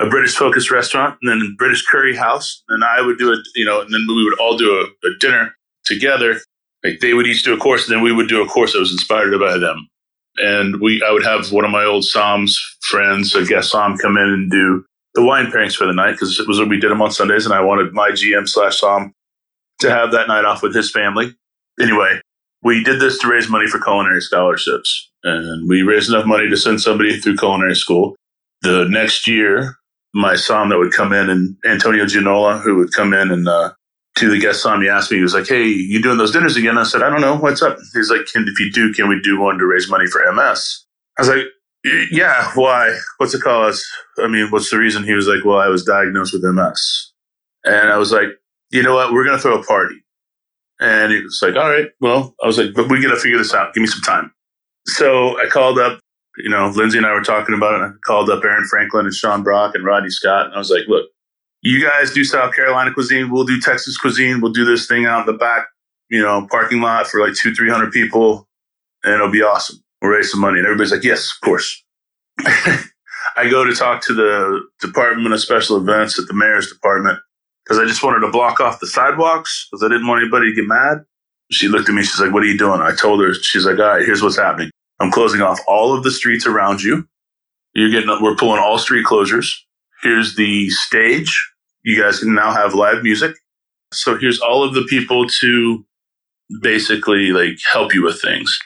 a 0.00 0.08
British 0.08 0.34
focused 0.34 0.70
restaurant, 0.70 1.18
and 1.20 1.30
then 1.30 1.54
British 1.58 1.84
curry 1.86 2.16
house. 2.16 2.62
And 2.70 2.82
I 2.82 3.02
would 3.02 3.18
do 3.18 3.32
it, 3.32 3.40
you 3.54 3.66
know, 3.66 3.82
and 3.82 3.92
then 3.92 4.06
we 4.08 4.24
would 4.24 4.38
all 4.40 4.56
do 4.56 4.70
a, 4.72 5.06
a 5.06 5.10
dinner 5.20 5.54
together. 5.84 6.40
Like 6.84 7.00
they 7.00 7.14
would 7.14 7.26
each 7.26 7.42
do 7.42 7.54
a 7.54 7.58
course, 7.58 7.86
and 7.86 7.96
then 7.96 8.02
we 8.02 8.12
would 8.12 8.28
do 8.28 8.42
a 8.42 8.48
course 8.48 8.72
that 8.72 8.80
was 8.80 8.92
inspired 8.92 9.38
by 9.38 9.58
them. 9.58 9.88
And 10.38 10.80
we, 10.80 11.02
I 11.06 11.12
would 11.12 11.24
have 11.24 11.52
one 11.52 11.64
of 11.64 11.70
my 11.70 11.84
old 11.84 12.04
somms 12.04 12.52
friends, 12.82 13.34
a 13.34 13.44
guest 13.44 13.72
somm, 13.72 13.98
come 13.98 14.16
in 14.16 14.28
and 14.28 14.50
do 14.50 14.84
the 15.14 15.24
wine 15.24 15.46
pairings 15.46 15.74
for 15.74 15.86
the 15.86 15.92
night 15.92 16.12
because 16.12 16.38
it 16.38 16.48
was 16.48 16.58
what 16.58 16.68
we 16.68 16.80
did 16.80 16.90
them 16.90 17.02
on 17.02 17.10
Sundays, 17.10 17.44
and 17.44 17.54
I 17.54 17.60
wanted 17.60 17.92
my 17.92 18.10
GM 18.10 18.48
slash 18.48 18.80
somm 18.80 19.12
to 19.80 19.90
have 19.90 20.12
that 20.12 20.28
night 20.28 20.44
off 20.44 20.62
with 20.62 20.74
his 20.74 20.90
family. 20.90 21.34
Anyway, 21.80 22.20
we 22.62 22.84
did 22.84 23.00
this 23.00 23.18
to 23.18 23.28
raise 23.28 23.48
money 23.48 23.66
for 23.66 23.80
culinary 23.80 24.20
scholarships. 24.20 25.10
And 25.24 25.68
we 25.68 25.82
raised 25.82 26.10
enough 26.10 26.26
money 26.26 26.48
to 26.48 26.56
send 26.56 26.80
somebody 26.80 27.18
through 27.18 27.36
culinary 27.36 27.74
school. 27.74 28.16
The 28.62 28.86
next 28.88 29.26
year, 29.26 29.76
my 30.14 30.34
somm 30.34 30.70
that 30.70 30.78
would 30.78 30.92
come 30.92 31.12
in 31.12 31.30
and 31.30 31.56
Antonio 31.66 32.06
Gianola, 32.06 32.58
who 32.58 32.76
would 32.76 32.92
come 32.92 33.14
in 33.14 33.30
and 33.30 33.48
uh, 33.48 33.72
to 34.16 34.30
the 34.30 34.38
guest 34.38 34.64
somm, 34.64 34.82
he 34.82 34.88
asked 34.88 35.10
me, 35.10 35.18
he 35.18 35.22
was 35.22 35.34
like, 35.34 35.46
Hey, 35.46 35.64
you 35.64 36.02
doing 36.02 36.18
those 36.18 36.32
dinners 36.32 36.56
again? 36.56 36.78
I 36.78 36.82
said, 36.82 37.02
I 37.02 37.10
don't 37.10 37.20
know. 37.20 37.36
What's 37.36 37.62
up? 37.62 37.78
He's 37.94 38.10
like, 38.10 38.26
Can 38.32 38.46
If 38.46 38.58
you 38.60 38.70
do, 38.72 38.92
can 38.92 39.08
we 39.08 39.20
do 39.22 39.40
one 39.40 39.58
to 39.58 39.66
raise 39.66 39.88
money 39.88 40.06
for 40.06 40.20
MS? 40.32 40.84
I 41.18 41.22
was 41.22 41.28
like, 41.28 41.44
Yeah, 42.10 42.50
why? 42.54 42.98
What's 43.18 43.32
the 43.32 43.40
cause? 43.40 43.84
I 44.18 44.28
mean, 44.28 44.50
what's 44.50 44.70
the 44.70 44.78
reason? 44.78 45.04
He 45.04 45.14
was 45.14 45.26
like, 45.26 45.44
well, 45.44 45.58
I 45.58 45.68
was 45.68 45.84
diagnosed 45.84 46.32
with 46.32 46.44
MS. 46.44 47.12
And 47.64 47.90
I 47.90 47.96
was 47.96 48.12
like, 48.12 48.28
you 48.70 48.82
know 48.82 48.94
what? 48.94 49.12
We're 49.12 49.24
going 49.24 49.36
to 49.36 49.42
throw 49.42 49.58
a 49.58 49.64
party. 49.64 49.96
And 50.80 51.12
he 51.12 51.20
was 51.20 51.40
like, 51.42 51.56
all 51.56 51.68
right, 51.68 51.88
well, 52.00 52.34
I 52.42 52.46
was 52.46 52.56
like, 52.56 52.74
but 52.74 52.88
we 52.88 53.02
got 53.02 53.10
to 53.10 53.20
figure 53.20 53.38
this 53.38 53.52
out. 53.52 53.74
Give 53.74 53.82
me 53.82 53.86
some 53.86 54.00
time. 54.02 54.32
So 54.86 55.38
I 55.38 55.46
called 55.46 55.78
up, 55.78 56.00
you 56.38 56.48
know, 56.48 56.68
Lindsay 56.74 56.96
and 56.96 57.06
I 57.06 57.12
were 57.12 57.22
talking 57.22 57.54
about 57.54 57.80
it. 57.80 57.84
I 57.84 57.90
called 58.06 58.30
up 58.30 58.42
Aaron 58.42 58.64
Franklin 58.64 59.04
and 59.04 59.14
Sean 59.14 59.42
Brock 59.42 59.74
and 59.74 59.84
Rodney 59.84 60.10
Scott. 60.10 60.46
And 60.46 60.54
I 60.54 60.58
was 60.58 60.70
like, 60.70 60.88
look, 60.88 61.06
you 61.62 61.84
guys 61.84 62.12
do 62.12 62.24
South 62.24 62.54
Carolina 62.54 62.92
cuisine. 62.92 63.30
We'll 63.30 63.44
do 63.44 63.60
Texas 63.60 63.96
cuisine. 63.98 64.40
We'll 64.40 64.52
do 64.52 64.64
this 64.64 64.86
thing 64.86 65.06
out 65.06 65.20
in 65.20 65.26
the 65.26 65.38
back, 65.38 65.66
you 66.08 66.22
know, 66.22 66.46
parking 66.50 66.80
lot 66.80 67.06
for 67.06 67.20
like 67.20 67.34
two, 67.34 67.54
300 67.54 67.92
people. 67.92 68.48
And 69.04 69.14
it'll 69.14 69.30
be 69.30 69.42
awesome. 69.42 69.82
We'll 70.00 70.12
raise 70.12 70.30
some 70.30 70.40
money. 70.40 70.58
And 70.58 70.66
everybody's 70.66 70.92
like, 70.92 71.04
yes, 71.04 71.32
of 71.34 71.44
course. 71.44 71.84
I 73.36 73.48
go 73.50 73.64
to 73.64 73.74
talk 73.74 74.02
to 74.06 74.14
the 74.14 74.60
Department 74.80 75.32
of 75.32 75.40
Special 75.40 75.76
Events 75.76 76.18
at 76.18 76.26
the 76.26 76.34
mayor's 76.34 76.70
department 76.70 77.18
because 77.64 77.78
I 77.78 77.84
just 77.86 78.02
wanted 78.02 78.20
to 78.20 78.32
block 78.32 78.60
off 78.60 78.80
the 78.80 78.86
sidewalks 78.86 79.68
because 79.70 79.84
I 79.84 79.88
didn't 79.88 80.06
want 80.06 80.22
anybody 80.22 80.50
to 80.50 80.54
get 80.54 80.66
mad. 80.66 81.04
She 81.50 81.68
looked 81.68 81.88
at 81.88 81.94
me. 81.94 82.02
She's 82.02 82.20
like, 82.20 82.32
what 82.32 82.42
are 82.42 82.46
you 82.46 82.58
doing? 82.58 82.80
I 82.80 82.94
told 82.94 83.20
her, 83.20 83.34
she's 83.34 83.66
like, 83.66 83.78
all 83.78 83.84
right, 83.84 84.04
here's 84.04 84.22
what's 84.22 84.38
happening. 84.38 84.70
I'm 85.00 85.10
closing 85.10 85.40
off 85.40 85.60
all 85.66 85.96
of 85.96 86.04
the 86.04 86.10
streets 86.10 86.46
around 86.46 86.82
you. 86.82 87.08
You're 87.74 87.90
getting, 87.90 88.10
we're 88.22 88.36
pulling 88.36 88.60
all 88.60 88.78
street 88.78 89.06
closures. 89.06 89.52
Here's 90.02 90.36
the 90.36 90.70
stage. 90.70 91.49
You 91.82 92.00
guys 92.00 92.20
can 92.20 92.34
now 92.34 92.52
have 92.52 92.74
live 92.74 93.02
music. 93.02 93.36
So 93.92 94.16
here's 94.18 94.40
all 94.40 94.62
of 94.62 94.74
the 94.74 94.84
people 94.84 95.26
to 95.40 95.84
basically 96.60 97.30
like 97.32 97.58
help 97.72 97.94
you 97.94 98.04
with 98.04 98.20
things. 98.20 98.58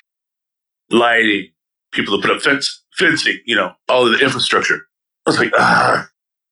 Lighting, 0.90 1.48
people 1.92 2.20
to 2.20 2.26
put 2.26 2.36
up 2.36 2.42
fence, 2.42 2.84
fencing, 2.96 3.38
you 3.46 3.56
know, 3.56 3.72
all 3.88 4.06
of 4.06 4.12
the 4.12 4.24
infrastructure. 4.24 4.86
I 5.26 5.30
was 5.30 5.38
like, 5.38 5.52
ah, 5.56 6.08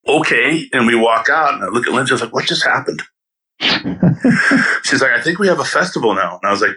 okay. 0.09 0.69
And 0.73 0.87
we 0.87 0.95
walk 0.95 1.29
out 1.29 1.55
and 1.55 1.65
I 1.65 1.69
look 1.69 1.87
at 1.87 1.93
Lindsay. 1.93 2.13
I 2.13 2.15
was 2.15 2.23
like, 2.23 2.33
what 2.33 2.47
just 2.47 2.65
happened? 2.65 3.03
She's 3.61 5.03
like, 5.03 5.13
I 5.13 5.21
think 5.21 5.39
we 5.39 5.49
have 5.49 5.61
a 5.61 5.65
festival 5.65 6.15
now. 6.15 6.39
And 6.43 6.49
I 6.49 6.51
was 6.51 6.63
like, 6.63 6.77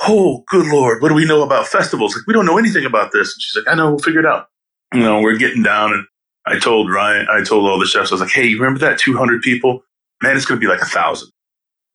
oh, 0.00 0.44
good 0.48 0.66
Lord, 0.66 1.00
what 1.00 1.08
do 1.08 1.14
we 1.14 1.24
know 1.24 1.42
about 1.42 1.66
festivals? 1.66 2.14
Like, 2.14 2.26
we 2.26 2.34
don't 2.34 2.46
know 2.46 2.58
anything 2.58 2.84
about 2.84 3.12
this. 3.12 3.34
And 3.34 3.42
she's 3.42 3.56
like, 3.56 3.72
I 3.72 3.76
know, 3.76 3.90
we'll 3.90 3.98
figure 3.98 4.20
it 4.20 4.26
out. 4.26 4.48
You 4.92 5.00
know, 5.00 5.20
we're 5.20 5.38
getting 5.38 5.62
down 5.62 5.92
and 5.92 6.04
I 6.46 6.58
told 6.58 6.90
Ryan, 6.90 7.26
I 7.30 7.42
told 7.42 7.68
all 7.68 7.78
the 7.78 7.86
chefs, 7.86 8.12
I 8.12 8.14
was 8.14 8.20
like, 8.20 8.30
hey, 8.30 8.46
you 8.46 8.58
remember 8.58 8.80
that 8.80 8.98
200 8.98 9.42
people? 9.42 9.82
Man, 10.22 10.36
it's 10.36 10.46
going 10.46 10.60
to 10.60 10.64
be 10.64 10.70
like 10.70 10.82
a 10.82 10.86
thousand. 10.86 11.30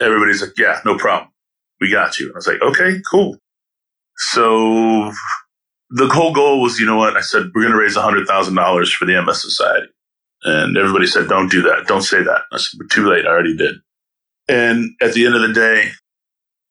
Everybody's 0.02 0.41
like, 0.41 0.58
yeah, 0.58 0.82
no 0.86 0.97
problem. 0.97 1.32
We 1.80 1.91
got 1.91 2.20
you. 2.20 2.28
And 2.28 2.36
I 2.36 2.38
was 2.38 2.47
like, 2.47 2.62
okay, 2.62 2.99
cool. 3.10 3.38
So 4.18 5.12
the 5.89 6.08
whole 6.08 6.34
goal 6.34 6.62
was, 6.62 6.80
you 6.80 6.86
know 6.86 6.97
what? 6.97 7.18
I 7.18 7.22
said, 7.22 7.52
we're 7.54 7.62
going 7.64 7.74
to 7.74 7.80
raise 7.80 7.95
$100,000 7.95 8.93
for 8.93 9.06
the 9.06 9.22
MS 9.22 9.41
Society. 9.41 9.88
And 10.43 10.78
everybody 10.78 11.08
said, 11.08 11.30
don't 11.30 11.49
do 11.52 11.62
that. 11.64 11.88
Don't 11.88 12.02
say 12.02 12.22
that. 12.24 12.41
I 12.52 12.58
said, 12.58 12.80
too 12.89 13.10
late. 13.10 13.26
I 13.26 13.30
already 13.30 13.56
did. 13.56 13.76
And 14.47 14.91
at 15.02 15.14
the 15.14 15.26
end 15.26 15.36
of 15.36 15.41
the 15.41 15.54
day, 15.54 15.91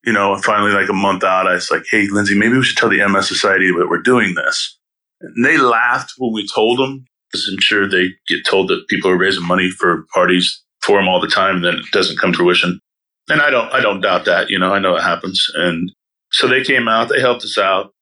you 0.05 0.13
know, 0.13 0.37
finally, 0.39 0.73
like 0.73 0.89
a 0.89 0.95
month 0.95 1.25
out, 1.25 1.47
I 1.47 1.55
was 1.55 1.71
like, 1.71 1.85
hey, 1.91 2.09
Lindsay, 2.09 2.39
maybe 2.39 2.57
we 2.57 2.63
should 2.63 2.77
tell 2.77 2.89
the 2.89 3.07
MS 3.07 3.29
Society 3.29 3.71
that 3.71 3.89
we're 3.89 4.03
doing 4.03 4.35
this. 4.35 4.79
And 5.21 5.45
they 5.45 5.59
laughed 5.59 6.15
when 6.19 6.33
we 6.33 6.47
told 6.47 6.79
them, 6.79 7.05
because 7.31 7.49
I'm 7.53 7.61
sure 7.61 7.89
they 7.89 8.09
get 8.29 8.45
told 8.45 8.69
that 8.69 8.89
people 8.89 9.11
are 9.11 9.17
raising 9.17 9.47
money 9.47 9.71
for 9.71 10.05
parties 10.13 10.63
for 10.83 10.99
them 10.99 11.09
all 11.09 11.21
the 11.21 11.29
time, 11.29 11.57
and 11.57 11.65
then 11.65 11.75
it 11.75 11.85
doesn't 11.93 12.19
come 12.19 12.33
to 12.33 12.39
fruition. 12.39 12.81
And 13.29 13.41
I 13.41 13.51
don't, 13.51 13.73
I 13.73 13.81
don't 13.81 14.01
doubt 14.01 14.25
that. 14.25 14.51
You 14.51 14.59
know, 14.59 14.73
I 14.73 14.79
know 14.79 14.97
it 14.97 15.03
happens. 15.03 15.47
And 15.55 15.93
so 16.33 16.49
they 16.49 16.65
came 16.65 16.89
out, 16.89 17.09
they 17.09 17.21
helped 17.21 17.45
us 17.45 17.59
out. 17.59 17.93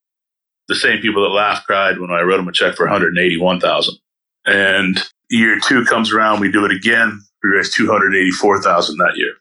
The 0.68 0.74
same 0.74 1.00
people 1.00 1.22
that 1.22 1.30
laughed 1.30 1.66
cried 1.66 1.98
when 1.98 2.10
I 2.10 2.20
wrote 2.20 2.36
them 2.36 2.48
a 2.48 2.52
check 2.52 2.76
for 2.76 2.86
181,000. 2.86 3.94
And 4.46 4.98
year 5.30 5.58
two 5.62 5.84
comes 5.84 6.12
around, 6.12 6.40
we 6.40 6.50
do 6.50 6.64
it 6.64 6.72
again. 6.72 7.20
We 7.42 7.50
raised 7.50 7.74
284,000 7.76 8.98
that 8.98 9.16
year. 9.16 9.34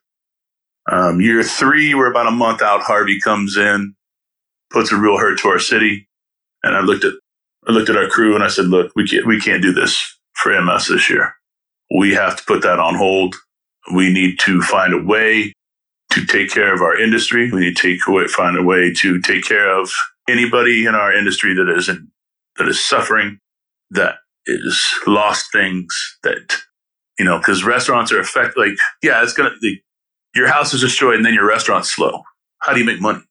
Um, 0.89 1.19
year 1.19 1.43
three, 1.43 1.93
we're 1.93 2.09
about 2.09 2.27
a 2.27 2.31
month 2.31 2.61
out. 2.61 2.81
Harvey 2.81 3.19
comes 3.19 3.57
in, 3.57 3.95
puts 4.69 4.91
a 4.91 4.97
real 4.97 5.17
hurt 5.17 5.39
to 5.39 5.49
our 5.49 5.59
city. 5.59 6.07
And 6.63 6.75
I 6.75 6.81
looked 6.81 7.03
at, 7.03 7.13
I 7.67 7.71
looked 7.71 7.89
at 7.89 7.97
our 7.97 8.07
crew 8.07 8.33
and 8.33 8.43
I 8.43 8.47
said, 8.47 8.65
look, 8.65 8.91
we 8.95 9.07
can't, 9.07 9.27
we 9.27 9.39
can't 9.39 9.61
do 9.61 9.73
this 9.73 9.99
for 10.35 10.59
MS 10.61 10.87
this 10.87 11.09
year. 11.09 11.33
We 11.95 12.13
have 12.13 12.37
to 12.37 12.43
put 12.45 12.61
that 12.63 12.79
on 12.79 12.95
hold. 12.95 13.35
We 13.93 14.11
need 14.11 14.39
to 14.41 14.61
find 14.61 14.93
a 14.93 15.03
way 15.03 15.53
to 16.11 16.25
take 16.25 16.49
care 16.49 16.73
of 16.73 16.81
our 16.81 16.99
industry. 16.99 17.51
We 17.51 17.61
need 17.61 17.75
to 17.75 17.81
take 17.81 18.07
away, 18.07 18.27
find 18.27 18.57
a 18.57 18.63
way 18.63 18.93
to 19.01 19.19
take 19.21 19.43
care 19.43 19.77
of 19.77 19.91
anybody 20.29 20.85
in 20.85 20.95
our 20.95 21.13
industry 21.13 21.53
that 21.55 21.69
is 21.69 21.89
in, 21.89 22.07
that 22.57 22.67
is 22.67 22.85
suffering, 22.85 23.39
that 23.91 24.15
is 24.45 24.81
lost 25.05 25.51
things 25.51 25.87
that, 26.23 26.57
you 27.19 27.25
know, 27.25 27.37
because 27.37 27.63
restaurants 27.63 28.11
are 28.11 28.19
affected. 28.19 28.59
Like, 28.59 28.77
yeah, 29.03 29.21
it's 29.23 29.33
going 29.33 29.51
to, 29.51 29.75
your 30.35 30.47
house 30.47 30.73
is 30.73 30.81
destroyed 30.81 31.15
and 31.15 31.25
then 31.25 31.33
your 31.33 31.47
restaurant's 31.47 31.93
slow. 31.93 32.23
How 32.59 32.73
do 32.73 32.79
you 32.79 32.85
make 32.85 33.01
money? 33.01 33.21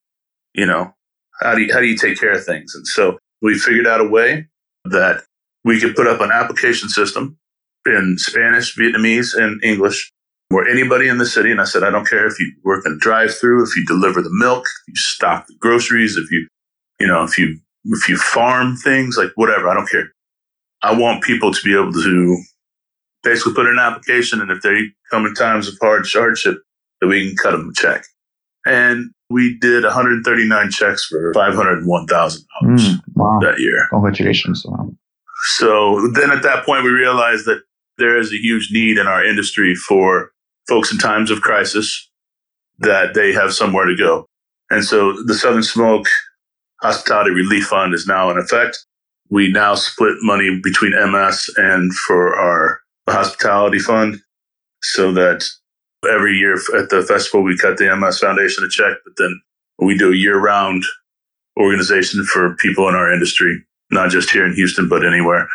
You 0.54 0.66
know, 0.66 0.92
how 1.40 1.54
do 1.54 1.62
you, 1.62 1.72
how 1.72 1.80
do 1.80 1.86
you 1.86 1.96
take 1.96 2.18
care 2.18 2.32
of 2.32 2.44
things? 2.44 2.74
And 2.74 2.86
so 2.86 3.18
we 3.42 3.58
figured 3.58 3.86
out 3.86 4.00
a 4.00 4.08
way 4.08 4.46
that 4.84 5.22
we 5.64 5.80
could 5.80 5.96
put 5.96 6.06
up 6.06 6.20
an 6.20 6.30
application 6.30 6.88
system 6.88 7.38
in 7.84 8.16
Spanish, 8.18 8.76
Vietnamese, 8.76 9.36
and 9.36 9.62
English 9.62 10.12
where 10.48 10.68
anybody 10.68 11.08
in 11.08 11.18
the 11.18 11.26
city, 11.26 11.50
and 11.50 11.60
I 11.60 11.64
said, 11.64 11.82
I 11.82 11.90
don't 11.90 12.08
care 12.08 12.26
if 12.26 12.38
you 12.38 12.52
work 12.64 12.86
in 12.86 12.92
a 12.92 12.98
drive 12.98 13.34
through, 13.34 13.64
if 13.64 13.76
you 13.76 13.84
deliver 13.84 14.22
the 14.22 14.30
milk, 14.32 14.64
if 14.86 14.92
you 14.92 14.96
stock 14.96 15.46
the 15.46 15.54
groceries, 15.58 16.16
if 16.16 16.30
you, 16.30 16.46
you 17.00 17.06
know, 17.06 17.24
if 17.24 17.36
you, 17.36 17.58
if 17.86 18.08
you 18.08 18.16
farm 18.16 18.76
things, 18.76 19.16
like 19.16 19.32
whatever, 19.34 19.68
I 19.68 19.74
don't 19.74 19.90
care. 19.90 20.12
I 20.82 20.96
want 20.96 21.24
people 21.24 21.52
to 21.52 21.60
be 21.64 21.74
able 21.74 21.92
to 21.92 22.42
basically 23.24 23.54
put 23.54 23.66
in 23.66 23.72
an 23.72 23.78
application. 23.80 24.40
And 24.40 24.50
if 24.50 24.62
they 24.62 24.84
come 25.10 25.26
in 25.26 25.34
times 25.34 25.66
of 25.68 25.74
hard 25.80 26.06
hardship, 26.12 26.58
that 27.00 27.08
we 27.08 27.26
can 27.26 27.36
cut 27.36 27.50
them 27.50 27.68
a 27.68 27.72
check. 27.74 28.04
And 28.64 29.10
we 29.30 29.58
did 29.58 29.84
139 29.84 30.70
checks 30.70 31.06
for 31.06 31.32
$501,000 31.34 32.44
mm, 32.62 33.00
wow. 33.14 33.38
that 33.40 33.58
year. 33.58 33.86
Congratulations. 33.90 34.64
So 35.56 36.08
then 36.14 36.30
at 36.30 36.42
that 36.42 36.64
point, 36.64 36.84
we 36.84 36.90
realized 36.90 37.44
that 37.46 37.62
there 37.98 38.18
is 38.18 38.32
a 38.32 38.36
huge 38.36 38.70
need 38.72 38.98
in 38.98 39.06
our 39.06 39.24
industry 39.24 39.74
for 39.74 40.30
folks 40.68 40.92
in 40.92 40.98
times 40.98 41.30
of 41.30 41.40
crisis 41.40 42.10
that 42.78 43.14
they 43.14 43.32
have 43.32 43.52
somewhere 43.52 43.86
to 43.86 43.96
go. 43.96 44.26
And 44.70 44.84
so 44.84 45.12
the 45.24 45.34
Southern 45.34 45.62
Smoke 45.62 46.06
Hospitality 46.82 47.30
Relief 47.30 47.66
Fund 47.66 47.94
is 47.94 48.06
now 48.06 48.30
in 48.30 48.38
effect. 48.38 48.84
We 49.30 49.50
now 49.50 49.74
split 49.74 50.14
money 50.22 50.60
between 50.62 50.92
MS 50.92 51.50
and 51.56 51.92
for 51.94 52.36
our 52.36 52.80
hospitality 53.08 53.78
fund 53.78 54.20
so 54.82 55.12
that 55.12 55.44
every 56.08 56.36
year 56.36 56.54
at 56.54 56.90
the 56.90 57.04
festival, 57.06 57.42
we 57.42 57.56
cut 57.56 57.78
the 57.78 57.94
MS 57.96 58.18
Foundation 58.18 58.64
a 58.64 58.68
check, 58.68 58.98
but 59.04 59.14
then 59.18 59.40
we 59.78 59.96
do 59.96 60.12
a 60.12 60.16
year 60.16 60.38
round 60.38 60.84
organization 61.58 62.24
for 62.24 62.54
people 62.56 62.88
in 62.88 62.94
our 62.94 63.12
industry, 63.12 63.64
not 63.90 64.10
just 64.10 64.30
here 64.30 64.44
in 64.44 64.54
Houston, 64.54 64.88
but 64.88 65.04
anywhere 65.04 65.48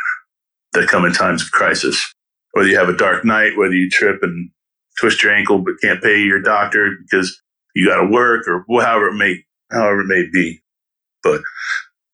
that 0.73 0.87
come 0.87 1.05
in 1.05 1.13
times 1.13 1.43
of 1.43 1.51
crisis. 1.51 2.13
Whether 2.53 2.69
you 2.69 2.77
have 2.77 2.89
a 2.89 2.97
dark 2.97 3.23
night, 3.23 3.57
whether 3.57 3.73
you 3.73 3.89
trip 3.89 4.19
and 4.23 4.49
twist 4.99 5.23
your 5.23 5.33
ankle 5.33 5.59
but 5.59 5.75
can't 5.81 6.01
pay 6.01 6.21
your 6.21 6.41
doctor 6.41 6.97
because 7.01 7.41
you 7.75 7.87
got 7.87 8.01
to 8.01 8.07
work 8.07 8.47
or 8.47 8.65
however 8.81 9.07
it 9.09 9.15
may 9.15 9.43
however 9.71 10.01
it 10.01 10.07
may 10.07 10.27
be. 10.31 10.61
But 11.23 11.41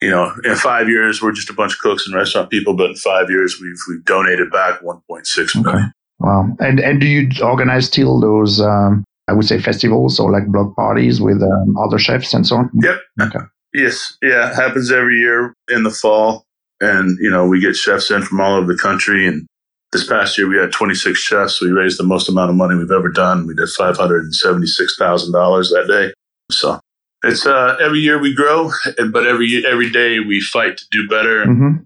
you 0.02 0.12
know, 0.12 0.32
in 0.44 0.56
five 0.56 0.90
years, 0.90 1.22
we're 1.22 1.32
just 1.32 1.50
a 1.50 1.54
bunch 1.54 1.74
of 1.74 1.80
cooks 1.80 2.06
and 2.06 2.16
restaurant 2.16 2.52
people, 2.52 2.76
but 2.76 2.92
in 2.92 2.96
five 2.96 3.30
years, 3.30 3.58
we've 3.60 3.80
we've 3.88 4.06
donated 4.06 4.52
back 4.52 4.82
1.6 4.82 5.56
million. 5.56 5.68
Okay. 5.68 5.86
Wow. 6.20 6.50
And 6.60 6.80
and 6.80 7.00
do 7.00 7.08
you 7.08 7.30
organize 7.44 7.88
still 7.88 8.20
those? 8.20 8.60
Um, 8.60 9.04
I 9.28 9.34
would 9.34 9.46
say 9.46 9.60
festivals 9.60 10.20
or 10.20 10.32
like 10.32 10.48
block 10.48 10.76
parties 10.76 11.20
with 11.20 11.42
um, 11.44 11.78
other 11.78 12.00
chefs 12.00 12.34
and 12.34 12.48
so 12.48 12.58
on. 12.58 12.72
Yep. 12.82 13.00
Okay. 13.22 13.46
Yes. 13.74 14.18
Yeah. 14.22 14.56
Happens 14.56 14.92
every 14.92 15.18
year 15.18 15.54
in 15.70 15.84
the 15.84 15.92
fall, 15.92 16.46
and 16.82 17.18
you 17.22 17.30
know 17.30 17.46
we 17.46 17.60
get 17.60 17.76
chefs 17.76 18.10
in 18.10 18.22
from 18.24 18.40
all 18.40 18.56
over 18.56 18.74
the 18.74 18.80
country. 18.80 19.28
And 19.28 19.46
this 19.92 20.08
past 20.08 20.38
year 20.38 20.48
we 20.48 20.58
had 20.58 20.72
26 20.72 21.20
chefs. 21.20 21.62
We 21.62 21.72
raised 21.72 22.00
the 22.00 22.04
most 22.04 22.30
amount 22.30 22.50
of 22.50 22.56
money 22.56 22.76
we've 22.76 22.92
ever 22.92 23.10
done. 23.10 23.46
We 23.46 23.54
did 23.54 23.70
576 23.70 24.98
thousand 24.98 25.34
dollars 25.34 25.70
that 25.70 25.88
day. 25.88 26.14
So 26.52 26.80
it's 27.24 27.46
uh, 27.46 27.78
every 27.82 28.00
year 28.00 28.20
we 28.20 28.34
grow, 28.34 28.72
but 29.12 29.28
every 29.28 29.64
every 29.68 29.90
day 29.92 30.20
we 30.20 30.42
fight 30.42 30.78
to 30.78 30.86
do 30.92 31.08
better. 31.08 31.46
Mm-hmm. 31.46 31.84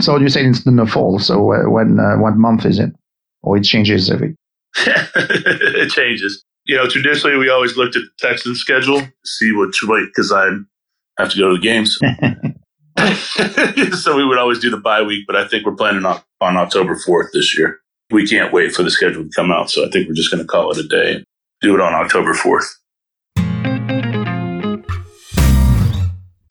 So 0.00 0.18
you 0.18 0.28
say 0.28 0.44
it's 0.44 0.66
in 0.66 0.76
the 0.76 0.86
fall. 0.86 1.18
So 1.18 1.52
uh, 1.52 1.70
when 1.70 1.98
uh, 1.98 2.16
what 2.16 2.36
month 2.36 2.66
is 2.66 2.78
it? 2.78 2.90
Or 3.42 3.56
it 3.56 3.64
changes 3.64 4.10
every? 4.10 4.36
it 4.78 5.90
changes. 5.90 6.44
You 6.66 6.76
know, 6.76 6.86
traditionally 6.86 7.36
we 7.36 7.48
always 7.48 7.76
looked 7.76 7.96
at 7.96 8.02
the 8.02 8.28
Texan 8.28 8.54
schedule 8.54 9.00
to 9.00 9.12
see 9.24 9.52
which 9.52 9.82
way 9.82 10.04
because 10.04 10.32
I 10.32 10.50
have 11.18 11.30
to 11.30 11.38
go 11.38 11.48
to 11.48 11.54
the 11.54 11.62
games. 11.62 11.98
so 14.02 14.16
we 14.16 14.26
would 14.26 14.38
always 14.38 14.58
do 14.58 14.70
the 14.70 14.76
bye 14.76 15.02
week, 15.02 15.26
but 15.26 15.36
I 15.36 15.46
think 15.46 15.64
we're 15.64 15.74
planning 15.74 16.04
on, 16.04 16.20
on 16.40 16.56
October 16.56 16.96
4th 16.96 17.28
this 17.32 17.56
year. 17.56 17.78
We 18.10 18.26
can't 18.26 18.52
wait 18.52 18.74
for 18.74 18.82
the 18.82 18.90
schedule 18.90 19.24
to 19.24 19.30
come 19.34 19.50
out. 19.50 19.70
So 19.70 19.86
I 19.86 19.90
think 19.90 20.08
we're 20.08 20.14
just 20.14 20.30
going 20.30 20.42
to 20.42 20.46
call 20.46 20.70
it 20.70 20.78
a 20.78 20.86
day. 20.86 21.24
Do 21.60 21.74
it 21.74 21.80
on 21.80 21.94
October 21.94 22.34
4th. 22.34 22.66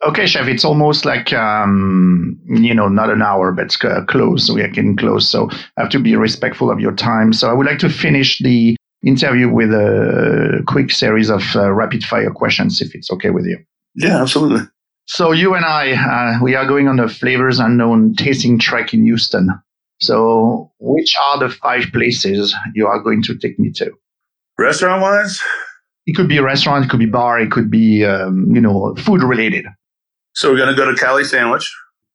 Okay, 0.02 0.26
chef, 0.26 0.48
it's 0.48 0.64
almost 0.64 1.04
like 1.04 1.34
um, 1.34 2.40
you 2.46 2.74
know, 2.74 2.88
not 2.88 3.10
an 3.10 3.22
hour, 3.22 3.52
but 3.52 3.66
it's 3.66 3.84
uh, 3.84 4.06
close. 4.08 4.50
We 4.50 4.62
are 4.62 4.70
getting 4.70 4.96
close, 4.96 5.30
so 5.30 5.50
I 5.52 5.82
have 5.82 5.90
to 5.90 6.00
be 6.00 6.16
respectful 6.16 6.72
of 6.72 6.80
your 6.80 6.94
time. 6.94 7.34
So 7.34 7.50
I 7.50 7.54
would 7.54 7.66
like 7.66 7.80
to 7.80 7.90
finish 7.90 8.40
the 8.40 8.78
interview 9.06 9.50
with 9.50 9.72
a 9.72 10.64
quick 10.68 10.92
series 10.92 11.30
of 11.30 11.44
uh, 11.56 11.72
rapid 11.72 12.04
fire 12.04 12.32
questions, 12.32 12.82
if 12.82 12.96
it's 12.96 13.12
okay 13.12 13.30
with 13.30 13.46
you. 13.46 13.58
Yeah, 13.96 14.22
absolutely. 14.22 14.62
So 15.06 15.32
you 15.32 15.56
and 15.56 15.66
I, 15.66 15.94
uh, 15.94 16.44
we 16.44 16.56
are 16.56 16.66
going 16.66 16.88
on 16.88 17.00
a 17.00 17.10
flavors 17.10 17.60
unknown 17.60 18.14
tasting 18.16 18.60
trek 18.60 18.94
in 18.94 19.04
Houston. 19.04 19.50
So 20.00 20.72
which 20.80 21.14
are 21.28 21.40
the 21.40 21.50
five 21.50 21.86
places 21.92 22.56
you 22.74 22.88
are 22.88 23.02
going 23.02 23.22
to 23.24 23.38
take 23.38 23.60
me 23.60 23.72
to? 23.72 23.92
Restaurant 24.58 25.02
wise, 25.02 25.42
it 26.06 26.16
could 26.16 26.30
be 26.30 26.38
a 26.38 26.44
restaurant, 26.44 26.86
it 26.86 26.90
could 26.90 27.00
be 27.00 27.06
bar, 27.06 27.40
it 27.40 27.52
could 27.52 27.70
be 27.70 28.06
um, 28.06 28.54
you 28.54 28.62
know 28.62 28.96
food 28.96 29.24
related. 29.24 29.66
So 30.40 30.50
we're 30.50 30.58
gonna 30.58 30.74
go 30.74 30.90
to 30.90 30.96
Cali 30.96 31.26
Sandwich, 31.26 31.70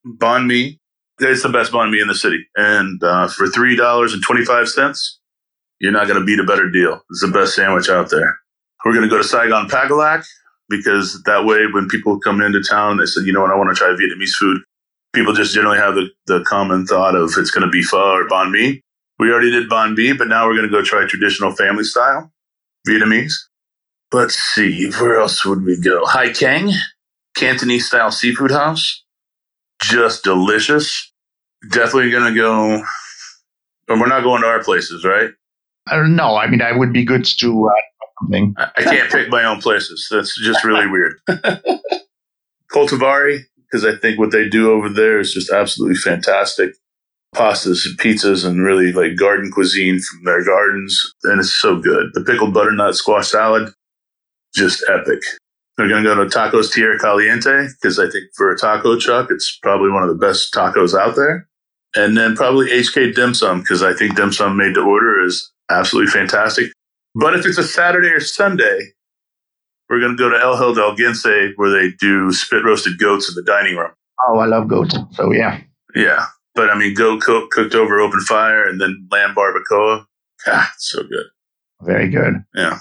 banh 0.07 0.47
mi. 0.47 0.81
It's 1.19 1.43
the 1.43 1.51
best 1.51 1.73
banh 1.73 1.91
mi 1.91 2.01
in 2.01 2.09
the 2.09 2.15
city, 2.15 2.43
and 2.57 2.99
uh, 3.05 3.29
for 3.29 3.49
three 3.49 3.77
dollars 3.77 4.15
and 4.15 4.23
twenty 4.23 4.47
five 4.47 4.67
cents, 4.67 5.21
you're 5.79 5.93
not 5.93 6.09
gonna 6.09 6.25
beat 6.25 6.39
a 6.39 6.45
better 6.45 6.71
deal. 6.71 7.03
It's 7.11 7.21
the 7.21 7.29
best 7.29 7.55
sandwich 7.55 7.91
out 7.91 8.09
there. 8.09 8.39
We're 8.83 8.95
gonna 8.95 9.11
go 9.11 9.19
to 9.19 9.25
Saigon 9.25 9.69
Pagolac 9.69 10.25
because 10.71 11.23
that 11.25 11.45
way, 11.45 11.67
when 11.71 11.87
people 11.87 12.19
come 12.19 12.41
into 12.41 12.63
town, 12.63 12.97
they 12.97 13.05
say, 13.05 13.21
you 13.25 13.33
know 13.35 13.43
what, 13.43 13.51
I 13.51 13.57
want 13.57 13.69
to 13.69 13.79
try 13.79 13.89
Vietnamese 13.89 14.33
food. 14.41 14.63
People 15.13 15.35
just 15.35 15.55
generally 15.55 15.77
have 15.77 15.95
the, 15.95 16.09
the 16.27 16.43
common 16.45 16.87
thought 16.87 17.15
of 17.15 17.35
it's 17.37 17.51
going 17.51 17.67
to 17.67 17.71
be 17.71 17.83
pho 17.83 17.99
or 17.99 18.27
banh 18.27 18.51
mi. 18.51 18.81
We 19.19 19.33
already 19.33 19.51
did 19.51 19.69
banh 19.69 19.99
mi, 19.99 20.15
but 20.15 20.29
now 20.29 20.47
we're 20.47 20.57
going 20.57 20.67
to 20.67 20.73
go 20.73 20.83
try 20.83 21.07
traditional 21.07 21.55
family 21.55 21.85
style 21.85 22.33
Vietnamese. 22.89 23.35
Let's 24.15 24.39
see, 24.39 24.91
where 24.93 25.21
else 25.21 25.45
would 25.45 25.63
we 25.63 25.79
go? 25.79 26.07
Hai 26.07 26.33
Kang, 26.33 26.73
Cantonese 27.37 27.87
style 27.87 28.11
seafood 28.11 28.51
house. 28.51 29.03
Just 29.83 30.25
delicious. 30.25 31.13
Definitely 31.71 32.11
going 32.11 32.33
to 32.33 32.41
go. 32.41 32.85
But 33.87 33.99
we're 33.99 34.07
not 34.07 34.23
going 34.23 34.43
to 34.43 34.49
our 34.49 34.63
places, 34.63 35.05
right? 35.05 35.31
I 35.87 35.97
don't 35.97 36.17
know. 36.17 36.37
I 36.37 36.47
mean, 36.49 36.63
I 36.63 36.73
would 36.73 36.93
be 36.93 37.05
good 37.05 37.25
to 37.25 37.69
uh, 37.69 37.73
something. 38.21 38.55
I, 38.57 38.71
I 38.77 38.83
can't 38.83 39.11
pick 39.11 39.29
my 39.29 39.45
own 39.45 39.61
places. 39.61 40.07
That's 40.11 40.41
just 40.43 40.65
really 40.65 40.87
weird. 40.87 41.21
Coltivare, 42.73 43.41
because 43.57 43.85
I 43.85 43.97
think 43.97 44.19
what 44.19 44.31
they 44.31 44.49
do 44.49 44.73
over 44.73 44.89
there 44.89 45.21
is 45.21 45.33
just 45.33 45.51
absolutely 45.51 45.97
fantastic. 45.97 46.75
Pastas, 47.35 47.85
and 47.85 47.99
pizzas, 47.99 48.47
and 48.47 48.65
really 48.65 48.93
like 48.93 49.17
garden 49.17 49.51
cuisine 49.51 49.99
from 49.99 50.25
their 50.25 50.45
gardens. 50.45 51.01
And 51.25 51.41
it's 51.41 51.53
so 51.53 51.81
good. 51.81 52.11
The 52.15 52.23
pickled 52.23 52.55
butternut 52.55 52.95
squash 52.95 53.29
salad, 53.29 53.73
just 54.55 54.85
epic. 54.89 55.21
We're 55.77 55.89
going 55.89 56.05
to 56.05 56.15
go 56.15 56.23
to 56.23 56.31
Tacos 56.31 56.73
Tierra 56.73 56.99
Caliente 56.99 57.69
because 57.81 57.99
I 57.99 58.09
think 58.09 58.27
for 58.37 58.53
a 58.53 58.57
taco 58.57 58.99
truck, 58.99 59.29
it's 59.31 59.59
probably 59.63 59.91
one 59.91 60.05
of 60.05 60.09
the 60.09 60.15
best 60.15 60.55
tacos 60.55 60.99
out 60.99 61.17
there. 61.17 61.49
And 61.97 62.17
then 62.17 62.37
probably 62.37 62.69
HK 62.69 63.15
Dim 63.15 63.35
Sum 63.35 63.61
because 63.61 63.83
I 63.83 63.93
think 63.93 64.17
dim 64.17 64.33
sum 64.33 64.57
made 64.57 64.75
to 64.75 64.81
order 64.81 65.25
is 65.25 65.53
absolutely 65.71 66.11
fantastic. 66.11 66.73
But 67.15 67.35
if 67.35 67.47
it's 67.47 67.59
a 67.59 67.65
Saturday 67.65 68.09
or 68.09 68.21
Sunday, 68.21 68.79
we're 69.89 70.01
going 70.01 70.17
to 70.17 70.19
go 70.19 70.29
to 70.29 70.41
El 70.41 70.57
Hidalguense 70.57 71.53
where 71.57 71.71
they 71.71 71.95
do 71.99 72.33
spit 72.33 72.65
roasted 72.65 72.99
goats 72.99 73.29
in 73.29 73.35
the 73.37 73.43
dining 73.43 73.77
room. 73.77 73.93
Oh, 74.27 74.39
I 74.39 74.47
love 74.47 74.69
goats. 74.69 74.97
So 75.13 75.33
yeah. 75.33 75.61
Yeah. 75.95 76.27
But 76.55 76.71
I 76.71 76.79
mean, 76.79 76.95
goat 76.95 77.21
cook, 77.23 77.51
cooked 77.51 77.75
over 77.75 78.01
open 78.01 78.21
fire 78.21 78.69
and 78.69 78.81
then 78.81 79.09
lamb 79.11 79.35
barbacoa. 79.35 80.07
Ah, 80.47 80.73
so 80.79 81.03
good. 81.03 81.27
Very 81.83 82.09
good. 82.09 82.45
Yeah. 82.55 82.79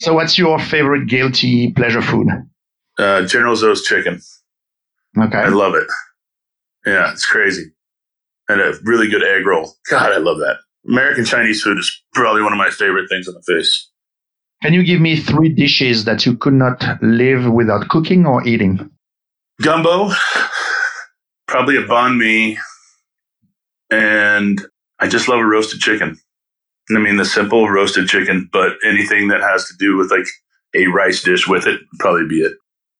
So 0.00 0.14
what's 0.14 0.38
your 0.38 0.58
favorite 0.58 1.08
guilty 1.08 1.72
pleasure 1.72 2.02
food? 2.02 2.28
Uh, 2.98 3.26
General 3.26 3.54
Tso's 3.54 3.82
chicken. 3.82 4.20
Okay. 5.18 5.36
I 5.38 5.48
love 5.48 5.74
it. 5.74 5.86
Yeah, 6.86 7.12
it's 7.12 7.26
crazy. 7.26 7.64
And 8.48 8.60
a 8.60 8.74
really 8.84 9.08
good 9.08 9.22
egg 9.22 9.46
roll. 9.46 9.74
God, 9.90 10.12
I 10.12 10.16
love 10.16 10.38
that. 10.38 10.56
American 10.88 11.24
Chinese 11.24 11.62
food 11.62 11.78
is 11.78 12.02
probably 12.14 12.42
one 12.42 12.52
of 12.52 12.58
my 12.58 12.70
favorite 12.70 13.08
things 13.08 13.28
on 13.28 13.34
the 13.34 13.42
face. 13.42 13.90
Can 14.62 14.72
you 14.72 14.82
give 14.82 15.00
me 15.00 15.16
three 15.16 15.48
dishes 15.50 16.04
that 16.04 16.24
you 16.26 16.36
could 16.36 16.54
not 16.54 16.82
live 17.02 17.50
without 17.50 17.88
cooking 17.88 18.26
or 18.26 18.46
eating? 18.46 18.90
Gumbo, 19.62 20.10
probably 21.46 21.76
a 21.76 21.82
banh 21.82 22.16
mi, 22.16 22.58
and 23.90 24.60
I 24.98 25.08
just 25.08 25.28
love 25.28 25.38
a 25.38 25.44
roasted 25.44 25.80
chicken. 25.80 26.18
I 26.96 27.00
mean, 27.00 27.16
the 27.16 27.24
simple 27.24 27.68
roasted 27.68 28.08
chicken, 28.08 28.48
but 28.52 28.72
anything 28.84 29.28
that 29.28 29.40
has 29.40 29.66
to 29.66 29.74
do 29.78 29.96
with 29.96 30.10
like 30.10 30.26
a 30.74 30.86
rice 30.86 31.22
dish 31.22 31.48
with 31.48 31.66
it 31.66 31.80
probably 31.98 32.26
be 32.28 32.42
it. 32.42 32.52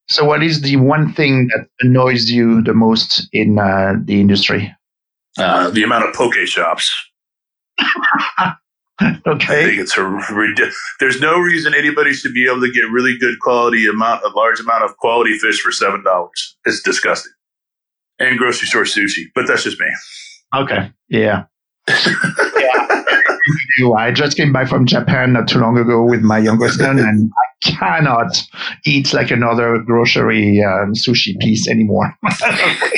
So, 0.09 0.25
what 0.25 0.43
is 0.43 0.61
the 0.61 0.75
one 0.77 1.13
thing 1.13 1.47
that 1.47 1.67
annoys 1.79 2.29
you 2.29 2.61
the 2.61 2.73
most 2.73 3.27
in 3.31 3.59
uh, 3.59 3.93
the 4.03 4.19
industry? 4.19 4.75
Uh, 5.37 5.69
the 5.69 5.83
amount 5.83 6.05
of 6.05 6.13
poke 6.13 6.35
shops. 6.45 6.91
okay. 7.79 9.61
I 9.61 9.65
think 9.65 9.79
it's 9.79 9.97
a 9.97 10.03
ridiculous. 10.03 10.77
There's 10.99 11.21
no 11.21 11.39
reason 11.39 11.73
anybody 11.73 12.13
should 12.13 12.33
be 12.33 12.45
able 12.45 12.61
to 12.61 12.71
get 12.71 12.91
really 12.91 13.17
good 13.17 13.39
quality 13.39 13.87
amount, 13.87 14.23
a 14.23 14.29
large 14.35 14.59
amount 14.59 14.83
of 14.83 14.97
quality 14.97 15.37
fish 15.37 15.61
for 15.61 15.71
seven 15.71 16.03
dollars. 16.03 16.57
It's 16.65 16.81
disgusting. 16.81 17.31
And 18.19 18.37
grocery 18.37 18.67
store 18.67 18.83
sushi, 18.83 19.25
but 19.33 19.47
that's 19.47 19.63
just 19.63 19.79
me. 19.79 19.87
Okay. 20.53 20.91
Yeah. 21.09 21.45
yeah. 21.87 21.95
I 23.95 24.11
just 24.11 24.37
came 24.37 24.51
back 24.51 24.67
from 24.67 24.85
Japan 24.85 25.33
not 25.33 25.47
too 25.47 25.59
long 25.59 25.77
ago 25.77 26.03
with 26.03 26.21
my 26.21 26.37
youngest 26.37 26.79
son, 26.79 26.99
and 26.99 27.31
I 27.31 27.71
cannot 27.71 28.41
eat 28.85 29.13
like 29.13 29.31
another 29.31 29.79
grocery 29.79 30.63
um, 30.63 30.93
sushi 30.93 31.37
piece 31.39 31.67
anymore. 31.67 32.15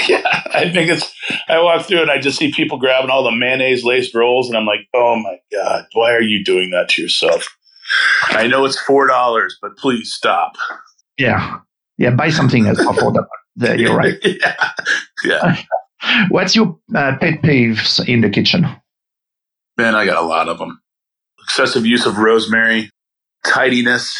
yeah, 0.07 0.41
I 0.53 0.69
think 0.71 0.89
it's. 0.89 1.13
I 1.47 1.61
walk 1.61 1.85
through 1.85 2.01
and 2.01 2.11
I 2.11 2.19
just 2.19 2.37
see 2.37 2.51
people 2.51 2.77
grabbing 2.77 3.09
all 3.09 3.23
the 3.23 3.31
mayonnaise 3.31 3.83
laced 3.83 4.15
rolls, 4.15 4.47
and 4.49 4.57
I'm 4.57 4.65
like, 4.65 4.87
oh 4.93 5.15
my 5.15 5.37
god, 5.51 5.85
why 5.93 6.11
are 6.11 6.21
you 6.21 6.43
doing 6.43 6.71
that 6.71 6.89
to 6.89 7.01
yourself? 7.01 7.47
I 8.29 8.47
know 8.47 8.65
it's 8.65 8.79
four 8.79 9.07
dollars, 9.07 9.57
but 9.61 9.77
please 9.77 10.13
stop. 10.13 10.53
Yeah, 11.17 11.59
yeah, 11.97 12.11
buy 12.11 12.29
something 12.29 12.63
that's 12.63 12.79
affordable. 12.79 13.27
You're 13.55 13.95
right. 13.95 14.17
yeah. 14.23 14.71
yeah. 15.23 15.61
What's 16.29 16.55
your 16.55 16.77
uh, 16.95 17.15
pet 17.19 17.41
peeves 17.43 18.05
in 18.07 18.21
the 18.21 18.29
kitchen? 18.29 18.65
Man, 19.77 19.95
I 19.95 20.05
got 20.05 20.23
a 20.23 20.25
lot 20.25 20.49
of 20.49 20.59
them. 20.59 20.79
Excessive 21.43 21.85
use 21.85 22.05
of 22.05 22.17
rosemary, 22.17 22.89
tidiness, 23.45 24.13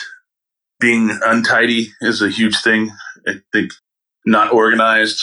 being 0.80 1.18
untidy 1.26 1.90
is 2.02 2.22
a 2.22 2.30
huge 2.30 2.58
thing. 2.58 2.92
I 3.28 3.36
think 3.54 3.72
not 4.26 4.52
organized, 4.52 5.22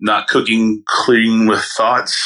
not 0.00 0.28
cooking 0.28 0.82
clean 0.86 1.46
with 1.46 1.62
thoughts. 1.76 2.16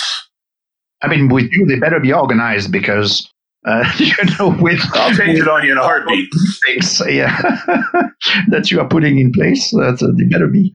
I 1.02 1.08
mean, 1.08 1.28
with 1.28 1.50
you, 1.50 1.66
they 1.66 1.78
better 1.78 1.98
be 1.98 2.12
organized 2.12 2.70
because 2.70 3.28
uh, 3.66 3.90
you 3.98 4.14
know, 4.38 4.56
with 4.60 4.80
I'll 4.94 5.14
change 5.14 5.38
it 5.38 5.48
on 5.48 5.64
you 5.64 5.72
in 5.72 5.78
a 5.78 5.82
heartbeat. 5.82 6.28
Things, 6.64 7.02
yeah, 7.08 7.36
that 8.48 8.70
you 8.70 8.80
are 8.80 8.88
putting 8.88 9.18
in 9.18 9.32
place. 9.32 9.72
That's 9.76 10.02
uh, 10.02 10.08
they 10.16 10.24
better 10.24 10.48
be. 10.48 10.72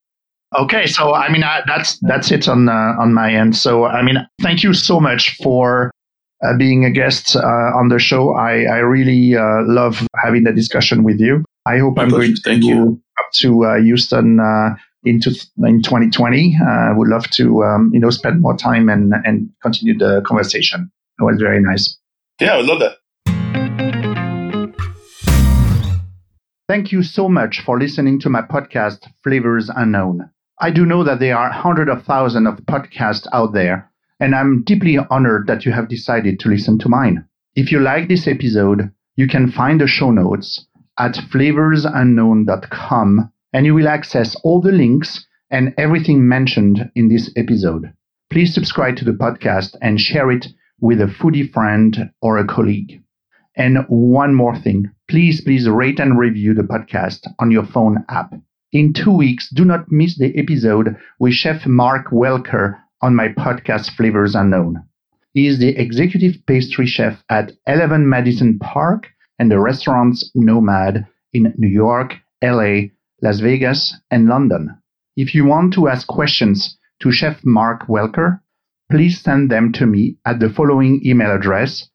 Okay, 0.58 0.86
so 0.86 1.14
I 1.14 1.32
mean, 1.32 1.44
I, 1.44 1.62
that's 1.66 1.98
that's 2.02 2.32
it 2.32 2.48
on 2.48 2.70
uh, 2.70 2.94
on 3.00 3.14
my 3.14 3.34
end. 3.34 3.56
So 3.56 3.86
I 3.86 4.02
mean, 4.02 4.18
thank 4.42 4.64
you 4.64 4.74
so 4.74 5.00
much 5.00 5.36
for 5.38 5.92
uh, 6.46 6.58
being 6.58 6.86
a 6.86 6.92
guest 6.92 7.36
uh, 7.36 7.40
on 7.80 7.90
the 7.90 8.00
show. 8.00 8.36
I, 8.36 8.64
I 8.64 8.78
really 8.78 9.36
uh, 9.36 9.64
love 9.66 10.06
having 10.24 10.44
the 10.44 10.52
discussion 10.54 11.04
with 11.04 11.20
you. 11.20 11.44
I 11.66 11.78
hope 11.80 11.96
My 11.98 12.04
I'm 12.04 12.10
pleasure. 12.10 12.22
going 12.28 12.36
to 12.36 12.42
Thank 12.44 12.64
you. 12.64 13.02
up 13.20 13.26
to 13.42 13.66
uh, 13.66 13.76
Houston 13.82 14.40
uh, 14.40 14.76
into 15.04 15.30
in 15.64 15.82
2020. 15.82 16.58
I 16.68 16.92
would 16.94 17.08
love 17.08 17.30
to 17.32 17.64
um, 17.64 17.92
you 17.94 18.00
know 18.00 18.10
spend 18.10 18.42
more 18.42 18.56
time 18.56 18.90
and 18.90 19.14
and 19.24 19.50
continue 19.62 19.98
the 19.98 20.22
conversation. 20.26 20.92
It 21.20 21.24
was 21.24 21.38
very 21.40 21.62
nice. 21.62 21.98
Yeah, 22.42 22.56
I 22.58 22.62
love 22.62 22.80
that. 22.80 22.98
Thank 26.68 26.92
you 26.92 27.04
so 27.04 27.30
much 27.30 27.62
for 27.62 27.80
listening 27.80 28.20
to 28.22 28.30
my 28.30 28.42
podcast, 28.42 29.08
Flavors 29.24 29.70
Unknown. 29.76 30.30
I 30.60 30.72
do 30.72 30.86
know 30.86 31.04
that 31.04 31.20
there 31.20 31.38
are 31.38 31.52
hundreds 31.52 31.92
of 31.92 32.04
thousands 32.06 32.48
of 32.48 32.56
podcasts 32.66 33.28
out 33.32 33.54
there, 33.54 33.92
and 34.20 34.36
I'm 34.36 34.64
deeply 34.64 34.98
honored 34.98 35.48
that 35.48 35.66
you 35.66 35.72
have 35.72 35.90
decided 35.90 36.40
to 36.40 36.50
listen 36.50 36.78
to 36.80 36.90
mine. 36.90 37.26
If 37.56 37.72
you 37.72 37.80
like 37.80 38.08
this 38.08 38.28
episode, 38.28 38.92
you 39.16 39.28
can 39.28 39.52
find 39.52 39.82
the 39.82 39.88
show 39.88 40.12
notes 40.12 40.68
at 40.98 41.16
flavorsunknown.com 41.16 43.32
and 43.54 43.66
you 43.66 43.74
will 43.74 43.88
access 43.88 44.36
all 44.44 44.62
the 44.62 44.72
links 44.72 45.26
and 45.50 45.74
everything 45.78 46.28
mentioned 46.28 46.92
in 46.96 47.08
this 47.08 47.32
episode. 47.36 47.94
Please 48.30 48.54
subscribe 48.54 48.98
to 48.98 49.06
the 49.06 49.14
podcast 49.14 49.76
and 49.82 50.00
share 50.00 50.30
it 50.32 50.48
with 50.80 51.00
a 51.00 51.06
foodie 51.06 51.52
friend 51.52 52.12
or 52.22 52.38
a 52.38 52.46
colleague. 52.46 53.02
And 53.56 53.86
one 53.88 54.34
more 54.34 54.58
thing, 54.58 54.92
please, 55.08 55.42
please 55.42 55.70
rate 55.70 56.00
and 56.00 56.20
review 56.20 56.54
the 56.54 56.64
podcast 56.64 57.28
on 57.40 57.52
your 57.52 57.66
phone 57.66 58.04
app. 58.10 58.34
In 58.74 58.92
two 58.92 59.16
weeks, 59.16 59.50
do 59.50 59.64
not 59.64 59.90
miss 59.90 60.18
the 60.18 60.38
episode 60.38 60.98
with 61.20 61.34
Chef 61.34 61.66
Mark 61.66 62.12
Welker 62.12 62.78
on 63.02 63.16
my 63.16 63.30
podcast 63.30 63.92
Flavors 63.92 64.36
Unknown. 64.36 64.84
He 65.34 65.48
is 65.48 65.60
the 65.60 65.78
executive 65.78 66.36
pastry 66.46 66.86
chef 66.88 67.24
at 67.30 67.52
11 67.68 68.08
Madison 68.08 68.60
Park 68.60 69.08
and 69.38 69.52
the 69.52 69.60
restaurants 69.60 70.32
Nomad 70.34 71.06
in 71.34 71.54
New 71.58 71.68
York, 71.68 72.16
LA, 72.42 72.90
Las 73.22 73.40
Vegas, 73.40 73.96
and 74.10 74.28
London. 74.28 74.78
If 75.18 75.36
you 75.36 75.46
want 75.46 75.74
to 75.74 75.88
ask 75.88 76.08
questions 76.08 76.78
to 77.02 77.12
Chef 77.12 77.44
Mark 77.44 77.88
Welker, 77.88 78.40
please 78.92 79.22
send 79.22 79.50
them 79.50 79.72
to 79.74 79.86
me 79.86 80.18
at 80.26 80.40
the 80.40 80.50
following 80.50 81.02
email 81.06 81.32
address 81.32 81.90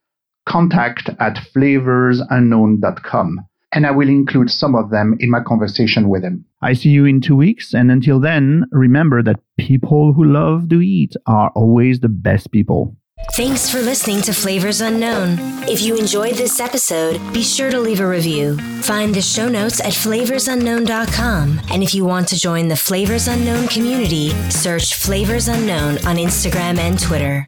contact 0.46 1.08
at 1.20 1.36
flavorsunknown.com 1.54 3.40
and 3.72 3.86
I 3.86 3.90
will 3.92 4.08
include 4.08 4.50
some 4.50 4.74
of 4.74 4.90
them 4.90 5.16
in 5.20 5.30
my 5.30 5.40
conversation 5.40 6.08
with 6.08 6.24
him. 6.24 6.44
I 6.62 6.74
see 6.74 6.90
you 6.90 7.06
in 7.06 7.20
two 7.20 7.36
weeks, 7.36 7.72
and 7.72 7.90
until 7.90 8.20
then, 8.20 8.64
remember 8.70 9.22
that 9.22 9.40
people 9.58 10.12
who 10.12 10.24
love 10.24 10.68
to 10.68 10.82
eat 10.82 11.14
are 11.26 11.50
always 11.54 12.00
the 12.00 12.08
best 12.08 12.52
people. 12.52 12.96
Thanks 13.32 13.70
for 13.70 13.80
listening 13.80 14.22
to 14.22 14.32
Flavors 14.32 14.80
Unknown. 14.80 15.38
If 15.68 15.82
you 15.82 15.96
enjoyed 15.96 16.34
this 16.34 16.58
episode, 16.58 17.20
be 17.32 17.42
sure 17.42 17.70
to 17.70 17.78
leave 17.78 18.00
a 18.00 18.06
review. 18.06 18.56
Find 18.80 19.14
the 19.14 19.20
show 19.20 19.48
notes 19.48 19.80
at 19.80 19.92
flavorsunknown.com. 19.92 21.60
And 21.70 21.82
if 21.82 21.94
you 21.94 22.04
want 22.04 22.28
to 22.28 22.40
join 22.40 22.68
the 22.68 22.76
Flavors 22.76 23.28
Unknown 23.28 23.68
community, 23.68 24.30
search 24.50 24.94
Flavors 24.94 25.48
Unknown 25.48 25.98
on 26.06 26.16
Instagram 26.16 26.78
and 26.78 26.98
Twitter. 26.98 27.46